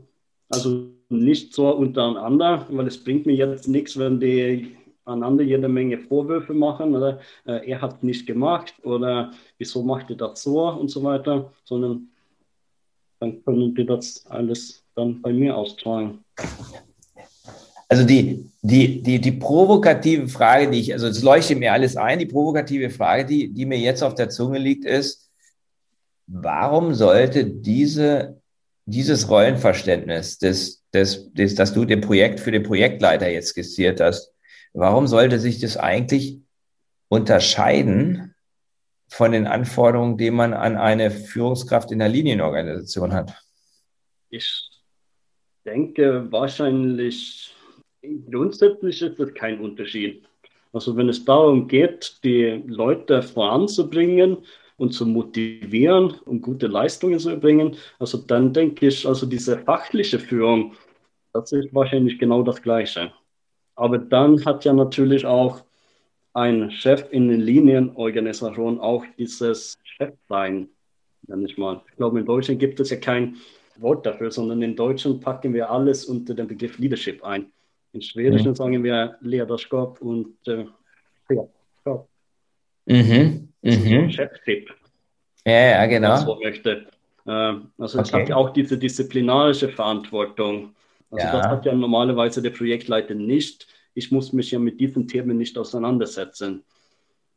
Also 0.49 0.87
nicht 1.09 1.53
so 1.53 1.69
untereinander, 1.69 2.67
weil 2.69 2.87
es 2.87 3.03
bringt 3.03 3.25
mir 3.25 3.35
jetzt 3.35 3.67
nichts, 3.67 3.97
wenn 3.97 4.19
die 4.19 4.75
einander 5.05 5.43
jede 5.43 5.67
Menge 5.67 5.97
Vorwürfe 5.99 6.53
machen 6.53 6.95
oder 6.95 7.19
äh, 7.45 7.69
er 7.69 7.81
hat 7.81 8.03
nicht 8.03 8.25
gemacht 8.25 8.73
oder 8.83 9.31
wieso 9.57 9.83
macht 9.83 10.09
ihr 10.09 10.15
das 10.15 10.41
so 10.43 10.69
und 10.69 10.89
so 10.89 11.03
weiter, 11.03 11.51
sondern 11.65 12.07
dann 13.19 13.43
können 13.43 13.75
die 13.75 13.85
das 13.85 14.25
alles 14.27 14.83
dann 14.95 15.21
bei 15.21 15.33
mir 15.33 15.57
austragen. 15.57 16.23
Also 17.89 18.05
die, 18.05 18.49
die, 18.61 19.03
die, 19.03 19.19
die 19.19 19.31
provokative 19.33 20.27
Frage, 20.27 20.71
die 20.71 20.79
ich, 20.79 20.93
also 20.93 21.07
es 21.07 21.21
leuchtet 21.21 21.59
mir 21.59 21.73
alles 21.73 21.95
ein, 21.95 22.19
die 22.19 22.25
provokative 22.25 22.89
Frage, 22.89 23.25
die, 23.25 23.53
die 23.53 23.65
mir 23.65 23.77
jetzt 23.77 24.03
auf 24.03 24.15
der 24.15 24.29
Zunge 24.29 24.57
liegt, 24.57 24.85
ist, 24.85 25.22
warum 26.27 26.93
sollte 26.93 27.45
diese 27.45 28.41
dieses 28.85 29.29
Rollenverständnis, 29.29 30.39
des, 30.39 30.83
des, 30.93 31.31
des, 31.33 31.55
das 31.55 31.73
du 31.73 31.85
dem 31.85 32.01
Projekt 32.01 32.39
für 32.39 32.51
den 32.51 32.63
Projektleiter 32.63 33.29
jetzt 33.29 33.49
skizziert 33.49 34.01
hast, 34.01 34.33
warum 34.73 35.07
sollte 35.07 35.39
sich 35.39 35.59
das 35.59 35.77
eigentlich 35.77 36.39
unterscheiden 37.07 38.35
von 39.07 39.31
den 39.31 39.47
Anforderungen, 39.47 40.17
die 40.17 40.31
man 40.31 40.53
an 40.53 40.75
eine 40.75 41.11
Führungskraft 41.11 41.91
in 41.91 41.99
der 41.99 42.09
Linienorganisation 42.09 43.13
hat? 43.13 43.33
Ich 44.29 44.69
denke 45.65 46.31
wahrscheinlich, 46.31 47.53
grundsätzlich 48.29 49.01
ist 49.01 49.19
es 49.19 49.33
kein 49.35 49.59
Unterschied. 49.59 50.27
Also 50.73 50.97
wenn 50.97 51.07
es 51.07 51.23
darum 51.23 51.67
geht, 51.67 52.17
die 52.23 52.63
Leute 52.65 53.21
voranzubringen 53.21 54.39
und 54.77 54.91
zu 54.91 55.05
motivieren, 55.05 56.15
um 56.25 56.41
gute 56.41 56.67
Leistungen 56.67 57.19
zu 57.19 57.29
erbringen, 57.29 57.75
also 57.99 58.17
dann 58.17 58.53
denke 58.53 58.87
ich, 58.87 59.07
also 59.07 59.25
diese 59.25 59.57
fachliche 59.59 60.19
Führung, 60.19 60.73
das 61.33 61.51
ist 61.51 61.73
wahrscheinlich 61.73 62.19
genau 62.19 62.43
das 62.43 62.61
Gleiche. 62.61 63.11
Aber 63.75 63.97
dann 63.97 64.43
hat 64.45 64.65
ja 64.65 64.73
natürlich 64.73 65.25
auch 65.25 65.63
ein 66.33 66.71
Chef 66.71 67.05
in 67.11 67.27
der 67.27 67.37
Linienorganisation 67.37 68.79
auch 68.79 69.03
dieses 69.17 69.77
Chefsein, 69.83 70.69
nenne 71.27 71.45
ich 71.45 71.57
mal. 71.57 71.81
Ich 71.89 71.95
glaube, 71.95 72.19
in 72.19 72.25
Deutschland 72.25 72.59
gibt 72.59 72.79
es 72.79 72.89
ja 72.89 72.97
kein 72.97 73.37
Wort 73.77 74.05
dafür, 74.05 74.31
sondern 74.31 74.61
in 74.61 74.75
Deutschland 74.75 75.21
packen 75.21 75.53
wir 75.53 75.69
alles 75.69 76.05
unter 76.05 76.33
den 76.33 76.47
Begriff 76.47 76.77
Leadership 76.77 77.23
ein. 77.23 77.51
In 77.93 78.01
Schwedischen 78.01 78.49
mhm. 78.49 78.55
sagen 78.55 78.83
wir 78.83 79.17
Leaderskap 79.21 80.01
und 80.01 80.35
äh, 80.47 80.65
Chefskap. 81.27 81.49
Mhm. 82.85 83.49
Mhm. 83.61 84.11
Chefship. 84.11 84.69
Ja, 85.45 85.53
ja, 85.53 85.85
genau. 85.85 86.17
So 86.17 86.39
möchte. 86.41 86.87
Äh, 87.25 87.29
also 87.77 87.99
okay. 87.99 88.01
ich 88.07 88.13
habe 88.13 88.29
ja 88.29 88.35
auch 88.35 88.49
diese 88.51 88.77
disziplinarische 88.77 89.69
Verantwortung. 89.69 90.75
Also 91.11 91.25
ja. 91.25 91.31
das 91.33 91.47
hat 91.47 91.65
ja 91.65 91.73
normalerweise 91.73 92.41
der 92.41 92.49
Projektleiter 92.49 93.13
nicht. 93.13 93.67
Ich 93.93 94.11
muss 94.11 94.33
mich 94.33 94.51
ja 94.51 94.59
mit 94.59 94.79
diesen 94.79 95.07
Themen 95.07 95.37
nicht 95.37 95.57
auseinandersetzen. 95.57 96.63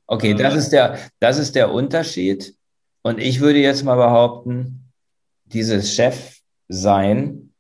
Okay, 0.06 0.34
das 0.34 0.54
äh, 0.54 0.58
ist 0.58 0.70
der, 0.70 0.98
das 1.20 1.38
ist 1.38 1.54
der 1.54 1.72
Unterschied. 1.72 2.54
Und 3.02 3.20
ich 3.20 3.40
würde 3.40 3.58
jetzt 3.58 3.84
mal 3.84 3.96
behaupten, 3.96 4.92
dieses 5.44 5.94
Chefsein 5.94 7.52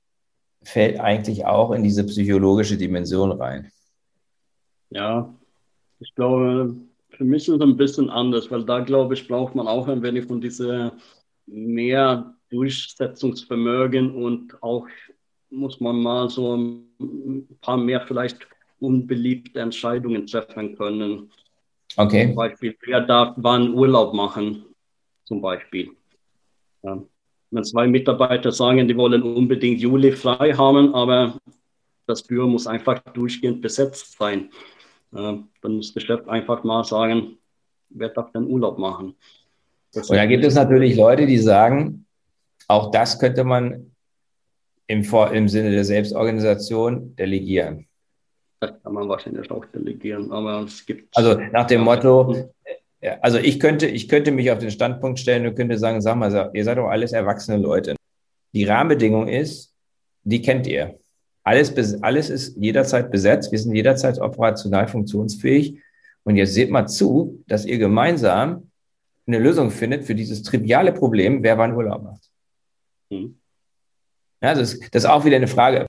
fällt 0.62 0.98
eigentlich 0.98 1.46
auch 1.46 1.70
in 1.70 1.84
diese 1.84 2.04
psychologische 2.04 2.76
Dimension 2.76 3.30
rein. 3.30 3.70
Ja, 4.90 5.32
ich 6.00 6.14
glaube, 6.14 6.74
für 7.16 7.24
mich 7.24 7.48
ist 7.48 7.54
es 7.54 7.60
ein 7.60 7.76
bisschen 7.76 8.10
anders, 8.10 8.50
weil 8.50 8.64
da 8.64 8.80
glaube 8.80 9.14
ich, 9.14 9.26
braucht 9.26 9.54
man 9.54 9.66
auch 9.66 9.88
ein 9.88 10.02
wenig 10.02 10.26
von 10.26 10.40
dieser 10.40 10.92
mehr 11.46 12.34
Durchsetzungsvermögen 12.50 14.14
und 14.14 14.62
auch 14.62 14.86
muss 15.50 15.80
man 15.80 15.96
mal 16.02 16.28
so 16.28 16.56
ein 16.56 17.46
paar 17.60 17.76
mehr 17.76 18.02
vielleicht 18.06 18.46
unbeliebte 18.80 19.60
Entscheidungen 19.60 20.26
treffen 20.26 20.76
können. 20.76 21.30
Okay. 21.96 22.26
Zum 22.26 22.34
Beispiel, 22.34 22.76
wer 22.82 23.00
darf 23.00 23.34
wann 23.36 23.72
Urlaub 23.72 24.12
machen, 24.12 24.64
zum 25.24 25.40
Beispiel. 25.40 25.90
Ja. 26.82 27.02
Wenn 27.50 27.64
zwei 27.64 27.86
Mitarbeiter 27.86 28.52
sagen, 28.52 28.86
die 28.86 28.96
wollen 28.96 29.22
unbedingt 29.22 29.80
Juli 29.80 30.12
frei 30.12 30.52
haben, 30.52 30.94
aber 30.94 31.38
das 32.06 32.22
Büro 32.22 32.46
muss 32.46 32.66
einfach 32.66 32.98
durchgehend 33.14 33.62
besetzt 33.62 34.18
sein, 34.18 34.50
dann 35.22 35.72
muss 35.72 35.92
der 35.94 36.00
Chef 36.00 36.28
einfach 36.28 36.64
mal 36.64 36.84
sagen, 36.84 37.38
wer 37.90 38.08
darf 38.08 38.30
denn 38.32 38.44
Urlaub 38.44 38.78
machen. 38.78 39.14
Das 39.92 40.10
Und 40.10 40.16
da 40.16 40.26
gibt 40.26 40.44
es 40.44 40.54
natürlich 40.54 40.96
Leute, 40.96 41.26
die 41.26 41.38
sagen, 41.38 42.06
auch 42.68 42.90
das 42.90 43.18
könnte 43.18 43.44
man 43.44 43.92
im, 44.86 45.02
im 45.32 45.48
Sinne 45.48 45.70
der 45.70 45.84
Selbstorganisation 45.84 47.14
delegieren. 47.16 47.86
Das 48.60 48.72
kann 48.82 48.92
man 48.92 49.08
wahrscheinlich 49.08 49.50
auch 49.50 49.64
delegieren, 49.66 50.32
aber 50.32 50.62
es 50.62 50.84
gibt. 50.84 51.16
Also 51.16 51.34
nach 51.52 51.66
dem 51.66 51.82
Motto, 51.82 52.52
also 53.20 53.38
ich 53.38 53.60
könnte, 53.60 53.86
ich 53.86 54.08
könnte 54.08 54.32
mich 54.32 54.50
auf 54.50 54.58
den 54.58 54.70
Standpunkt 54.70 55.18
stellen 55.18 55.46
und 55.46 55.54
könnte 55.54 55.78
sagen, 55.78 56.00
sag 56.00 56.16
mal, 56.16 56.50
ihr 56.54 56.64
seid 56.64 56.78
doch 56.78 56.88
alles 56.88 57.12
erwachsene 57.12 57.58
Leute. 57.58 57.96
Die 58.52 58.64
Rahmenbedingung 58.64 59.28
ist, 59.28 59.74
die 60.24 60.40
kennt 60.40 60.66
ihr. 60.66 60.98
Alles, 61.46 62.02
alles 62.02 62.28
ist 62.28 62.56
jederzeit 62.56 63.12
besetzt. 63.12 63.52
Wir 63.52 63.60
sind 63.60 63.72
jederzeit 63.72 64.18
operational 64.18 64.88
funktionsfähig. 64.88 65.78
Und 66.24 66.34
jetzt 66.34 66.54
seht 66.54 66.72
mal 66.72 66.88
zu, 66.88 67.44
dass 67.46 67.64
ihr 67.64 67.78
gemeinsam 67.78 68.68
eine 69.28 69.38
Lösung 69.38 69.70
findet 69.70 70.04
für 70.04 70.16
dieses 70.16 70.42
triviale 70.42 70.92
Problem, 70.92 71.44
wer 71.44 71.56
wann 71.56 71.76
Urlaub 71.76 72.02
macht. 72.02 72.30
Mhm. 73.10 73.38
Ja, 74.42 74.54
das, 74.54 74.72
ist, 74.72 74.92
das 74.92 75.04
ist 75.04 75.08
auch 75.08 75.24
wieder 75.24 75.36
eine 75.36 75.46
Frage. 75.46 75.86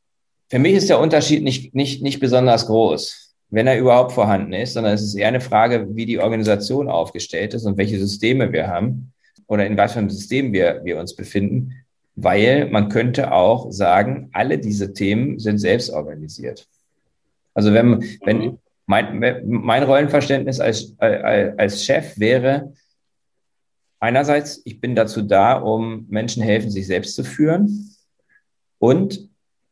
Für 0.47 0.60
mich 0.60 0.76
ist 0.76 0.89
der 0.89 0.99
Unterschied 0.99 1.43
nicht, 1.43 1.74
nicht, 1.74 2.03
nicht 2.03 2.20
besonders 2.20 2.68
groß, 2.68 3.36
wenn 3.49 3.66
er 3.66 3.80
überhaupt 3.80 4.12
vorhanden 4.12 4.53
ist, 4.53 4.74
sondern 4.74 4.93
es 4.93 5.01
ist 5.01 5.16
eher 5.16 5.30
eine 5.30 5.41
Frage, 5.41 5.88
wie 5.95 6.05
die 6.05 6.20
Organisation 6.20 6.88
aufgestellt 6.88 7.55
ist 7.55 7.66
und 7.66 7.78
welche 7.78 7.97
Systeme 7.97 8.53
wir 8.53 8.68
haben 8.68 9.12
oder 9.47 9.66
in 9.66 9.76
was 9.76 9.93
für 9.93 9.99
einem 9.99 10.12
System 10.12 10.53
wir, 10.53 10.82
wir 10.84 10.99
uns 10.99 11.16
befinden, 11.16 11.84
weil 12.18 12.68
man 12.70 12.89
könnte 12.89 13.32
auch 13.32 13.72
sagen, 13.72 14.30
alle 14.34 14.57
diese 14.57 14.91
Themen 14.91 15.38
sind 15.38 15.59
selbst 15.59 15.91
organisiert. 15.91 16.68
Also 17.53 17.74
wenn, 17.74 18.03
wenn 18.26 18.38
mhm. 18.39 18.57
mein, 18.88 19.43
mein 19.45 19.84
Rollenverständnis 19.84 20.59
als, 20.59 20.95
als, 20.97 21.57
als 21.59 21.86
Chef 21.86 22.20
wäre, 22.20 22.74
einerseits, 23.99 24.61
ich 24.65 24.82
bin 24.82 24.95
dazu 24.95 25.22
da, 25.22 25.57
um 25.57 26.07
Menschen 26.09 26.41
helfen, 26.41 26.72
sich 26.72 26.88
selbst 26.88 27.15
zu 27.15 27.24
führen. 27.24 27.95
Und 28.80 29.30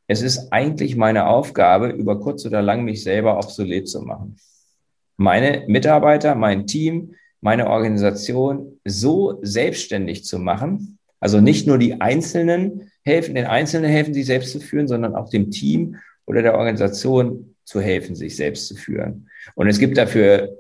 es 0.07 0.21
ist 0.21 0.53
eigentlich 0.53 0.95
meine 0.95 1.25
Aufgabe, 1.25 1.89
über 1.89 2.19
kurz 2.19 2.45
oder 2.45 2.61
lang 2.61 2.83
mich 2.83 3.01
selber 3.01 3.39
obsolet 3.39 3.89
zu 3.89 4.01
machen. 4.01 4.37
Meine 5.17 5.63
Mitarbeiter, 5.67 6.35
mein 6.35 6.67
Team, 6.67 7.15
meine 7.41 7.71
Organisation 7.71 8.79
so 8.85 9.39
selbstständig 9.41 10.25
zu 10.25 10.37
machen, 10.37 10.99
also 11.19 11.41
nicht 11.41 11.67
nur 11.67 11.77
die 11.77 12.01
Einzelnen 12.01 12.91
helfen, 13.03 13.35
den 13.35 13.45
Einzelnen 13.45 13.89
helfen, 13.89 14.13
sich 14.13 14.25
selbst 14.25 14.51
zu 14.51 14.59
führen, 14.59 14.87
sondern 14.87 15.15
auch 15.15 15.29
dem 15.29 15.51
Team 15.51 15.97
oder 16.25 16.41
der 16.41 16.55
Organisation 16.55 17.55
zu 17.63 17.81
helfen, 17.81 18.15
sich 18.15 18.35
selbst 18.35 18.67
zu 18.67 18.75
führen. 18.75 19.29
Und 19.55 19.67
es 19.67 19.79
gibt 19.79 19.97
dafür 19.97 20.57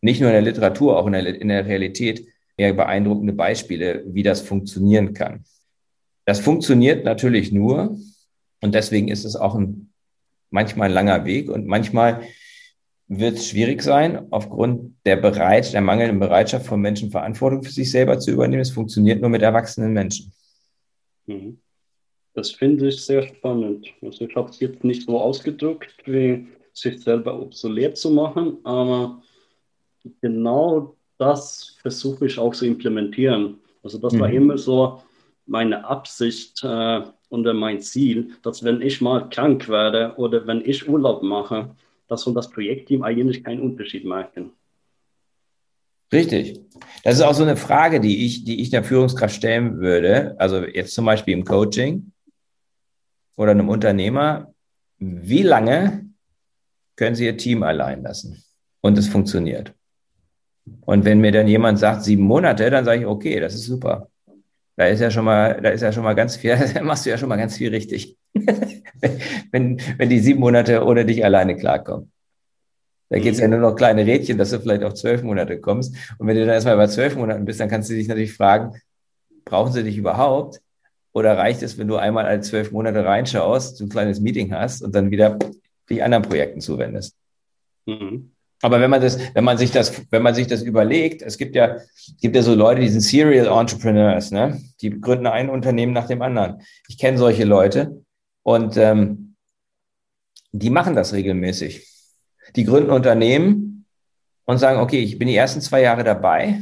nicht 0.00 0.20
nur 0.20 0.30
in 0.30 0.34
der 0.34 0.42
Literatur, 0.42 0.96
auch 0.96 1.06
in 1.06 1.12
der, 1.12 1.26
in 1.26 1.48
der 1.48 1.66
Realität 1.66 2.26
eher 2.56 2.72
beeindruckende 2.72 3.32
Beispiele, 3.32 4.02
wie 4.06 4.22
das 4.22 4.40
funktionieren 4.40 5.14
kann. 5.14 5.44
Das 6.24 6.40
funktioniert 6.40 7.04
natürlich 7.04 7.52
nur, 7.52 7.98
und 8.60 8.74
deswegen 8.74 9.08
ist 9.08 9.24
es 9.24 9.36
auch 9.36 9.54
ein, 9.54 9.92
manchmal 10.50 10.88
ein 10.88 10.94
langer 10.94 11.24
Weg 11.24 11.50
und 11.50 11.66
manchmal 11.66 12.22
wird 13.08 13.38
es 13.38 13.48
schwierig 13.48 13.82
sein, 13.82 14.26
aufgrund 14.30 14.94
der 15.06 15.16
Bereit, 15.16 15.72
der 15.72 15.80
mangelnden 15.80 16.20
Bereitschaft 16.20 16.66
von 16.66 16.80
Menschen 16.80 17.10
Verantwortung 17.10 17.62
für 17.62 17.70
sich 17.70 17.90
selber 17.90 18.18
zu 18.18 18.30
übernehmen. 18.30 18.60
Es 18.60 18.70
funktioniert 18.70 19.20
nur 19.20 19.30
mit 19.30 19.42
erwachsenen 19.42 19.92
Menschen. 19.94 20.32
Mhm. 21.26 21.58
Das 22.34 22.50
finde 22.50 22.88
ich 22.88 23.04
sehr 23.04 23.22
spannend. 23.22 23.88
Also 24.02 24.26
ich 24.26 24.36
habe 24.36 24.50
es 24.50 24.60
jetzt 24.60 24.84
nicht 24.84 25.06
so 25.06 25.18
ausgedrückt, 25.18 25.94
wie 26.04 26.46
sich 26.72 27.02
selber 27.02 27.40
obsolet 27.40 27.96
zu 27.96 28.10
machen, 28.10 28.58
aber 28.62 29.22
genau 30.20 30.94
das 31.16 31.76
versuche 31.80 32.26
ich 32.26 32.38
auch 32.38 32.54
zu 32.54 32.66
implementieren. 32.66 33.58
Also 33.82 33.98
das 33.98 34.12
mhm. 34.12 34.20
war 34.20 34.30
immer 34.30 34.58
so 34.58 35.02
meine 35.46 35.84
Absicht 35.84 36.62
äh, 36.62 37.02
und 37.30 37.44
mein 37.54 37.80
Ziel, 37.80 38.32
dass 38.42 38.62
wenn 38.62 38.82
ich 38.82 39.00
mal 39.00 39.28
krank 39.28 39.68
werde 39.68 40.14
oder 40.16 40.46
wenn 40.46 40.60
ich 40.60 40.88
Urlaub 40.88 41.22
mache, 41.22 41.70
dass 42.08 42.24
von 42.24 42.34
das 42.34 42.50
Projektteam 42.50 43.02
eigentlich 43.02 43.44
keinen 43.44 43.60
Unterschied 43.60 44.04
merken. 44.04 44.52
Richtig. 46.12 46.60
Das 47.04 47.16
ist 47.16 47.20
auch 47.20 47.34
so 47.34 47.42
eine 47.42 47.56
Frage, 47.56 48.00
die 48.00 48.24
ich, 48.24 48.44
die 48.44 48.62
ich 48.62 48.70
der 48.70 48.82
Führungskraft 48.82 49.34
stellen 49.34 49.78
würde. 49.78 50.34
Also 50.38 50.64
jetzt 50.64 50.94
zum 50.94 51.04
Beispiel 51.04 51.34
im 51.34 51.44
Coaching 51.44 52.12
oder 53.36 53.50
einem 53.50 53.68
Unternehmer. 53.68 54.52
Wie 54.98 55.42
lange 55.42 56.08
können 56.96 57.14
Sie 57.14 57.26
Ihr 57.26 57.36
Team 57.36 57.62
allein 57.62 58.02
lassen? 58.02 58.42
Und 58.80 58.96
es 58.96 59.08
funktioniert. 59.08 59.74
Und 60.82 61.04
wenn 61.04 61.20
mir 61.20 61.32
dann 61.32 61.48
jemand 61.48 61.78
sagt, 61.78 62.04
sieben 62.04 62.22
Monate, 62.22 62.70
dann 62.70 62.84
sage 62.84 63.00
ich, 63.00 63.06
okay, 63.06 63.40
das 63.40 63.54
ist 63.54 63.64
super. 63.64 64.08
Da 64.76 64.86
ist 64.86 65.00
ja 65.00 65.10
schon 65.10 65.24
mal, 65.24 65.60
da 65.60 65.70
ist 65.70 65.80
ja 65.80 65.92
schon 65.92 66.04
mal 66.04 66.14
ganz 66.14 66.36
viel, 66.36 66.56
da 66.74 66.82
machst 66.82 67.04
du 67.04 67.10
ja 67.10 67.18
schon 67.18 67.28
mal 67.28 67.36
ganz 67.36 67.56
viel 67.56 67.70
richtig. 67.70 68.16
wenn, 69.52 69.80
wenn 69.96 70.08
die 70.08 70.20
sieben 70.20 70.40
Monate 70.40 70.84
ohne 70.84 71.04
dich 71.04 71.24
alleine 71.24 71.56
klarkommen. 71.56 72.10
Da 73.10 73.18
geht 73.18 73.34
es 73.34 73.40
ja 73.40 73.48
nur 73.48 73.60
noch 73.60 73.74
kleine 73.74 74.04
Rädchen, 74.04 74.36
dass 74.36 74.50
du 74.50 74.60
vielleicht 74.60 74.84
auf 74.84 74.94
zwölf 74.94 75.22
Monate 75.22 75.60
kommst. 75.60 75.94
Und 76.18 76.26
wenn 76.26 76.36
du 76.36 76.44
dann 76.44 76.54
erstmal 76.54 76.76
bei 76.76 76.86
zwölf 76.88 77.16
Monaten 77.16 77.44
bist, 77.44 77.58
dann 77.58 77.68
kannst 77.68 77.88
du 77.88 77.94
dich 77.94 78.08
natürlich 78.08 78.34
fragen, 78.34 78.72
brauchen 79.44 79.72
sie 79.72 79.82
dich 79.82 79.96
überhaupt? 79.96 80.60
Oder 81.12 81.38
reicht 81.38 81.62
es, 81.62 81.78
wenn 81.78 81.88
du 81.88 81.96
einmal 81.96 82.26
alle 82.26 82.40
zwölf 82.42 82.70
Monate 82.70 83.04
reinschaust, 83.04 83.80
ein 83.80 83.88
kleines 83.88 84.20
Meeting 84.20 84.52
hast 84.52 84.82
und 84.82 84.94
dann 84.94 85.10
wieder 85.10 85.38
dich 85.88 86.02
anderen 86.02 86.22
Projekten 86.22 86.60
zuwendest? 86.60 87.16
Mhm. 87.86 88.32
Aber 88.60 88.80
wenn 88.80 88.90
man 88.90 89.00
das, 89.00 89.18
wenn 89.34 89.44
man 89.44 89.56
sich 89.56 89.70
das, 89.70 90.02
wenn 90.10 90.22
man 90.22 90.34
sich 90.34 90.48
das 90.48 90.62
überlegt, 90.62 91.22
es 91.22 91.38
gibt 91.38 91.54
ja, 91.54 91.76
gibt 92.20 92.34
ja 92.34 92.42
so 92.42 92.54
Leute, 92.54 92.80
die 92.80 92.88
sind 92.88 93.00
Serial 93.00 93.46
Entrepreneurs, 93.46 94.32
ne? 94.32 94.60
Die 94.80 95.00
gründen 95.00 95.28
ein 95.28 95.48
Unternehmen 95.48 95.92
nach 95.92 96.08
dem 96.08 96.22
anderen. 96.22 96.60
Ich 96.88 96.98
kenne 96.98 97.18
solche 97.18 97.44
Leute 97.44 98.04
und 98.48 98.78
ähm, 98.78 99.34
die 100.52 100.70
machen 100.70 100.96
das 100.96 101.12
regelmäßig. 101.12 101.86
Die 102.56 102.64
gründen 102.64 102.90
Unternehmen 102.90 103.84
und 104.46 104.56
sagen, 104.56 104.80
okay, 104.80 105.00
ich 105.00 105.18
bin 105.18 105.28
die 105.28 105.36
ersten 105.36 105.60
zwei 105.60 105.82
Jahre 105.82 106.02
dabei 106.02 106.58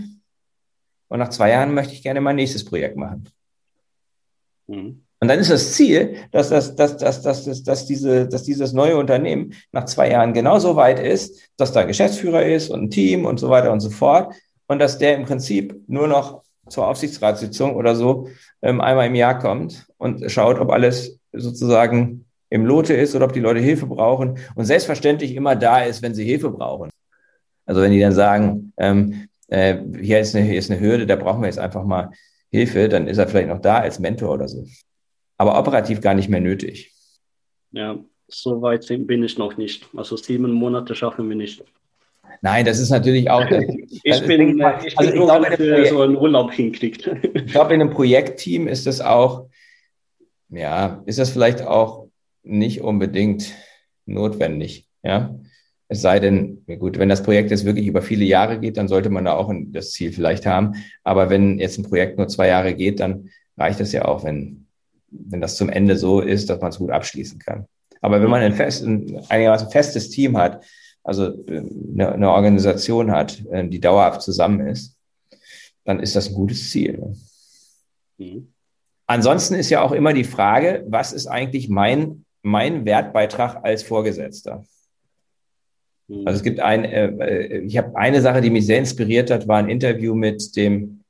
und 1.07 1.21
nach 1.21 1.29
zwei 1.29 1.51
Jahren 1.51 1.75
möchte 1.75 1.93
ich 1.93 2.03
gerne 2.03 2.21
mein 2.21 2.35
nächstes 2.35 2.65
Projekt 2.65 2.97
machen. 2.97 3.29
Mhm. 4.67 5.05
Und 5.21 5.29
dann 5.29 5.39
ist 5.39 5.53
das 5.53 5.75
Ziel, 5.75 6.17
dass, 6.33 6.49
das, 6.49 6.75
dass, 6.75 6.97
dass, 6.97 7.23
dass, 7.23 7.45
dass, 7.45 7.63
dass, 7.63 7.87
diese, 7.87 8.27
dass 8.27 8.43
dieses 8.43 8.73
neue 8.73 8.97
Unternehmen 8.97 9.55
nach 9.71 9.85
zwei 9.85 10.11
Jahren 10.11 10.33
genauso 10.33 10.75
weit 10.75 10.99
ist, 10.99 11.53
dass 11.57 11.71
da 11.71 11.85
Geschäftsführer 11.85 12.45
ist 12.45 12.69
und 12.69 12.83
ein 12.83 12.91
Team 12.91 13.25
und 13.25 13.39
so 13.39 13.49
weiter 13.49 13.71
und 13.71 13.79
so 13.79 13.91
fort. 13.91 14.35
Und 14.67 14.81
dass 14.81 14.99
der 14.99 15.15
im 15.15 15.25
Prinzip 15.25 15.81
nur 15.87 16.09
noch 16.09 16.43
zur 16.69 16.89
Aufsichtsratssitzung 16.89 17.77
oder 17.77 17.95
so 17.95 18.29
ähm, 18.61 18.81
einmal 18.81 19.07
im 19.07 19.15
Jahr 19.15 19.39
kommt 19.39 19.87
und 19.99 20.29
schaut, 20.33 20.59
ob 20.59 20.73
alles 20.73 21.21
sozusagen 21.37 22.25
im 22.51 22.65
Lote 22.65 22.95
ist 22.95 23.15
oder 23.15 23.27
ob 23.27 23.33
die 23.33 23.41
Leute 23.41 23.61
Hilfe 23.61 23.87
brauchen 23.87 24.39
und 24.55 24.65
selbstverständlich 24.65 25.35
immer 25.35 25.57
da 25.57 25.83
ist, 25.83 26.03
wenn 26.03 26.15
sie 26.15 26.25
Hilfe 26.25 26.51
brauchen. 26.51 26.91
Also 27.65 27.83
wenn 27.83 27.91
die 27.91 28.01
dann 28.01 28.13
sagen, 28.13 28.73
ähm, 28.77 29.29
äh, 29.49 29.79
hier, 30.01 30.21
ist 30.21 30.37
eine, 30.37 30.45
hier 30.45 30.59
ist 30.59 30.71
eine 30.71 30.81
Hürde, 30.81 31.07
da 31.07 31.17
brauchen 31.17 31.41
wir 31.41 31.47
jetzt 31.47 31.59
einfach 31.59 31.85
mal 31.85 32.11
Hilfe, 32.51 32.89
dann 32.89 33.09
ist 33.09 33.19
er 33.19 33.27
vielleicht 33.27 33.49
noch 33.49 33.61
da 33.61 33.79
als 33.79 33.99
Mentor 33.99 34.33
oder 34.33 34.49
so 34.49 34.65
aber 35.39 35.59
operativ 35.59 36.01
gar 36.01 36.15
nicht 36.15 36.29
mehr 36.29 36.41
nötig. 36.41 36.93
Ja, 37.73 37.99
so 38.29 38.63
weit 38.63 38.87
bin 38.89 39.23
ich 39.23 39.39
noch 39.39 39.57
nicht. 39.57 39.89
Also 39.97 40.17
sieben 40.17 40.51
Monate 40.53 40.95
schaffen 40.95 41.29
wir 41.29 41.37
nicht. 41.37 41.63
Nein, 42.43 42.65
das 42.65 42.79
ist 42.79 42.91
natürlich 42.91 43.31
auch. 43.31 43.45
Das, 43.51 43.65
ich 43.65 44.01
das 44.05 44.27
bin, 44.27 44.61
ist, 44.61 44.87
ich 44.87 44.99
also 44.99 45.11
bin 45.11 45.21
ich 45.21 45.27
glaube, 45.27 45.47
Projekt, 45.57 45.89
so 45.89 46.01
einen 46.03 46.17
Urlaub 46.17 46.53
hinkriegt. 46.53 47.11
Ich 47.35 47.47
glaube, 47.47 47.75
in 47.75 47.81
einem 47.81 47.91
Projektteam 47.91 48.69
ist 48.69 48.87
das 48.87 49.01
auch, 49.01 49.49
ja, 50.49 51.03
ist 51.07 51.19
das 51.19 51.31
vielleicht 51.31 51.63
auch 51.63 52.09
nicht 52.43 52.81
unbedingt 52.81 53.53
notwendig. 54.07 54.87
Ja, 55.03 55.39
es 55.89 56.03
sei 56.03 56.19
denn, 56.19 56.65
gut, 56.79 56.99
wenn 56.99 57.09
das 57.09 57.23
Projekt 57.23 57.51
jetzt 57.51 57.65
wirklich 57.65 57.87
über 57.87 58.03
viele 58.03 58.25
Jahre 58.25 58.59
geht, 58.59 58.77
dann 58.77 58.89
sollte 58.89 59.11
man 59.11 59.25
da 59.25 59.35
auch 59.35 59.53
das 59.69 59.93
Ziel 59.93 60.13
vielleicht 60.13 60.47
haben. 60.47 60.75
Aber 61.05 61.31
wenn 61.31 61.59
jetzt 61.59 61.79
ein 61.79 61.85
Projekt 61.85 62.19
nur 62.19 62.29
zwei 62.29 62.49
Jahre 62.49 62.75
geht, 62.75 63.01
dann 63.01 63.31
reicht 63.57 63.81
es 63.81 63.93
ja 63.93 64.05
auch, 64.05 64.25
wenn 64.25 64.67
wenn 65.11 65.41
das 65.41 65.57
zum 65.57 65.69
Ende 65.69 65.97
so 65.97 66.21
ist, 66.21 66.51
dass 66.51 66.61
man 66.61 66.71
es 66.71 66.79
gut 66.79 66.91
abschließen 66.91 67.39
kann. 67.39 67.67
Aber 68.01 68.21
wenn 68.21 68.31
man 68.31 68.43
ein, 68.43 68.55
fest, 68.55 68.85
ein 68.85 69.21
einigermaßen 69.29 69.71
festes 69.71 70.11
Team 70.11 70.37
hat, 70.37 70.65
also 71.03 71.27
äh, 71.47 71.63
eine, 71.93 72.13
eine 72.13 72.31
Organisation 72.31 73.11
hat, 73.11 73.45
äh, 73.51 73.67
die 73.67 73.81
dauerhaft 73.81 74.23
zusammen 74.23 74.67
ist, 74.67 74.97
dann 75.85 76.01
ist 76.01 76.17
das 76.17 76.29
ein 76.29 76.35
gutes 76.35 76.71
Ziel. 76.71 77.15
Mhm. 78.19 78.53
Ansonsten 79.07 79.55
ist 79.55 79.71
ja 79.71 79.83
auch 79.83 79.93
immer 79.93 80.13
die 80.13 80.25
Frage, 80.25 80.85
was 80.89 81.13
ist 81.13 81.27
eigentlich 81.27 81.69
mein, 81.69 82.25
mein 82.43 82.85
Wertbeitrag 82.85 83.65
als 83.65 83.83
Vorgesetzter? 83.83 84.65
Mhm. 86.09 86.27
Also 86.27 86.39
es 86.39 86.43
gibt 86.43 86.61
ein, 86.61 86.85
äh, 86.85 87.59
ich 87.61 87.77
habe 87.77 87.97
eine 87.97 88.21
Sache, 88.21 88.41
die 88.41 88.51
mich 88.51 88.67
sehr 88.67 88.79
inspiriert 88.79 89.31
hat, 89.31 89.47
war 89.47 89.59
ein 89.59 89.69
Interview 89.69 90.15
mit 90.15 90.57
dem 90.57 91.05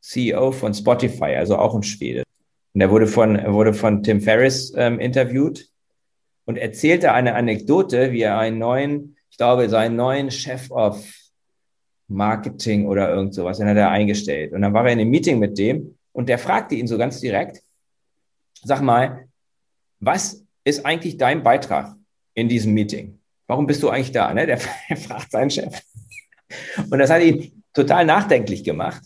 CEO 0.00 0.50
von 0.50 0.74
Spotify, 0.74 1.36
also 1.36 1.56
auch 1.56 1.74
ein 1.74 1.84
Schwede. 1.84 2.24
Und 2.74 2.80
er 2.80 2.90
wurde 2.90 3.06
von, 3.06 3.36
er 3.36 3.52
wurde 3.52 3.72
von 3.72 4.02
Tim 4.02 4.20
Ferriss 4.20 4.72
ähm, 4.76 4.98
interviewt 4.98 5.68
und 6.44 6.58
erzählte 6.58 7.12
eine 7.12 7.34
Anekdote, 7.34 8.12
wie 8.12 8.22
er 8.22 8.38
einen 8.38 8.58
neuen, 8.58 9.16
ich 9.30 9.36
glaube, 9.36 9.68
seinen 9.68 9.94
neuen 9.94 10.30
Chef 10.30 10.70
of 10.70 11.06
Marketing 12.08 12.86
oder 12.86 13.10
irgend 13.14 13.34
sowas, 13.34 13.58
den 13.58 13.68
hat 13.68 13.76
er 13.76 13.90
eingestellt. 13.90 14.52
Und 14.52 14.62
dann 14.62 14.74
war 14.74 14.84
er 14.86 14.92
in 14.92 15.00
einem 15.00 15.10
Meeting 15.10 15.38
mit 15.38 15.56
dem 15.56 15.96
und 16.12 16.28
der 16.28 16.38
fragte 16.38 16.74
ihn 16.74 16.86
so 16.86 16.98
ganz 16.98 17.20
direkt, 17.20 17.62
sag 18.62 18.80
mal, 18.80 19.28
was 20.00 20.44
ist 20.64 20.84
eigentlich 20.84 21.16
dein 21.16 21.42
Beitrag 21.42 21.94
in 22.34 22.48
diesem 22.48 22.74
Meeting? 22.74 23.18
Warum 23.46 23.66
bist 23.66 23.82
du 23.82 23.90
eigentlich 23.90 24.12
da? 24.12 24.32
Ne? 24.32 24.46
Der, 24.46 24.58
fragt 24.58 25.30
seinen 25.30 25.50
Chef. 25.50 25.80
Und 26.90 26.98
das 26.98 27.10
hat 27.10 27.22
ihn 27.22 27.62
total 27.72 28.04
nachdenklich 28.04 28.64
gemacht. 28.64 29.02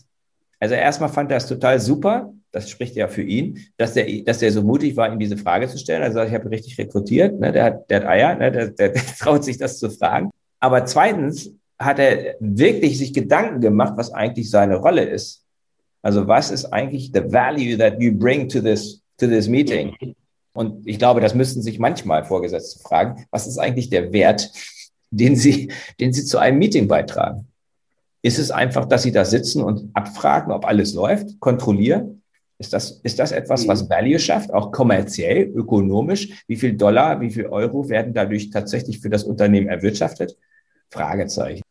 Also 0.59 0.75
erstmal 0.75 1.09
fand 1.09 1.31
er 1.31 1.37
es 1.37 1.47
total 1.47 1.79
super, 1.79 2.33
das 2.51 2.69
spricht 2.69 2.95
ja 2.95 3.07
für 3.07 3.21
ihn, 3.21 3.59
dass 3.77 3.93
der, 3.93 4.05
dass 4.23 4.39
der 4.39 4.51
so 4.51 4.63
mutig 4.63 4.95
war, 4.95 5.11
ihm 5.11 5.19
diese 5.19 5.37
Frage 5.37 5.67
zu 5.67 5.77
stellen. 5.77 6.01
Also 6.01 6.21
ich 6.23 6.33
habe 6.33 6.49
richtig 6.49 6.77
rekrutiert, 6.77 7.39
ne? 7.39 7.51
der, 7.51 7.63
hat, 7.63 7.89
der 7.89 8.01
hat 8.01 8.07
Eier, 8.07 8.35
ne? 8.35 8.51
der, 8.51 8.67
der, 8.69 8.89
der 8.89 9.03
traut 9.19 9.43
sich 9.43 9.57
das 9.57 9.79
zu 9.79 9.89
fragen. 9.89 10.31
Aber 10.59 10.85
zweitens 10.85 11.51
hat 11.77 11.99
er 11.99 12.35
wirklich 12.39 12.97
sich 12.97 13.13
Gedanken 13.13 13.61
gemacht, 13.61 13.93
was 13.95 14.11
eigentlich 14.11 14.49
seine 14.49 14.77
Rolle 14.77 15.03
ist. 15.03 15.45
Also 16.01 16.27
was 16.27 16.51
ist 16.51 16.65
eigentlich 16.65 17.11
the 17.13 17.21
value 17.31 17.77
that 17.77 17.99
you 17.99 18.11
bring 18.11 18.47
to 18.49 18.61
this, 18.61 19.01
to 19.17 19.27
this 19.27 19.47
meeting? 19.47 19.95
Und 20.53 20.87
ich 20.87 20.97
glaube, 20.97 21.21
das 21.21 21.35
müssten 21.35 21.61
sich 21.61 21.79
manchmal 21.79 22.23
Vorgesetzte 22.23 22.79
fragen, 22.79 23.25
was 23.29 23.45
ist 23.45 23.59
eigentlich 23.59 23.89
der 23.89 24.11
Wert, 24.11 24.51
den 25.11 25.35
sie, 25.35 25.71
den 25.99 26.13
sie 26.13 26.25
zu 26.25 26.39
einem 26.39 26.57
Meeting 26.59 26.87
beitragen? 26.87 27.47
Ist 28.21 28.39
es 28.39 28.51
einfach, 28.51 28.85
dass 28.85 29.03
sie 29.03 29.11
da 29.11 29.23
sitzen 29.23 29.61
und 29.61 29.91
abfragen, 29.93 30.51
ob 30.51 30.65
alles 30.65 30.93
läuft, 30.93 31.39
kontrollieren? 31.39 32.23
Ist 32.59 32.73
das, 32.73 32.99
ist 33.03 33.19
das 33.19 33.31
etwas, 33.31 33.67
was 33.67 33.83
mhm. 33.83 33.89
Value 33.89 34.19
schafft, 34.19 34.51
auch 34.51 34.71
kommerziell, 34.71 35.43
ökonomisch? 35.43 36.43
Wie 36.47 36.55
viel 36.55 36.73
Dollar, 36.73 37.21
wie 37.21 37.29
viel 37.29 37.45
Euro 37.45 37.87
werden 37.87 38.13
dadurch 38.13 38.49
tatsächlich 38.49 38.99
für 38.99 39.09
das 39.09 39.23
Unternehmen 39.23 39.67
erwirtschaftet? 39.67 40.35
Fragezeichen. 40.89 41.61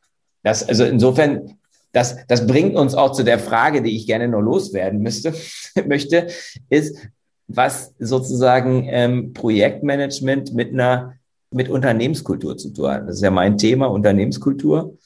Das, 0.44 0.68
also 0.68 0.84
insofern, 0.84 1.58
das, 1.96 2.26
das 2.26 2.46
bringt 2.46 2.76
uns 2.76 2.94
auch 2.94 3.12
zu 3.12 3.22
der 3.22 3.38
Frage, 3.38 3.80
die 3.80 3.96
ich 3.96 4.06
gerne 4.06 4.28
nur 4.28 4.42
loswerden 4.42 5.00
müsste, 5.00 5.32
möchte, 5.86 6.26
ist, 6.68 7.08
was 7.48 7.94
sozusagen 7.98 8.86
ähm, 8.90 9.32
Projektmanagement 9.32 10.52
mit 10.52 10.74
einer 10.74 11.14
mit 11.50 11.70
Unternehmenskultur 11.70 12.58
zu 12.58 12.70
tun 12.74 12.88
hat. 12.90 13.08
Das 13.08 13.16
ist 13.16 13.22
ja 13.22 13.30
mein 13.30 13.56
Thema, 13.56 13.86
Unternehmenskultur. 13.86 14.98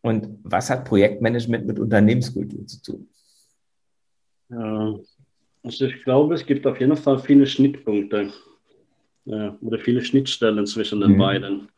Und 0.00 0.40
was 0.42 0.68
hat 0.68 0.84
Projektmanagement 0.84 1.64
mit 1.64 1.78
Unternehmenskultur 1.78 2.66
zu 2.66 2.82
tun? 2.82 3.08
Ja, 4.48 4.96
also 5.62 5.84
ich 5.84 6.02
glaube, 6.02 6.34
es 6.34 6.44
gibt 6.44 6.66
auf 6.66 6.80
jeden 6.80 6.96
Fall 6.96 7.20
viele 7.20 7.46
Schnittpunkte 7.46 8.32
äh, 9.26 9.50
oder 9.60 9.78
viele 9.78 10.02
Schnittstellen 10.02 10.66
zwischen 10.66 11.00
den 11.02 11.12
mhm. 11.12 11.18
beiden. 11.18 11.68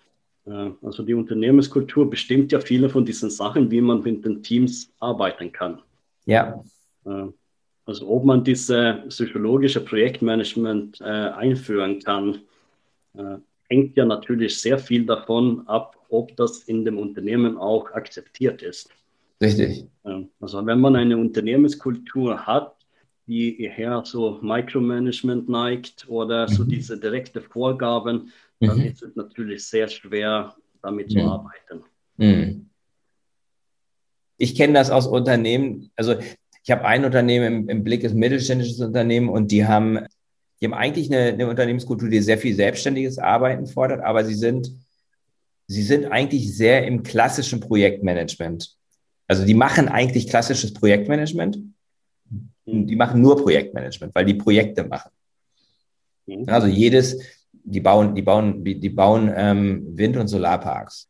Äh, 0.46 0.70
also 0.82 1.02
die 1.02 1.14
Unternehmenskultur 1.14 2.08
bestimmt 2.08 2.52
ja 2.52 2.60
viele 2.60 2.88
von 2.88 3.04
diesen 3.04 3.30
Sachen, 3.30 3.70
wie 3.70 3.80
man 3.80 4.02
mit 4.02 4.24
den 4.24 4.42
Teams 4.42 4.92
arbeiten 5.00 5.52
kann. 5.52 5.80
Ja. 6.26 6.62
Äh, 7.06 7.26
also 7.86 8.08
ob 8.08 8.24
man 8.24 8.42
diese 8.44 9.04
psychologische 9.08 9.80
Projektmanagement 9.84 11.00
äh, 11.00 11.04
einführen 11.04 12.00
kann, 12.00 12.40
hängt 13.68 13.96
ja 13.96 14.04
natürlich 14.04 14.58
sehr 14.58 14.76
viel 14.76 15.06
davon 15.06 15.68
ab, 15.68 15.96
ob 16.08 16.34
das 16.36 16.64
in 16.64 16.84
dem 16.84 16.98
Unternehmen 16.98 17.56
auch 17.56 17.92
akzeptiert 17.92 18.60
ist. 18.60 18.90
Richtig. 19.40 19.86
Also 20.40 20.66
wenn 20.66 20.80
man 20.80 20.96
eine 20.96 21.16
Unternehmenskultur 21.16 22.44
hat, 22.44 22.74
die 23.28 23.60
eher 23.60 24.02
so 24.04 24.40
Micromanagement 24.42 25.48
neigt 25.48 26.06
oder 26.08 26.48
so 26.48 26.64
mhm. 26.64 26.68
diese 26.70 26.98
direkte 26.98 27.40
Vorgaben, 27.40 28.32
dann 28.60 28.78
mhm. 28.78 28.84
ist 28.84 29.02
es 29.02 29.16
natürlich 29.16 29.66
sehr 29.66 29.88
schwer, 29.88 30.54
damit 30.82 31.08
mhm. 31.08 31.12
zu 31.12 31.20
arbeiten. 31.22 31.84
Mhm. 32.16 32.70
Ich 34.36 34.54
kenne 34.56 34.74
das 34.74 34.90
aus 34.90 35.06
Unternehmen, 35.06 35.90
also 35.96 36.16
ich 36.62 36.70
habe 36.70 36.84
ein 36.84 37.04
Unternehmen 37.04 37.46
im, 37.46 37.68
im 37.68 37.84
Blick, 37.84 38.02
ist 38.04 38.12
ein 38.12 38.18
mittelständisches 38.18 38.80
Unternehmen 38.80 39.28
und 39.28 39.52
die 39.52 39.66
haben, 39.66 40.00
die 40.60 40.66
haben 40.66 40.74
eigentlich 40.74 41.12
eine, 41.12 41.32
eine 41.32 41.48
Unternehmenskultur, 41.48 42.08
die 42.08 42.20
sehr 42.20 42.38
viel 42.38 42.54
selbstständiges 42.54 43.18
Arbeiten 43.18 43.66
fordert, 43.66 44.02
aber 44.02 44.24
sie 44.24 44.34
sind, 44.34 44.72
sie 45.66 45.82
sind 45.82 46.06
eigentlich 46.06 46.56
sehr 46.56 46.86
im 46.86 47.02
klassischen 47.02 47.60
Projektmanagement. 47.60 48.76
Also 49.26 49.44
die 49.44 49.54
machen 49.54 49.88
eigentlich 49.88 50.28
klassisches 50.28 50.72
Projektmanagement, 50.72 51.58
hm. 52.66 52.86
Die 52.86 52.96
machen 52.96 53.20
nur 53.20 53.36
Projektmanagement, 53.36 54.14
weil 54.14 54.24
die 54.24 54.34
Projekte 54.34 54.84
machen. 54.84 55.10
Hm. 56.26 56.44
Also 56.48 56.66
jedes, 56.66 57.20
die 57.64 57.80
bauen, 57.80 58.14
die 58.14 58.22
bauen, 58.22 58.62
die 58.62 58.90
bauen 58.90 59.32
ähm, 59.34 59.84
Wind- 59.96 60.16
und 60.16 60.28
Solarparks. 60.28 61.08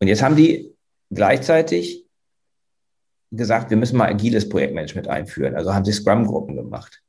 Und 0.00 0.08
jetzt 0.08 0.22
haben 0.22 0.36
die 0.36 0.74
gleichzeitig 1.10 2.06
gesagt, 3.30 3.70
wir 3.70 3.76
müssen 3.76 3.96
mal 3.96 4.08
agiles 4.08 4.48
Projektmanagement 4.48 5.08
einführen. 5.08 5.54
Also 5.54 5.74
haben 5.74 5.84
sie 5.84 5.92
Scrum-Gruppen 5.92 6.56
gemacht. 6.56 7.02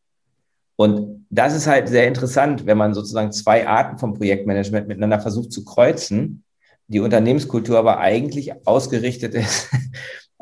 Und 0.76 1.26
das 1.30 1.56
ist 1.56 1.68
halt 1.68 1.88
sehr 1.88 2.08
interessant, 2.08 2.66
wenn 2.66 2.78
man 2.78 2.94
sozusagen 2.94 3.32
zwei 3.32 3.68
Arten 3.68 3.98
vom 3.98 4.14
Projektmanagement 4.14 4.88
miteinander 4.88 5.20
versucht 5.20 5.52
zu 5.52 5.64
kreuzen, 5.64 6.44
die 6.88 7.00
Unternehmenskultur 7.00 7.78
aber 7.78 8.00
eigentlich 8.00 8.68
ausgerichtet 8.68 9.34
ist 9.34 9.70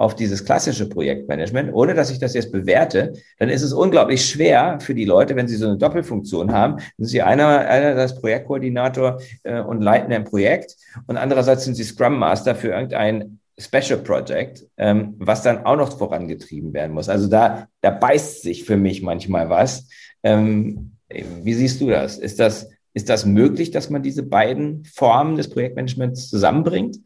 auf 0.02 0.16
dieses 0.16 0.44
klassische 0.44 0.90
Projektmanagement, 0.90 1.72
ohne 1.74 1.94
dass 1.94 2.10
ich 2.10 2.18
das 2.18 2.34
jetzt 2.34 2.52
bewerte, 2.52 3.14
dann 3.38 3.50
ist 3.50 3.62
es 3.62 3.72
unglaublich 3.72 4.26
schwer 4.26 4.80
für 4.82 4.96
die 4.96 5.06
Leute, 5.06 5.36
wenn 5.36 5.48
sie 5.48 5.58
so 5.58 5.68
eine 5.68 5.78
Doppelfunktion 5.78 6.52
haben. 6.52 6.78
Sind 6.98 7.08
sie 7.08 7.22
einer, 7.22 7.60
einerseits 7.60 8.20
Projektkoordinator 8.20 9.22
äh, 9.44 9.62
und 9.62 9.82
leiten 9.82 10.12
ein 10.12 10.24
Projekt 10.24 10.76
und 11.06 11.18
andererseits 11.18 11.66
sind 11.66 11.76
sie 11.76 11.84
Scrum 11.84 12.18
Master 12.18 12.56
für 12.56 12.70
irgendein 12.70 13.40
Special 13.60 14.00
Project, 14.00 14.66
ähm, 14.78 15.14
was 15.20 15.44
dann 15.44 15.66
auch 15.66 15.76
noch 15.76 15.96
vorangetrieben 15.96 16.74
werden 16.74 16.94
muss. 16.94 17.08
Also 17.08 17.28
da, 17.28 17.68
da 17.82 17.92
beißt 17.92 18.42
sich 18.42 18.64
für 18.64 18.78
mich 18.78 19.04
manchmal 19.04 19.52
was. 19.52 19.88
Ähm, 20.24 20.94
wie 21.10 21.54
siehst 21.54 21.80
du 21.80 21.92
das? 21.92 22.18
Ist 22.18 22.40
das, 22.40 22.70
ist 22.96 23.08
das 23.08 23.28
möglich, 23.28 23.70
dass 23.70 23.92
man 23.92 24.02
diese 24.02 24.24
beiden 24.24 24.84
Formen 24.86 25.36
des 25.36 25.52
Projektmanagements 25.52 26.28
zusammenbringt 26.28 26.98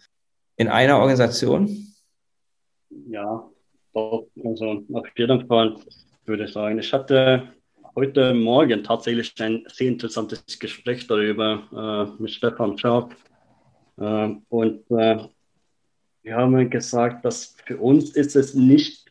in 0.56 0.70
einer 0.70 1.00
Organisation? 1.00 1.95
Ja, 3.08 3.49
doch, 3.93 4.28
also 4.43 4.84
auf 4.93 5.08
jeden 5.16 5.47
Fall 5.47 5.76
würde 6.26 6.45
ich 6.45 6.53
sagen. 6.53 6.80
Ich 6.80 6.91
hatte 6.91 7.53
heute 7.95 8.34
Morgen 8.34 8.84
tatsächlich 8.84 9.34
ein 9.39 9.64
sehr 9.68 9.89
interessantes 9.89 10.43
Gespräch 10.60 11.06
darüber 11.08 12.16
äh, 12.20 12.22
mit 12.22 12.32
Stefan 12.32 12.78
Schaub. 12.78 13.16
Äh, 13.97 14.30
und 14.49 14.89
äh, 14.91 15.20
wir 16.24 16.36
haben 16.36 16.70
gesagt, 16.70 17.24
dass 17.24 17.56
für 17.66 17.78
uns 17.78 18.12
ist 18.16 18.36
es 18.36 18.56
nicht 18.56 19.06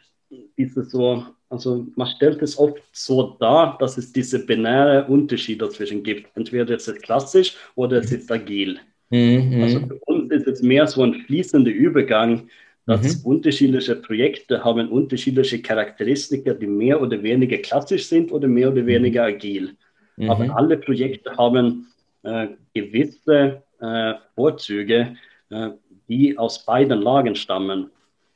diese 0.58 0.82
so, 0.82 1.24
also 1.48 1.86
man 1.94 2.08
stellt 2.08 2.42
es 2.42 2.58
oft 2.58 2.82
so 2.92 3.36
dar, 3.38 3.78
dass 3.78 3.96
es 3.96 4.12
diese 4.12 4.44
binäre 4.44 5.06
Unterschied 5.06 5.62
dazwischen 5.62 6.02
gibt. 6.02 6.36
Entweder 6.36 6.74
ist 6.74 6.88
es 6.88 7.00
klassisch 7.00 7.56
oder 7.76 7.98
es 7.98 8.10
ist 8.10 8.30
agil. 8.32 8.80
Mhm. 9.10 9.62
Also 9.62 9.80
für 9.86 10.00
uns 10.06 10.32
ist 10.32 10.48
es 10.48 10.62
mehr 10.62 10.86
so 10.88 11.02
ein 11.04 11.14
fließender 11.14 11.70
Übergang, 11.70 12.48
dass 12.86 13.24
mhm. 13.24 13.30
unterschiedliche 13.30 13.96
Projekte 13.96 14.62
haben 14.62 14.88
unterschiedliche 14.88 15.60
Charakteristika, 15.62 16.52
die 16.52 16.66
mehr 16.66 17.00
oder 17.00 17.22
weniger 17.22 17.58
klassisch 17.58 18.06
sind 18.06 18.30
oder 18.30 18.46
mehr 18.46 18.70
oder 18.70 18.84
weniger 18.84 19.22
mhm. 19.22 19.34
agil. 19.34 19.76
Mhm. 20.16 20.30
Aber 20.30 20.56
alle 20.56 20.76
Projekte 20.76 21.36
haben 21.36 21.86
äh, 22.22 22.48
gewisse 22.74 23.62
äh, 23.80 24.14
Vorzüge, 24.34 25.16
äh, 25.50 25.70
die 26.08 26.36
aus 26.36 26.64
beiden 26.64 27.00
Lagen 27.00 27.34
stammen. 27.34 27.90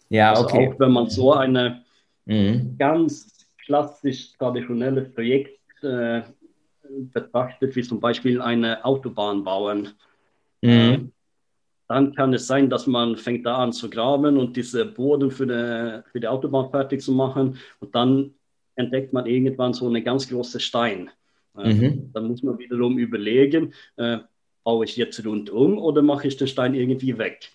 Ja, 0.08 0.30
also 0.30 0.44
okay. 0.44 0.68
Auch 0.68 0.80
wenn 0.80 0.92
man 0.92 1.10
so 1.10 1.34
eine 1.34 1.82
mhm. 2.24 2.76
ganz 2.78 3.46
klassisch 3.66 4.32
traditionelles 4.38 5.12
Projekt 5.12 5.60
äh, 5.82 6.22
betrachtet, 7.12 7.76
wie 7.76 7.82
zum 7.82 8.00
Beispiel 8.00 8.40
eine 8.40 8.82
Autobahn 8.82 9.44
bauen, 9.44 9.90
mhm. 10.62 11.12
Dann 11.88 12.14
kann 12.14 12.34
es 12.34 12.46
sein, 12.46 12.68
dass 12.68 12.86
man 12.86 13.16
fängt 13.16 13.46
da 13.46 13.56
an 13.56 13.72
zu 13.72 13.88
graben 13.88 14.36
und 14.36 14.56
diese 14.56 14.84
Boden 14.84 15.30
für 15.30 15.46
die, 15.46 16.10
für 16.10 16.20
die 16.20 16.28
Autobahn 16.28 16.70
fertig 16.70 17.00
zu 17.00 17.12
machen 17.12 17.58
und 17.80 17.94
dann 17.94 18.34
entdeckt 18.76 19.12
man 19.12 19.26
irgendwann 19.26 19.72
so 19.72 19.88
eine 19.88 20.02
ganz 20.02 20.28
große 20.28 20.60
Stein. 20.60 21.10
Äh, 21.56 21.74
mhm. 21.74 22.10
Dann 22.12 22.28
muss 22.28 22.42
man 22.42 22.58
wiederum 22.58 22.98
überlegen, 22.98 23.72
äh, 23.96 24.18
baue 24.62 24.84
ich 24.84 24.96
jetzt 24.96 25.24
rundum 25.24 25.78
oder 25.78 26.02
mache 26.02 26.28
ich 26.28 26.36
den 26.36 26.46
Stein 26.46 26.74
irgendwie 26.74 27.16
weg? 27.16 27.50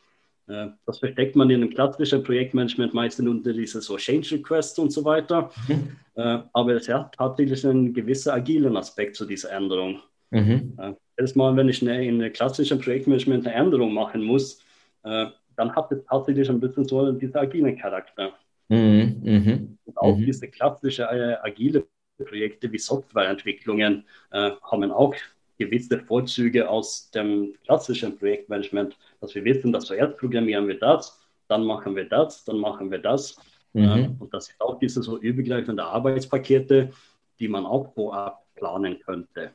Äh, 0.47 0.67
das 0.85 0.99
versteckt 0.99 1.35
man 1.35 1.49
in 1.49 1.61
einem 1.61 1.69
klassischen 1.69 2.23
Projektmanagement 2.23 2.93
meistens 2.93 3.29
unter 3.29 3.53
diese 3.53 3.81
so 3.81 3.97
Change 3.97 4.35
Requests 4.35 4.77
und 4.79 4.91
so 4.91 5.05
weiter. 5.05 5.51
Mhm. 5.67 5.95
Äh, 6.15 6.39
aber 6.53 6.73
es 6.73 6.89
hat 6.89 7.15
tatsächlich 7.15 7.65
einen 7.65 7.93
gewissen 7.93 8.31
agilen 8.31 8.75
Aspekt 8.77 9.15
zu 9.15 9.25
dieser 9.25 9.51
Änderung. 9.51 10.01
Mhm. 10.33 10.73
Äh, 10.79 10.93
jedes 11.17 11.35
Mal, 11.35 11.55
wenn 11.55 11.69
ich 11.69 11.81
eine, 11.81 12.05
in 12.05 12.21
einem 12.21 12.33
klassischen 12.33 12.79
Projektmanagement 12.79 13.45
eine 13.45 13.55
Änderung 13.55 13.93
machen 13.93 14.23
muss, 14.23 14.59
äh, 15.03 15.27
dann 15.55 15.75
hat 15.75 15.91
es 15.91 16.03
tatsächlich 16.05 16.49
ein 16.49 16.59
bisschen 16.59 16.85
so 16.85 17.11
diesen 17.11 17.37
agilen 17.37 17.77
Charakter. 17.77 18.33
Mhm. 18.69 19.21
Mhm. 19.21 19.77
Und 19.85 19.97
auch 19.97 20.17
mhm. 20.17 20.25
diese 20.25 20.47
klassischen 20.47 21.05
äh, 21.05 21.37
agile 21.41 21.85
Projekte 22.17 22.71
wie 22.71 22.79
Softwareentwicklungen 22.79 24.05
äh, 24.31 24.51
haben 24.63 24.91
auch 24.91 25.15
gewisse 25.59 25.99
Vorzüge 25.99 26.67
aus 26.67 27.11
dem 27.11 27.53
klassischen 27.63 28.17
Projektmanagement, 28.17 28.97
dass 29.21 29.35
wir 29.35 29.43
wissen, 29.43 29.71
dass 29.71 29.85
zuerst 29.85 30.17
programmieren 30.17 30.67
wir 30.67 30.79
das, 30.79 31.21
dann 31.47 31.63
machen 31.63 31.95
wir 31.95 32.05
das, 32.09 32.43
dann 32.43 32.57
machen 32.57 32.89
wir 32.89 32.97
das. 32.97 33.37
Mhm. 33.73 33.83
Äh, 33.83 34.09
und 34.17 34.33
das 34.33 34.45
sind 34.45 34.59
auch 34.61 34.79
diese 34.79 35.03
so 35.03 35.19
übergreifende 35.19 35.83
Arbeitspakete, 35.83 36.91
die 37.39 37.47
man 37.47 37.67
auch 37.67 37.93
vorab 37.93 38.43
planen 38.55 38.99
könnte. 38.99 39.51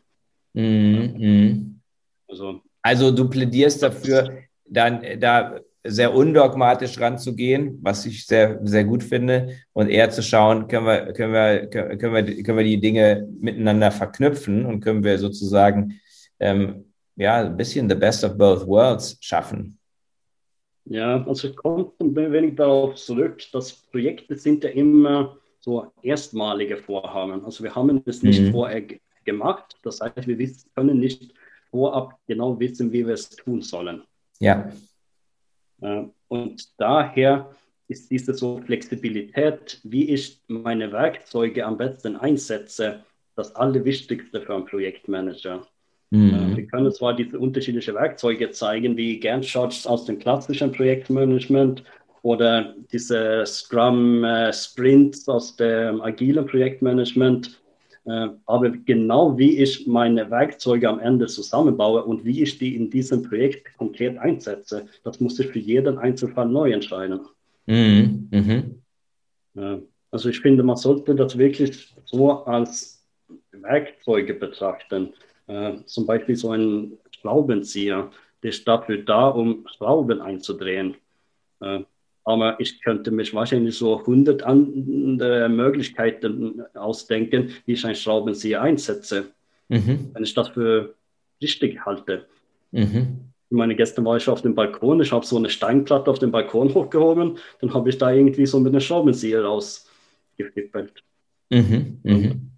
Mhm, 0.54 1.14
mhm. 1.16 1.80
Also, 2.28 2.60
also 2.82 3.10
du 3.10 3.28
plädierst 3.28 3.82
dafür, 3.82 4.42
dann 4.66 5.02
da 5.18 5.60
sehr 5.84 6.14
undogmatisch 6.14 7.00
ranzugehen, 7.00 7.78
was 7.82 8.04
ich 8.04 8.26
sehr, 8.26 8.60
sehr 8.62 8.84
gut 8.84 9.02
finde, 9.02 9.56
und 9.72 9.88
eher 9.88 10.10
zu 10.10 10.22
schauen, 10.22 10.68
können 10.68 10.86
wir, 10.86 11.12
können 11.12 11.32
wir, 11.32 11.66
können 11.68 12.14
wir, 12.14 12.42
können 12.42 12.58
wir 12.58 12.64
die 12.64 12.80
Dinge 12.80 13.26
miteinander 13.40 13.90
verknüpfen 13.90 14.66
und 14.66 14.80
können 14.80 15.04
wir 15.04 15.18
sozusagen 15.18 16.00
ähm, 16.40 16.84
ja, 17.16 17.44
ein 17.44 17.56
bisschen 17.56 17.88
the 17.88 17.94
best 17.94 18.24
of 18.24 18.36
both 18.36 18.66
worlds 18.66 19.16
schaffen. 19.20 19.78
Ja, 20.84 21.24
also 21.26 21.52
kommt 21.52 22.00
ein 22.00 22.14
wenig 22.14 22.56
darauf 22.56 22.94
zurück, 22.94 23.42
dass 23.52 23.72
Projekte 23.72 24.36
sind 24.36 24.64
ja 24.64 24.70
immer 24.70 25.36
so 25.60 25.92
erstmalige 26.02 26.76
Vorhaben. 26.78 27.44
Also 27.44 27.62
wir 27.62 27.74
haben 27.74 28.02
es 28.06 28.22
nicht 28.22 28.40
mhm. 28.40 28.52
vorher 28.52 28.82
gemacht. 29.30 29.76
Das 29.82 30.00
heißt, 30.00 30.26
wir 30.26 30.38
wissen, 30.38 30.70
können 30.74 30.98
nicht 30.98 31.34
vorab 31.70 32.18
genau 32.26 32.58
wissen, 32.58 32.92
wie 32.92 33.06
wir 33.06 33.14
es 33.14 33.28
tun 33.30 33.60
sollen. 33.62 34.02
Ja. 34.40 34.72
Äh, 35.82 36.04
und 36.28 36.68
daher 36.78 37.50
ist 37.88 38.10
diese 38.10 38.34
so 38.34 38.60
Flexibilität, 38.64 39.80
wie 39.82 40.10
ich 40.10 40.40
meine 40.46 40.92
Werkzeuge 40.92 41.64
am 41.64 41.76
besten 41.76 42.16
einsetze, 42.16 43.04
das 43.34 43.54
Allerwichtigste 43.54 44.40
für 44.40 44.54
einen 44.54 44.66
Projektmanager. 44.66 45.66
Mhm. 46.10 46.34
Äh, 46.34 46.56
wir 46.56 46.66
können 46.66 46.92
zwar 46.92 47.14
diese 47.14 47.38
unterschiedlichen 47.38 47.94
Werkzeuge 47.94 48.50
zeigen, 48.50 48.96
wie 48.96 49.20
Gantt-Charts 49.20 49.86
aus 49.86 50.06
dem 50.06 50.18
klassischen 50.18 50.72
Projektmanagement 50.72 51.84
oder 52.22 52.74
diese 52.92 53.44
Scrum-Sprints 53.46 55.28
äh, 55.28 55.30
aus 55.30 55.56
dem 55.56 56.00
agilen 56.02 56.46
Projektmanagement, 56.46 57.60
aber 58.46 58.70
genau 58.70 59.36
wie 59.36 59.58
ich 59.58 59.86
meine 59.86 60.30
Werkzeuge 60.30 60.88
am 60.88 60.98
Ende 60.98 61.26
zusammenbaue 61.26 62.04
und 62.04 62.24
wie 62.24 62.42
ich 62.42 62.58
die 62.58 62.74
in 62.74 62.88
diesem 62.90 63.22
Projekt 63.22 63.76
konkret 63.76 64.16
einsetze, 64.18 64.86
das 65.04 65.20
muss 65.20 65.38
ich 65.38 65.48
für 65.48 65.58
jeden 65.58 65.98
Einzelfall 65.98 66.48
neu 66.48 66.72
entscheiden. 66.72 67.20
Mhm. 67.66 68.28
Mhm. 68.30 69.82
Also 70.10 70.30
ich 70.30 70.40
finde, 70.40 70.62
man 70.62 70.76
sollte 70.76 71.14
das 71.14 71.36
wirklich 71.36 71.94
so 72.04 72.44
als 72.44 73.06
Werkzeuge 73.52 74.34
betrachten. 74.34 75.12
Äh, 75.46 75.78
zum 75.84 76.06
Beispiel 76.06 76.36
so 76.36 76.52
ein 76.52 76.98
Schraubenzieher, 77.10 78.10
der 78.42 78.50
ist 78.50 78.66
dafür 78.66 78.98
da, 78.98 79.28
um 79.28 79.66
Schrauben 79.76 80.20
einzudrehen. 80.22 80.96
Aber 82.28 82.60
ich 82.60 82.82
könnte 82.82 83.10
mich 83.10 83.32
wahrscheinlich 83.32 83.78
so 83.78 84.00
100 84.00 84.42
andere 84.42 85.48
Möglichkeiten 85.48 86.62
ausdenken, 86.74 87.54
wie 87.64 87.72
ich 87.72 87.86
einen 87.86 87.94
Schraubenzieher 87.94 88.60
einsetze, 88.60 89.30
mhm. 89.68 90.10
wenn 90.12 90.24
ich 90.24 90.34
das 90.34 90.50
für 90.50 90.94
richtig 91.40 91.86
halte. 91.86 92.26
Mhm. 92.70 93.30
Ich 93.48 93.56
meine, 93.56 93.74
gestern 93.74 94.04
war 94.04 94.18
ich 94.18 94.28
auf 94.28 94.42
dem 94.42 94.54
Balkon, 94.54 95.00
ich 95.00 95.10
habe 95.10 95.24
so 95.24 95.38
eine 95.38 95.48
Steinplatte 95.48 96.10
auf 96.10 96.18
dem 96.18 96.30
Balkon 96.30 96.74
hochgehoben, 96.74 97.38
dann 97.62 97.72
habe 97.72 97.88
ich 97.88 97.96
da 97.96 98.12
irgendwie 98.12 98.44
so 98.44 98.60
mit 98.60 98.74
einem 98.74 98.82
Schraubenzieher 98.82 99.42
rausgefippelt. 99.42 101.02
Mhm. 101.48 102.00
Mhm. 102.02 102.50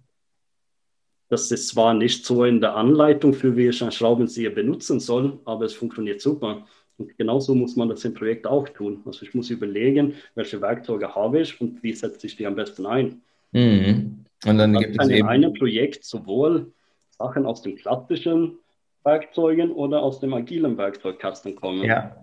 Das 1.29 1.49
ist 1.49 1.69
zwar 1.69 1.93
nicht 1.93 2.25
so 2.25 2.43
in 2.43 2.59
der 2.59 2.75
Anleitung, 2.75 3.33
für 3.33 3.55
wie 3.55 3.69
ich 3.69 3.81
einen 3.81 3.93
Schraubenzieher 3.93 4.49
benutzen 4.49 4.99
soll, 4.99 5.39
aber 5.45 5.63
es 5.63 5.73
funktioniert 5.73 6.19
super. 6.19 6.65
Und 6.97 7.17
genauso 7.17 7.55
muss 7.55 7.75
man 7.75 7.89
das 7.89 8.05
im 8.05 8.13
Projekt 8.13 8.45
auch 8.45 8.67
tun. 8.69 9.01
Also 9.05 9.25
ich 9.25 9.33
muss 9.33 9.49
überlegen, 9.49 10.13
welche 10.35 10.61
Werkzeuge 10.61 11.15
habe 11.15 11.41
ich 11.41 11.59
und 11.59 11.81
wie 11.81 11.93
setze 11.93 12.27
ich 12.27 12.35
die 12.35 12.45
am 12.45 12.55
besten 12.55 12.85
ein. 12.85 13.21
Mhm. 13.51 14.25
Und 14.45 14.57
dann 14.57 14.73
gibt 14.73 14.99
es 14.99 15.07
in 15.07 15.25
einem 15.25 15.53
Projekt 15.53 16.03
sowohl 16.03 16.71
Sachen 17.09 17.45
aus 17.45 17.61
den 17.61 17.75
klassischen 17.75 18.57
Werkzeugen 19.03 19.71
oder 19.71 20.01
aus 20.01 20.19
dem 20.19 20.33
agilen 20.33 20.77
Werkzeugkasten 20.77 21.55
kommen. 21.55 21.83
Ja. 21.83 22.15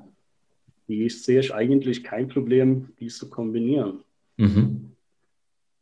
Die 0.88 1.08
sehe 1.10 1.40
ich 1.40 1.54
eigentlich 1.54 2.02
kein 2.02 2.28
Problem, 2.28 2.90
die 2.98 3.08
zu 3.08 3.28
kombinieren. 3.28 4.00
Mhm. 4.36 4.92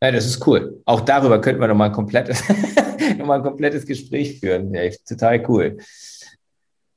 Ja, 0.03 0.11
das 0.11 0.27
ist 0.27 0.47
cool. 0.47 0.83
Auch 0.85 1.01
darüber 1.01 1.41
könnten 1.41 1.61
wir 1.61 1.69
nochmal 1.69 1.89
ein 1.89 1.95
komplettes, 1.95 2.43
noch 3.19 3.31
ein 3.31 3.43
komplettes 3.43 3.87
Gespräch 3.87 4.41
führen. 4.41 4.75
Ja, 4.75 4.83
total 5.09 5.45
cool. 5.49 5.79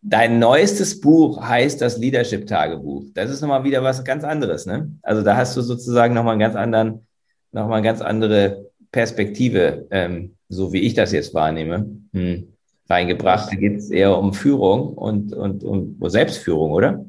Dein 0.02 0.40
neuestes 0.40 1.02
Buch 1.02 1.42
heißt 1.42 1.82
das 1.82 1.98
Leadership-Tagebuch. 1.98 3.06
Das 3.14 3.30
ist 3.30 3.42
nochmal 3.42 3.66
wieder 3.66 3.84
was 3.84 4.04
ganz 4.06 4.24
anderes, 4.24 4.66
ne? 4.66 4.92
Also 5.02 5.24
da 5.24 5.36
hast 5.36 5.58
du 5.58 5.62
sozusagen 5.62 6.14
nochmal 6.14 6.34
einen 6.34 6.40
ganz 6.40 6.56
anderen, 6.56 7.06
nochmal 7.52 7.80
eine 7.80 7.86
ganz 7.86 8.02
andere 8.02 8.70
Perspektive, 8.92 9.88
ähm, 9.92 10.36
so 10.48 10.72
wie 10.72 10.80
ich 10.82 10.94
das 10.94 11.12
jetzt 11.12 11.34
wahrnehme, 11.34 11.90
hm, 12.14 12.54
reingebracht. 12.90 13.52
Da 13.52 13.56
geht 13.56 13.78
es 13.78 13.90
eher 13.90 14.18
um 14.18 14.34
Führung 14.34 14.94
und, 14.94 15.34
und 15.34 15.64
um 15.66 15.98
Selbstführung, 16.10 16.72
oder? 16.72 17.06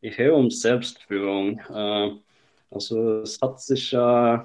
Ich 0.00 0.16
höre 0.16 0.34
um 0.34 0.50
Selbstführung. 0.50 1.60
Äh, 1.72 2.10
also 2.70 3.20
es 3.20 3.38
hat 3.40 3.60
sich 3.60 3.92
äh, 3.92 4.38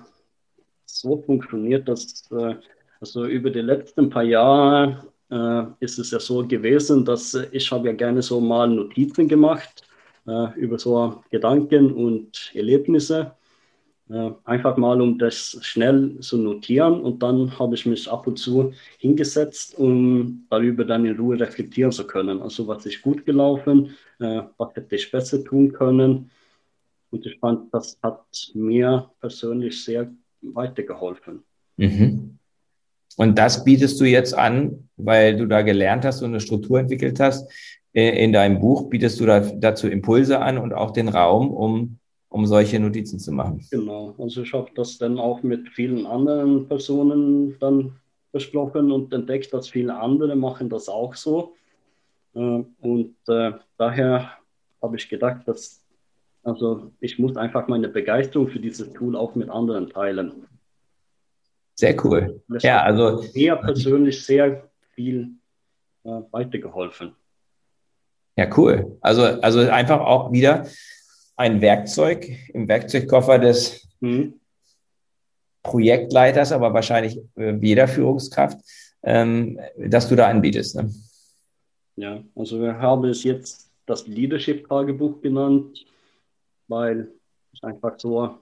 so 0.85 1.21
funktioniert, 1.21 1.87
dass 1.87 2.29
äh, 2.31 2.55
also 2.99 3.25
über 3.25 3.49
die 3.49 3.61
letzten 3.61 4.09
paar 4.09 4.23
Jahre 4.23 5.07
äh, 5.31 5.63
ist 5.79 5.99
es 5.99 6.11
ja 6.11 6.19
so 6.19 6.45
gewesen, 6.45 7.05
dass 7.05 7.33
äh, 7.33 7.47
ich 7.51 7.71
habe 7.71 7.87
ja 7.87 7.93
gerne 7.93 8.21
so 8.21 8.39
mal 8.39 8.67
Notizen 8.67 9.27
gemacht 9.27 9.83
äh, 10.27 10.59
über 10.59 10.77
so 10.79 11.23
Gedanken 11.29 11.91
und 11.91 12.51
Erlebnisse. 12.53 13.33
Äh, 14.09 14.31
einfach 14.43 14.75
mal, 14.77 14.99
um 15.01 15.19
das 15.19 15.59
schnell 15.61 16.19
zu 16.19 16.37
notieren 16.37 17.01
und 17.01 17.21
dann 17.21 17.57
habe 17.59 17.75
ich 17.75 17.85
mich 17.85 18.09
ab 18.09 18.25
und 18.25 18.37
zu 18.37 18.73
hingesetzt, 18.97 19.77
um 19.77 20.47
darüber 20.49 20.83
dann 20.83 21.05
in 21.05 21.15
Ruhe 21.15 21.39
reflektieren 21.39 21.91
zu 21.91 22.07
können. 22.07 22.41
Also 22.41 22.67
was 22.67 22.87
ist 22.87 23.03
gut 23.03 23.23
gelaufen, 23.25 23.95
äh, 24.19 24.41
was 24.57 24.75
hätte 24.75 24.95
ich 24.95 25.11
besser 25.11 25.43
tun 25.43 25.71
können. 25.71 26.31
Und 27.11 27.25
ich 27.25 27.37
fand, 27.39 27.71
das 27.73 27.99
hat 28.01 28.25
mir 28.55 29.11
persönlich 29.19 29.83
sehr 29.83 30.11
weitergeholfen. 30.41 31.43
Mhm. 31.77 32.38
Und 33.19 33.37
das 33.37 33.65
bietest 33.65 33.99
du 33.99 34.05
jetzt 34.05 34.33
an, 34.33 34.87
weil 34.95 35.35
du 35.35 35.45
da 35.45 35.61
gelernt 35.61 36.05
hast 36.05 36.21
und 36.21 36.29
eine 36.29 36.39
Struktur 36.39 36.79
entwickelt 36.79 37.19
hast. 37.19 37.51
Äh, 37.91 38.23
in 38.23 38.31
deinem 38.31 38.61
Buch 38.61 38.89
bietest 38.89 39.19
du 39.19 39.25
da, 39.25 39.41
dazu 39.41 39.89
Impulse 39.89 40.39
an 40.39 40.57
und 40.57 40.71
auch 40.73 40.91
den 40.91 41.09
Raum, 41.09 41.51
um, 41.51 41.97
um 42.29 42.45
solche 42.45 42.79
Notizen 42.79 43.19
zu 43.19 43.33
machen. 43.33 43.59
Genau, 43.71 44.15
also 44.17 44.43
ich 44.43 44.53
habe 44.53 44.69
das 44.73 44.97
dann 44.99 45.19
auch 45.19 45.43
mit 45.43 45.67
vielen 45.67 46.05
anderen 46.05 46.69
Personen 46.69 47.57
dann 47.59 47.91
besprochen 48.31 48.89
und 48.89 49.11
entdeckt, 49.11 49.51
dass 49.53 49.67
viele 49.67 49.99
andere 49.99 50.37
machen 50.37 50.69
das 50.69 50.87
auch 50.87 51.13
so. 51.13 51.55
Äh, 52.35 52.63
und 52.79 53.15
äh, 53.27 53.51
daher 53.77 54.31
habe 54.81 54.95
ich 54.95 55.09
gedacht, 55.09 55.41
dass 55.45 55.83
also 56.43 56.93
ich 57.01 57.19
muss 57.19 57.35
einfach 57.35 57.67
meine 57.67 57.89
Begeisterung 57.89 58.47
für 58.47 58.59
dieses 58.59 58.93
Tool 58.93 59.17
auch 59.17 59.35
mit 59.35 59.49
anderen 59.49 59.89
teilen. 59.89 60.47
Sehr 61.79 61.95
cool. 62.03 62.43
Das 62.49 62.61
ja, 62.61 62.81
also 62.81 63.23
mir 63.33 63.55
persönlich 63.55 64.25
sehr 64.25 64.69
viel 64.95 65.29
äh, 66.03 66.09
weitergeholfen. 66.29 67.15
Ja, 68.35 68.49
cool. 68.57 68.97
Also, 68.99 69.23
also 69.23 69.61
einfach 69.61 70.01
auch 70.01 70.29
wieder 70.33 70.67
ein 71.37 71.61
Werkzeug 71.61 72.27
im 72.49 72.67
Werkzeugkoffer 72.67 73.39
des 73.39 73.87
mhm. 74.01 74.41
Projektleiters, 75.63 76.51
aber 76.51 76.73
wahrscheinlich 76.73 77.17
äh, 77.37 77.55
jeder 77.61 77.87
Führungskraft, 77.87 78.59
ähm, 79.03 79.57
dass 79.77 80.09
du 80.09 80.17
da 80.17 80.27
anbietest. 80.27 80.75
Ne? 80.75 80.93
Ja, 81.95 82.21
also 82.35 82.59
wir 82.59 82.77
haben 82.77 83.05
es 83.05 83.23
jetzt 83.23 83.71
das 83.85 84.05
Leadership-Tagebuch 84.05 85.21
genannt, 85.21 85.85
weil 86.67 87.09
es 87.53 87.63
einfach 87.63 87.97
so 87.97 88.37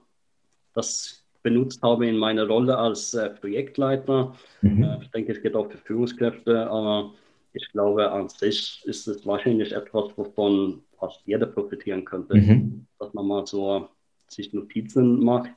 das 0.74 1.17
benutzt 1.42 1.82
habe 1.82 2.06
in 2.06 2.16
meiner 2.16 2.46
Rolle 2.46 2.76
als 2.76 3.14
äh, 3.14 3.30
Projektleiter. 3.30 4.34
Mhm. 4.62 4.82
Äh, 4.82 4.98
ich 5.02 5.10
denke, 5.10 5.32
es 5.32 5.42
geht 5.42 5.54
auch 5.54 5.70
für 5.70 5.78
Führungskräfte, 5.78 6.68
aber 6.68 7.12
ich 7.52 7.70
glaube, 7.72 8.10
an 8.10 8.28
sich 8.28 8.82
ist 8.84 9.06
es 9.08 9.26
wahrscheinlich 9.26 9.72
etwas, 9.72 10.16
wovon 10.16 10.82
fast 10.98 11.20
jeder 11.26 11.46
profitieren 11.46 12.04
könnte, 12.04 12.36
mhm. 12.36 12.86
dass 12.98 13.12
man 13.14 13.26
mal 13.26 13.46
so 13.46 13.88
sich 14.28 14.52
Notizen 14.52 15.24
macht 15.24 15.50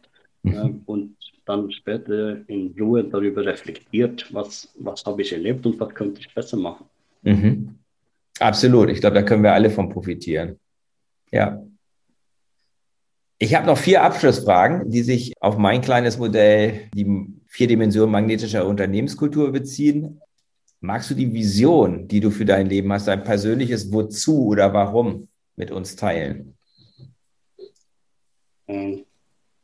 mhm. 0.43 0.53
äh, 0.53 0.73
und 0.85 1.15
dann 1.45 1.71
später 1.71 2.37
in 2.47 2.73
Ruhe 2.79 3.03
darüber 3.03 3.45
reflektiert, 3.45 4.31
was, 4.33 4.71
was 4.79 5.03
habe 5.05 5.21
ich 5.21 5.33
erlebt 5.33 5.65
und 5.65 5.79
was 5.79 5.93
könnte 5.93 6.21
ich 6.21 6.33
besser 6.33 6.57
machen. 6.57 6.85
Mhm. 7.23 7.75
Absolut, 8.39 8.89
ich 8.89 9.01
glaube, 9.01 9.15
da 9.15 9.23
können 9.23 9.43
wir 9.43 9.53
alle 9.53 9.69
von 9.69 9.89
profitieren. 9.89 10.59
Ja. 11.31 11.63
Ich 13.43 13.55
habe 13.55 13.65
noch 13.65 13.77
vier 13.79 14.03
Abschlussfragen, 14.03 14.91
die 14.91 15.01
sich 15.01 15.33
auf 15.39 15.57
mein 15.57 15.81
kleines 15.81 16.19
Modell, 16.19 16.91
die 16.93 17.25
vier 17.47 17.65
Dimensionen 17.65 18.11
magnetischer 18.11 18.67
Unternehmenskultur 18.67 19.51
beziehen. 19.51 20.21
Magst 20.79 21.09
du 21.09 21.15
die 21.15 21.33
Vision, 21.33 22.07
die 22.07 22.19
du 22.19 22.29
für 22.29 22.45
dein 22.45 22.67
Leben 22.67 22.93
hast, 22.93 23.07
dein 23.07 23.23
persönliches 23.23 23.91
Wozu 23.91 24.45
oder 24.45 24.71
Warum 24.75 25.27
mit 25.55 25.71
uns 25.71 25.95
teilen? 25.95 26.55
Ähm, 28.67 29.05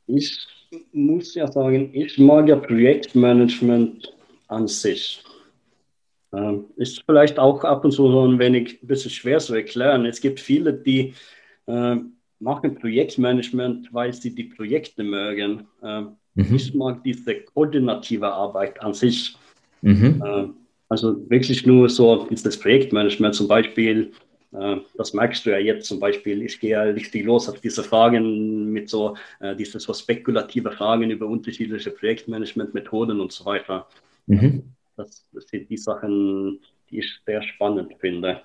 ich 0.08 0.48
muss 0.92 1.36
ja 1.36 1.46
sagen, 1.46 1.92
ich 1.94 2.18
mag 2.18 2.48
ja 2.48 2.56
Projektmanagement 2.56 4.12
an 4.48 4.68
sich. 4.68 5.24
Ähm, 6.34 6.66
ist 6.78 7.04
vielleicht 7.06 7.38
auch 7.38 7.64
ab 7.64 7.86
und 7.86 7.92
zu 7.92 8.10
so 8.10 8.26
ein 8.26 8.40
wenig 8.40 8.82
ein 8.82 8.88
bisschen 8.88 9.12
schwer 9.12 9.38
zu 9.38 9.54
erklären. 9.54 10.08
Es 10.08 10.20
gibt 10.20 10.40
viele, 10.40 10.74
die 10.74 11.14
ähm, 11.68 12.17
machen 12.40 12.76
Projektmanagement, 12.76 13.94
weil 13.94 14.14
sie 14.14 14.34
die 14.34 14.46
Projekte 14.46 15.04
mögen. 15.04 15.68
Ähm, 15.84 16.10
mhm. 16.36 16.56
Ich 16.56 16.74
mag 16.74 17.04
diese 17.04 17.42
koordinative 17.42 18.32
Arbeit 18.32 18.82
an 18.82 18.94
sich. 18.94 19.36
Mhm. 19.82 20.24
Ähm, 20.26 20.54
also 20.90 21.30
wirklich 21.30 21.66
nur 21.66 21.90
so 21.90 22.28
dieses 22.30 22.60
Projektmanagement 22.60 23.36
zum 23.36 23.48
Beispiel. 23.48 24.12
Äh, 24.54 24.78
das 24.98 25.14
merkst 25.14 25.46
du 25.46 25.52
ja 25.52 25.58
jetzt 25.58 25.88
zum 25.88 26.00
Beispiel. 26.00 26.42
Ich 26.44 26.60
gehe 26.60 26.72
ja 26.72 26.84
richtig 26.84 27.26
los 27.26 27.50
auf 27.50 27.60
diese 27.60 27.84
Fragen 27.84 28.72
mit 28.72 28.90
so, 28.90 29.16
äh, 29.40 29.56
diese 29.56 29.80
so 29.80 29.94
spekulative 29.94 30.72
Fragen 30.72 31.10
über 31.10 31.26
unterschiedliche 31.26 31.92
Projektmanagementmethoden 31.92 33.20
und 33.20 33.32
so 33.32 33.46
weiter. 33.46 33.88
Mhm. 34.28 34.64
Das, 34.96 35.26
das 35.34 35.48
sind 35.48 35.70
die 35.70 35.78
Sachen, 35.78 36.60
die 36.90 37.00
ich 37.00 37.20
sehr 37.26 37.42
spannend 37.44 37.94
finde. 38.00 38.42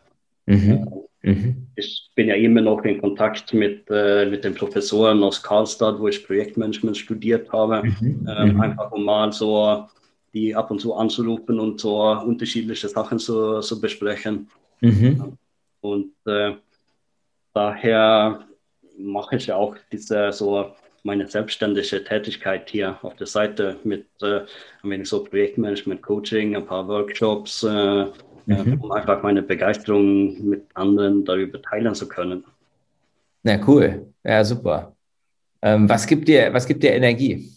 Mhm. 0.46 0.88
Mhm. 1.22 1.68
Ich 1.76 2.10
bin 2.14 2.28
ja 2.28 2.34
immer 2.34 2.60
noch 2.60 2.82
in 2.84 3.00
Kontakt 3.00 3.54
mit, 3.54 3.84
äh, 3.90 4.26
mit 4.26 4.44
den 4.44 4.54
Professoren 4.54 5.22
aus 5.22 5.42
Karlstad, 5.42 5.98
wo 5.98 6.08
ich 6.08 6.26
Projektmanagement 6.26 6.96
studiert 6.96 7.52
habe, 7.52 7.82
mhm. 7.84 8.26
ähm, 8.28 8.54
mhm. 8.54 8.60
einfach 8.60 8.90
um 8.92 9.04
mal 9.04 9.32
so 9.32 9.86
die 10.34 10.54
ab 10.54 10.70
und 10.70 10.80
zu 10.80 10.94
anzurufen 10.94 11.60
und 11.60 11.80
so 11.80 12.02
unterschiedliche 12.02 12.88
Sachen 12.88 13.18
zu, 13.18 13.60
zu 13.60 13.80
besprechen. 13.80 14.48
Mhm. 14.80 15.36
Und 15.80 16.12
äh, 16.26 16.54
daher 17.52 18.46
mache 18.98 19.36
ich 19.36 19.46
ja 19.46 19.56
auch 19.56 19.76
diese 19.90 20.32
so 20.32 20.72
meine 21.04 21.26
selbstständige 21.26 22.04
Tätigkeit 22.04 22.70
hier 22.70 22.98
auf 23.02 23.16
der 23.16 23.26
Seite 23.26 23.76
mit 23.84 24.06
äh, 24.22 24.40
ein 24.82 24.90
wenig 24.90 25.08
so 25.08 25.24
Projektmanagement, 25.24 26.00
Coaching, 26.02 26.56
ein 26.56 26.66
paar 26.66 26.86
Workshops, 26.86 27.64
äh, 27.64 28.06
mhm. 28.46 28.80
um 28.80 28.92
einfach 28.92 29.22
meine 29.22 29.42
Begeisterung 29.42 30.44
mit 30.44 30.64
anderen 30.74 31.24
darüber 31.24 31.60
teilen 31.60 31.94
zu 31.94 32.08
können. 32.08 32.44
Na 33.42 33.60
cool, 33.66 34.06
ja 34.24 34.44
super. 34.44 34.94
Ähm, 35.60 35.88
was 35.88 36.06
gibt 36.06 36.28
dir, 36.28 36.52
was 36.52 36.66
gibt 36.66 36.82
dir 36.82 36.92
Energie, 36.92 37.50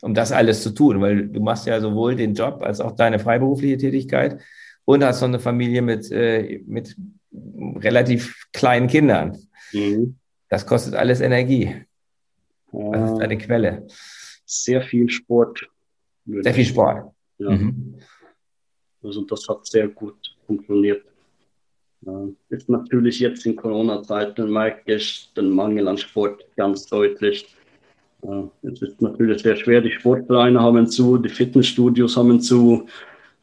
um 0.00 0.14
das 0.14 0.32
alles 0.32 0.62
zu 0.62 0.70
tun? 0.70 1.00
Weil 1.00 1.28
du 1.28 1.40
machst 1.40 1.66
ja 1.66 1.80
sowohl 1.80 2.16
den 2.16 2.34
Job 2.34 2.62
als 2.62 2.80
auch 2.80 2.92
deine 2.92 3.18
freiberufliche 3.18 3.76
Tätigkeit 3.76 4.40
und 4.84 5.04
hast 5.04 5.20
noch 5.20 5.28
eine 5.28 5.38
Familie 5.38 5.82
mit, 5.82 6.10
äh, 6.10 6.60
mit 6.66 6.96
relativ 7.32 8.46
kleinen 8.52 8.88
Kindern. 8.88 9.38
Mhm. 9.72 10.16
Das 10.48 10.66
kostet 10.66 10.94
alles 10.94 11.20
Energie. 11.20 11.74
Was 12.72 13.12
ist 13.12 13.18
deine 13.18 13.38
Quelle? 13.38 13.86
Sehr 14.44 14.82
viel 14.82 15.08
Sport. 15.08 15.68
Sehr 16.26 16.54
viel 16.54 16.64
Sport. 16.64 17.12
Ja. 17.38 17.50
Mhm. 17.50 17.94
Also 19.02 19.22
das 19.22 19.48
hat 19.48 19.66
sehr 19.66 19.88
gut 19.88 20.31
funktioniert. 20.46 21.02
Ist 22.48 22.68
natürlich 22.68 23.20
jetzt 23.20 23.46
in 23.46 23.54
Corona-Zeiten 23.54 24.50
merke 24.50 24.94
ich 24.94 25.32
den 25.36 25.50
Mangel 25.50 25.86
an 25.86 25.96
Sport 25.96 26.44
ganz 26.56 26.86
deutlich. 26.86 27.54
Es 28.62 28.82
ist 28.82 29.00
natürlich 29.00 29.42
sehr 29.42 29.56
schwer, 29.56 29.80
die 29.80 29.92
Sportvereine 29.92 30.60
haben 30.60 30.86
zu, 30.88 31.16
die 31.18 31.28
Fitnessstudios 31.28 32.16
haben 32.16 32.40
zu. 32.40 32.86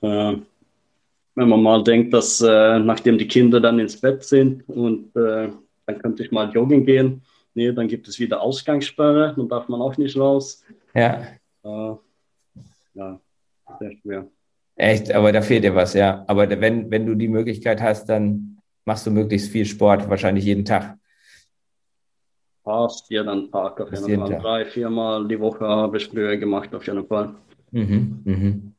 Wenn 0.02 1.48
man 1.48 1.64
mal 1.64 1.82
denkt, 1.84 2.14
dass 2.14 2.42
äh, 2.42 2.80
nachdem 2.80 3.18
die 3.18 3.28
Kinder 3.28 3.62
dann 3.62 3.80
ins 3.80 4.00
Bett 4.00 4.24
sind 4.26 4.68
und 4.68 5.16
äh, 5.16 5.50
dann 5.86 6.00
könnte 6.00 6.24
ich 6.24 6.32
mal 6.32 6.52
joggen 6.52 6.86
gehen, 6.86 7.22
nee, 7.54 7.72
dann 7.72 7.88
gibt 7.88 8.10
es 8.10 8.20
wieder 8.20 8.42
Ausgangssperre, 8.42 9.34
dann 9.38 9.48
darf 9.48 9.70
man 9.70 9.82
auch 9.82 9.96
nicht 9.96 10.18
raus. 10.18 10.66
Ja. 10.94 11.28
Äh, 11.64 11.96
ja, 12.94 13.20
sehr 13.80 13.92
schwer. 14.02 14.28
Echt, 14.80 15.12
aber 15.12 15.34
da 15.34 15.42
fehlt 15.42 15.66
dir 15.66 15.76
was, 15.76 15.94
ja. 15.94 16.24
Aber 16.28 16.50
wenn, 16.50 16.90
wenn 16.90 17.06
du 17.06 17.14
die 17.14 17.28
Möglichkeit 17.28 17.82
hast, 17.82 18.08
dann 18.08 18.62
machst 18.86 19.06
du 19.06 19.12
möglichst 19.12 19.52
viel 19.52 19.66
Sport, 19.66 20.10
wahrscheinlich 20.10 20.46
jeden 20.46 20.64
Tag. 20.64 20.98
Fast 22.64 23.10
jeden 23.10 23.52
Tag, 23.52 23.82
auf 23.82 23.92
jeden 23.92 24.18
Fall. 24.18 24.40
Drei, 24.40 24.66
viermal 24.66 25.28
die 25.28 25.38
Woche 25.38 25.68
habe 25.68 25.98
ich 25.98 26.08
früher 26.08 26.38
gemacht, 26.38 26.74
auf 26.74 26.88
jeden 26.88 27.06
Fall. 27.06 27.36
Mhm, 27.72 28.22
mhm. 28.24 28.74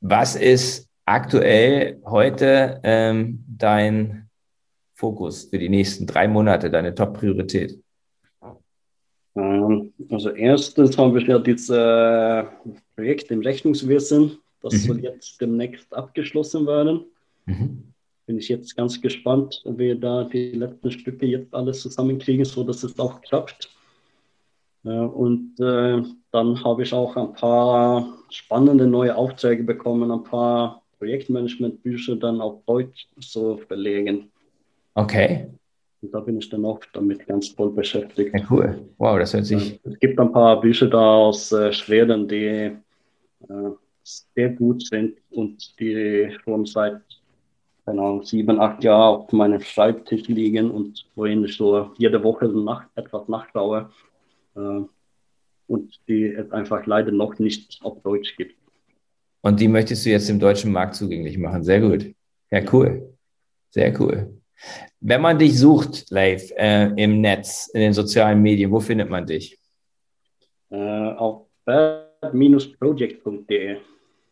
Was 0.00 0.36
ist 0.36 0.86
aktuell 1.06 2.02
heute 2.04 2.80
ähm, 2.82 3.42
dein 3.48 4.28
Fokus 4.94 5.44
für 5.44 5.58
die 5.58 5.70
nächsten 5.70 6.06
drei 6.06 6.28
Monate, 6.28 6.70
deine 6.70 6.94
Top-Priorität? 6.94 7.80
Ähm, 9.34 9.94
also 10.10 10.30
erstens 10.32 10.98
haben 10.98 11.14
wir 11.14 11.22
ja 11.22 11.38
dieses 11.38 11.70
äh, 11.70 12.44
Projekt 12.98 13.30
im 13.30 13.42
Rechnungswesen. 13.42 14.38
Das 14.60 14.72
mhm. 14.74 14.78
soll 14.78 15.00
jetzt 15.04 15.40
demnächst 15.40 15.94
abgeschlossen 15.94 16.66
werden. 16.66 17.04
Mhm. 17.46 17.84
Bin 18.26 18.38
ich 18.38 18.48
jetzt 18.48 18.76
ganz 18.76 19.00
gespannt, 19.00 19.62
ob 19.64 19.78
wir 19.78 19.94
da 19.94 20.24
die 20.24 20.50
letzten 20.50 20.90
Stücke 20.90 21.24
jetzt 21.24 21.54
alles 21.54 21.80
zusammenkriegen, 21.80 22.44
so 22.44 22.64
dass 22.64 22.82
es 22.82 22.98
auch 22.98 23.20
klappt. 23.20 23.70
und 24.82 25.54
äh, 25.60 26.02
dann 26.32 26.64
habe 26.64 26.82
ich 26.82 26.92
auch 26.92 27.14
ein 27.16 27.32
paar 27.34 28.18
spannende 28.30 28.88
neue 28.88 29.14
Aufträge 29.14 29.62
bekommen, 29.62 30.10
ein 30.10 30.24
paar 30.24 30.82
Projektmanagement-Bücher 30.98 32.16
dann 32.16 32.40
auf 32.40 32.64
Deutsch 32.66 33.06
zu 33.20 33.58
verlegen. 33.58 34.32
Okay. 34.94 35.46
Und 36.02 36.12
da 36.12 36.18
bin 36.18 36.38
ich 36.38 36.48
dann 36.48 36.64
auch 36.64 36.80
damit 36.92 37.24
ganz 37.28 37.48
voll 37.48 37.70
beschäftigt. 37.70 38.34
Ja, 38.34 38.44
cool. 38.50 38.80
Wow, 38.98 39.20
das 39.20 39.34
hört 39.34 39.46
sich. 39.46 39.78
Es 39.84 39.98
gibt 40.00 40.18
ein 40.18 40.32
paar 40.32 40.60
Bücher 40.60 40.88
da 40.88 41.14
aus 41.14 41.52
äh, 41.52 41.72
Schweden, 41.72 42.26
die 42.26 42.44
äh, 42.44 42.76
sehr 44.02 44.50
gut 44.50 44.86
sind 44.86 45.18
und 45.30 45.78
die 45.78 46.36
schon 46.42 46.66
seit, 46.66 47.02
keine 47.84 48.00
Ahnung, 48.00 48.22
sieben, 48.24 48.60
acht 48.60 48.82
Jahren 48.82 49.22
auf 49.22 49.32
meinem 49.32 49.60
Schreibtisch 49.60 50.28
liegen 50.28 50.70
und 50.70 51.06
wohin 51.14 51.44
ich 51.44 51.56
so 51.56 51.92
jede 51.98 52.22
Woche 52.22 52.46
nach, 52.48 52.86
etwas 52.94 53.28
nachschaue. 53.28 53.90
Äh, 54.56 54.80
und 55.66 56.00
die 56.08 56.24
es 56.24 56.50
einfach 56.50 56.86
leider 56.86 57.12
noch 57.12 57.38
nicht 57.38 57.78
auf 57.82 58.02
Deutsch 58.02 58.36
gibt. 58.36 58.56
Und 59.42 59.60
die 59.60 59.68
möchtest 59.68 60.04
du 60.04 60.10
jetzt 60.10 60.28
dem 60.28 60.40
deutschen 60.40 60.72
Markt 60.72 60.94
zugänglich 60.94 61.38
machen. 61.38 61.62
Sehr 61.62 61.80
gut. 61.80 62.14
Ja, 62.50 62.62
cool. 62.72 63.14
Sehr 63.70 63.98
cool. 64.00 64.40
Wenn 65.00 65.20
man 65.20 65.38
dich 65.38 65.58
sucht, 65.58 66.10
Leif, 66.10 66.50
äh, 66.56 66.86
im 66.96 67.20
Netz, 67.20 67.68
in 67.72 67.80
den 67.80 67.92
sozialen 67.92 68.42
Medien, 68.42 68.72
wo 68.72 68.80
findet 68.80 69.08
man 69.10 69.26
dich? 69.26 69.58
Äh, 70.70 71.12
auf 71.12 71.46
bad-project.de. 72.20 73.76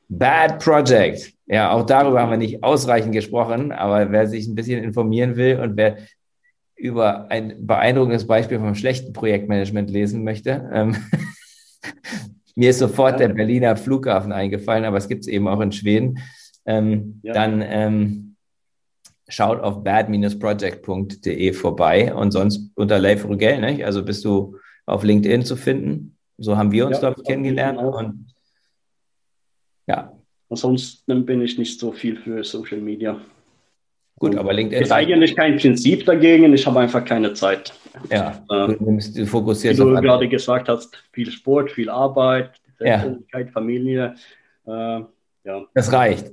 Bad 0.09 0.62
Project. 0.62 1.32
Ja, 1.47 1.72
auch 1.72 1.84
darüber 1.84 2.20
haben 2.20 2.30
wir 2.30 2.37
nicht 2.37 2.62
ausreichend 2.62 3.12
gesprochen, 3.12 3.72
aber 3.72 4.12
wer 4.12 4.26
sich 4.28 4.47
ein 4.47 4.55
bisschen 4.55 4.82
informieren 4.82 5.37
will 5.37 5.59
und 5.61 5.76
wer 5.76 5.99
über 6.76 7.30
ein 7.30 7.66
beeindruckendes 7.66 8.26
Beispiel 8.26 8.59
vom 8.59 8.74
schlechten 8.74 9.12
Projektmanagement 9.12 9.91
lesen 9.91 10.24
möchte, 10.24 10.68
ähm, 10.72 10.97
mir 12.55 12.70
ist 12.70 12.78
sofort 12.78 13.18
der 13.18 13.28
Berliner 13.28 13.76
Flughafen 13.76 14.32
eingefallen, 14.32 14.84
aber 14.84 14.99
es 14.99 15.09
gibt 15.09 15.22
es 15.22 15.28
eben 15.28 15.49
auch 15.49 15.61
in 15.61 15.72
Schweden. 15.72 16.18
Ähm, 16.66 17.20
ja. 17.22 17.32
Dann 17.32 17.62
ähm, 17.64 18.37
schaut 19.28 19.61
auf 19.61 19.82
bad-project.de 19.82 21.53
vorbei 21.53 22.14
und 22.14 22.32
sonst 22.32 22.70
unter 22.74 22.99
Leif 22.99 23.24
Rugel, 23.24 23.61
ne? 23.61 23.84
also 23.84 24.05
bist 24.05 24.24
du 24.24 24.57
auf 24.84 25.03
LinkedIn 25.03 25.45
zu 25.45 25.57
finden. 25.57 26.16
So 26.39 26.57
haben 26.57 26.70
wir 26.70 26.87
uns, 26.87 26.97
ja, 26.97 27.01
glaube 27.01 27.20
ich, 27.20 27.26
kennengelernt. 27.26 27.78
Und 27.78 28.26
ja. 29.87 30.12
Ansonsten 30.49 31.24
bin 31.26 31.41
ich 31.41 31.59
nicht 31.59 31.78
so 31.80 31.93
viel 31.93 32.16
für 32.16 32.45
Social 32.45 32.78
Media. 32.78 33.20
Gut, 34.18 34.37
aber 34.37 34.53
LinkedIn 34.55 34.82
ist 34.82 34.93
eigentlich 34.93 35.37
kein 35.37 35.59
Prinzip 35.59 36.07
dagegen. 36.07 36.53
Ich 36.55 36.66
habe 36.66 36.80
einfach 36.80 37.05
keine 37.05 37.34
Zeit. 37.34 37.72
Ja, 38.11 38.43
du, 38.49 38.76
nimmst, 38.80 39.16
du 39.16 39.26
fokussierst 39.26 39.78
Wie 39.78 39.82
du 39.82 40.01
gerade 40.01 40.28
gesagt 40.28 40.68
hast, 40.68 40.97
viel 41.12 41.30
Sport, 41.30 41.72
viel 41.72 41.91
Arbeit, 41.91 42.53
Selbstständigkeit, 42.78 43.47
ja. 43.47 43.53
Familie. 43.53 44.14
Äh, 44.66 45.01
ja. 45.45 45.66
Das 45.74 45.93
reicht. 45.93 46.32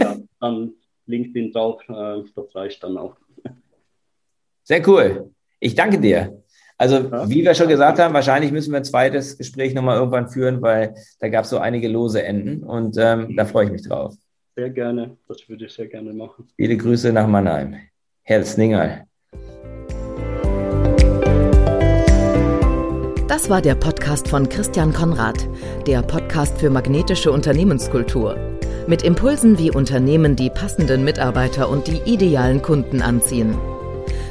ja, 0.00 0.16
dann 0.40 0.72
LinkedIn 1.06 1.52
drauf, 1.52 1.82
äh, 1.88 2.22
das 2.34 2.54
reicht 2.54 2.82
dann 2.82 2.98
auch. 2.98 3.16
Sehr 4.62 4.86
cool. 4.86 5.30
Ich 5.60 5.74
danke 5.74 5.98
dir. 5.98 6.42
Also, 6.80 6.98
ja. 6.98 7.28
wie 7.28 7.44
wir 7.44 7.54
schon 7.54 7.66
gesagt 7.66 7.98
haben, 7.98 8.14
wahrscheinlich 8.14 8.52
müssen 8.52 8.70
wir 8.70 8.78
ein 8.78 8.84
zweites 8.84 9.36
Gespräch 9.36 9.74
nochmal 9.74 9.96
irgendwann 9.96 10.28
führen, 10.28 10.62
weil 10.62 10.94
da 11.18 11.28
gab 11.28 11.42
es 11.42 11.50
so 11.50 11.58
einige 11.58 11.88
lose 11.88 12.22
Enden 12.22 12.62
und 12.62 12.96
ähm, 12.98 13.34
da 13.36 13.44
freue 13.44 13.66
ich 13.66 13.72
mich 13.72 13.82
drauf. 13.82 14.14
Sehr 14.54 14.70
gerne, 14.70 15.16
das 15.26 15.48
würde 15.48 15.66
ich 15.66 15.72
sehr 15.72 15.88
gerne 15.88 16.12
machen. 16.12 16.48
Viele 16.56 16.76
Grüße 16.76 17.12
nach 17.12 17.26
Mannheim. 17.26 17.74
Herr 18.22 18.44
Sningal. 18.44 19.04
Das 23.26 23.50
war 23.50 23.60
der 23.60 23.74
Podcast 23.74 24.28
von 24.28 24.48
Christian 24.48 24.92
Konrad, 24.92 25.48
der 25.86 26.02
Podcast 26.02 26.58
für 26.58 26.70
magnetische 26.70 27.32
Unternehmenskultur. 27.32 28.36
Mit 28.86 29.02
Impulsen, 29.02 29.58
wie 29.58 29.72
Unternehmen 29.72 30.36
die 30.36 30.48
passenden 30.48 31.04
Mitarbeiter 31.04 31.68
und 31.68 31.88
die 31.88 32.00
idealen 32.10 32.62
Kunden 32.62 33.02
anziehen. 33.02 33.56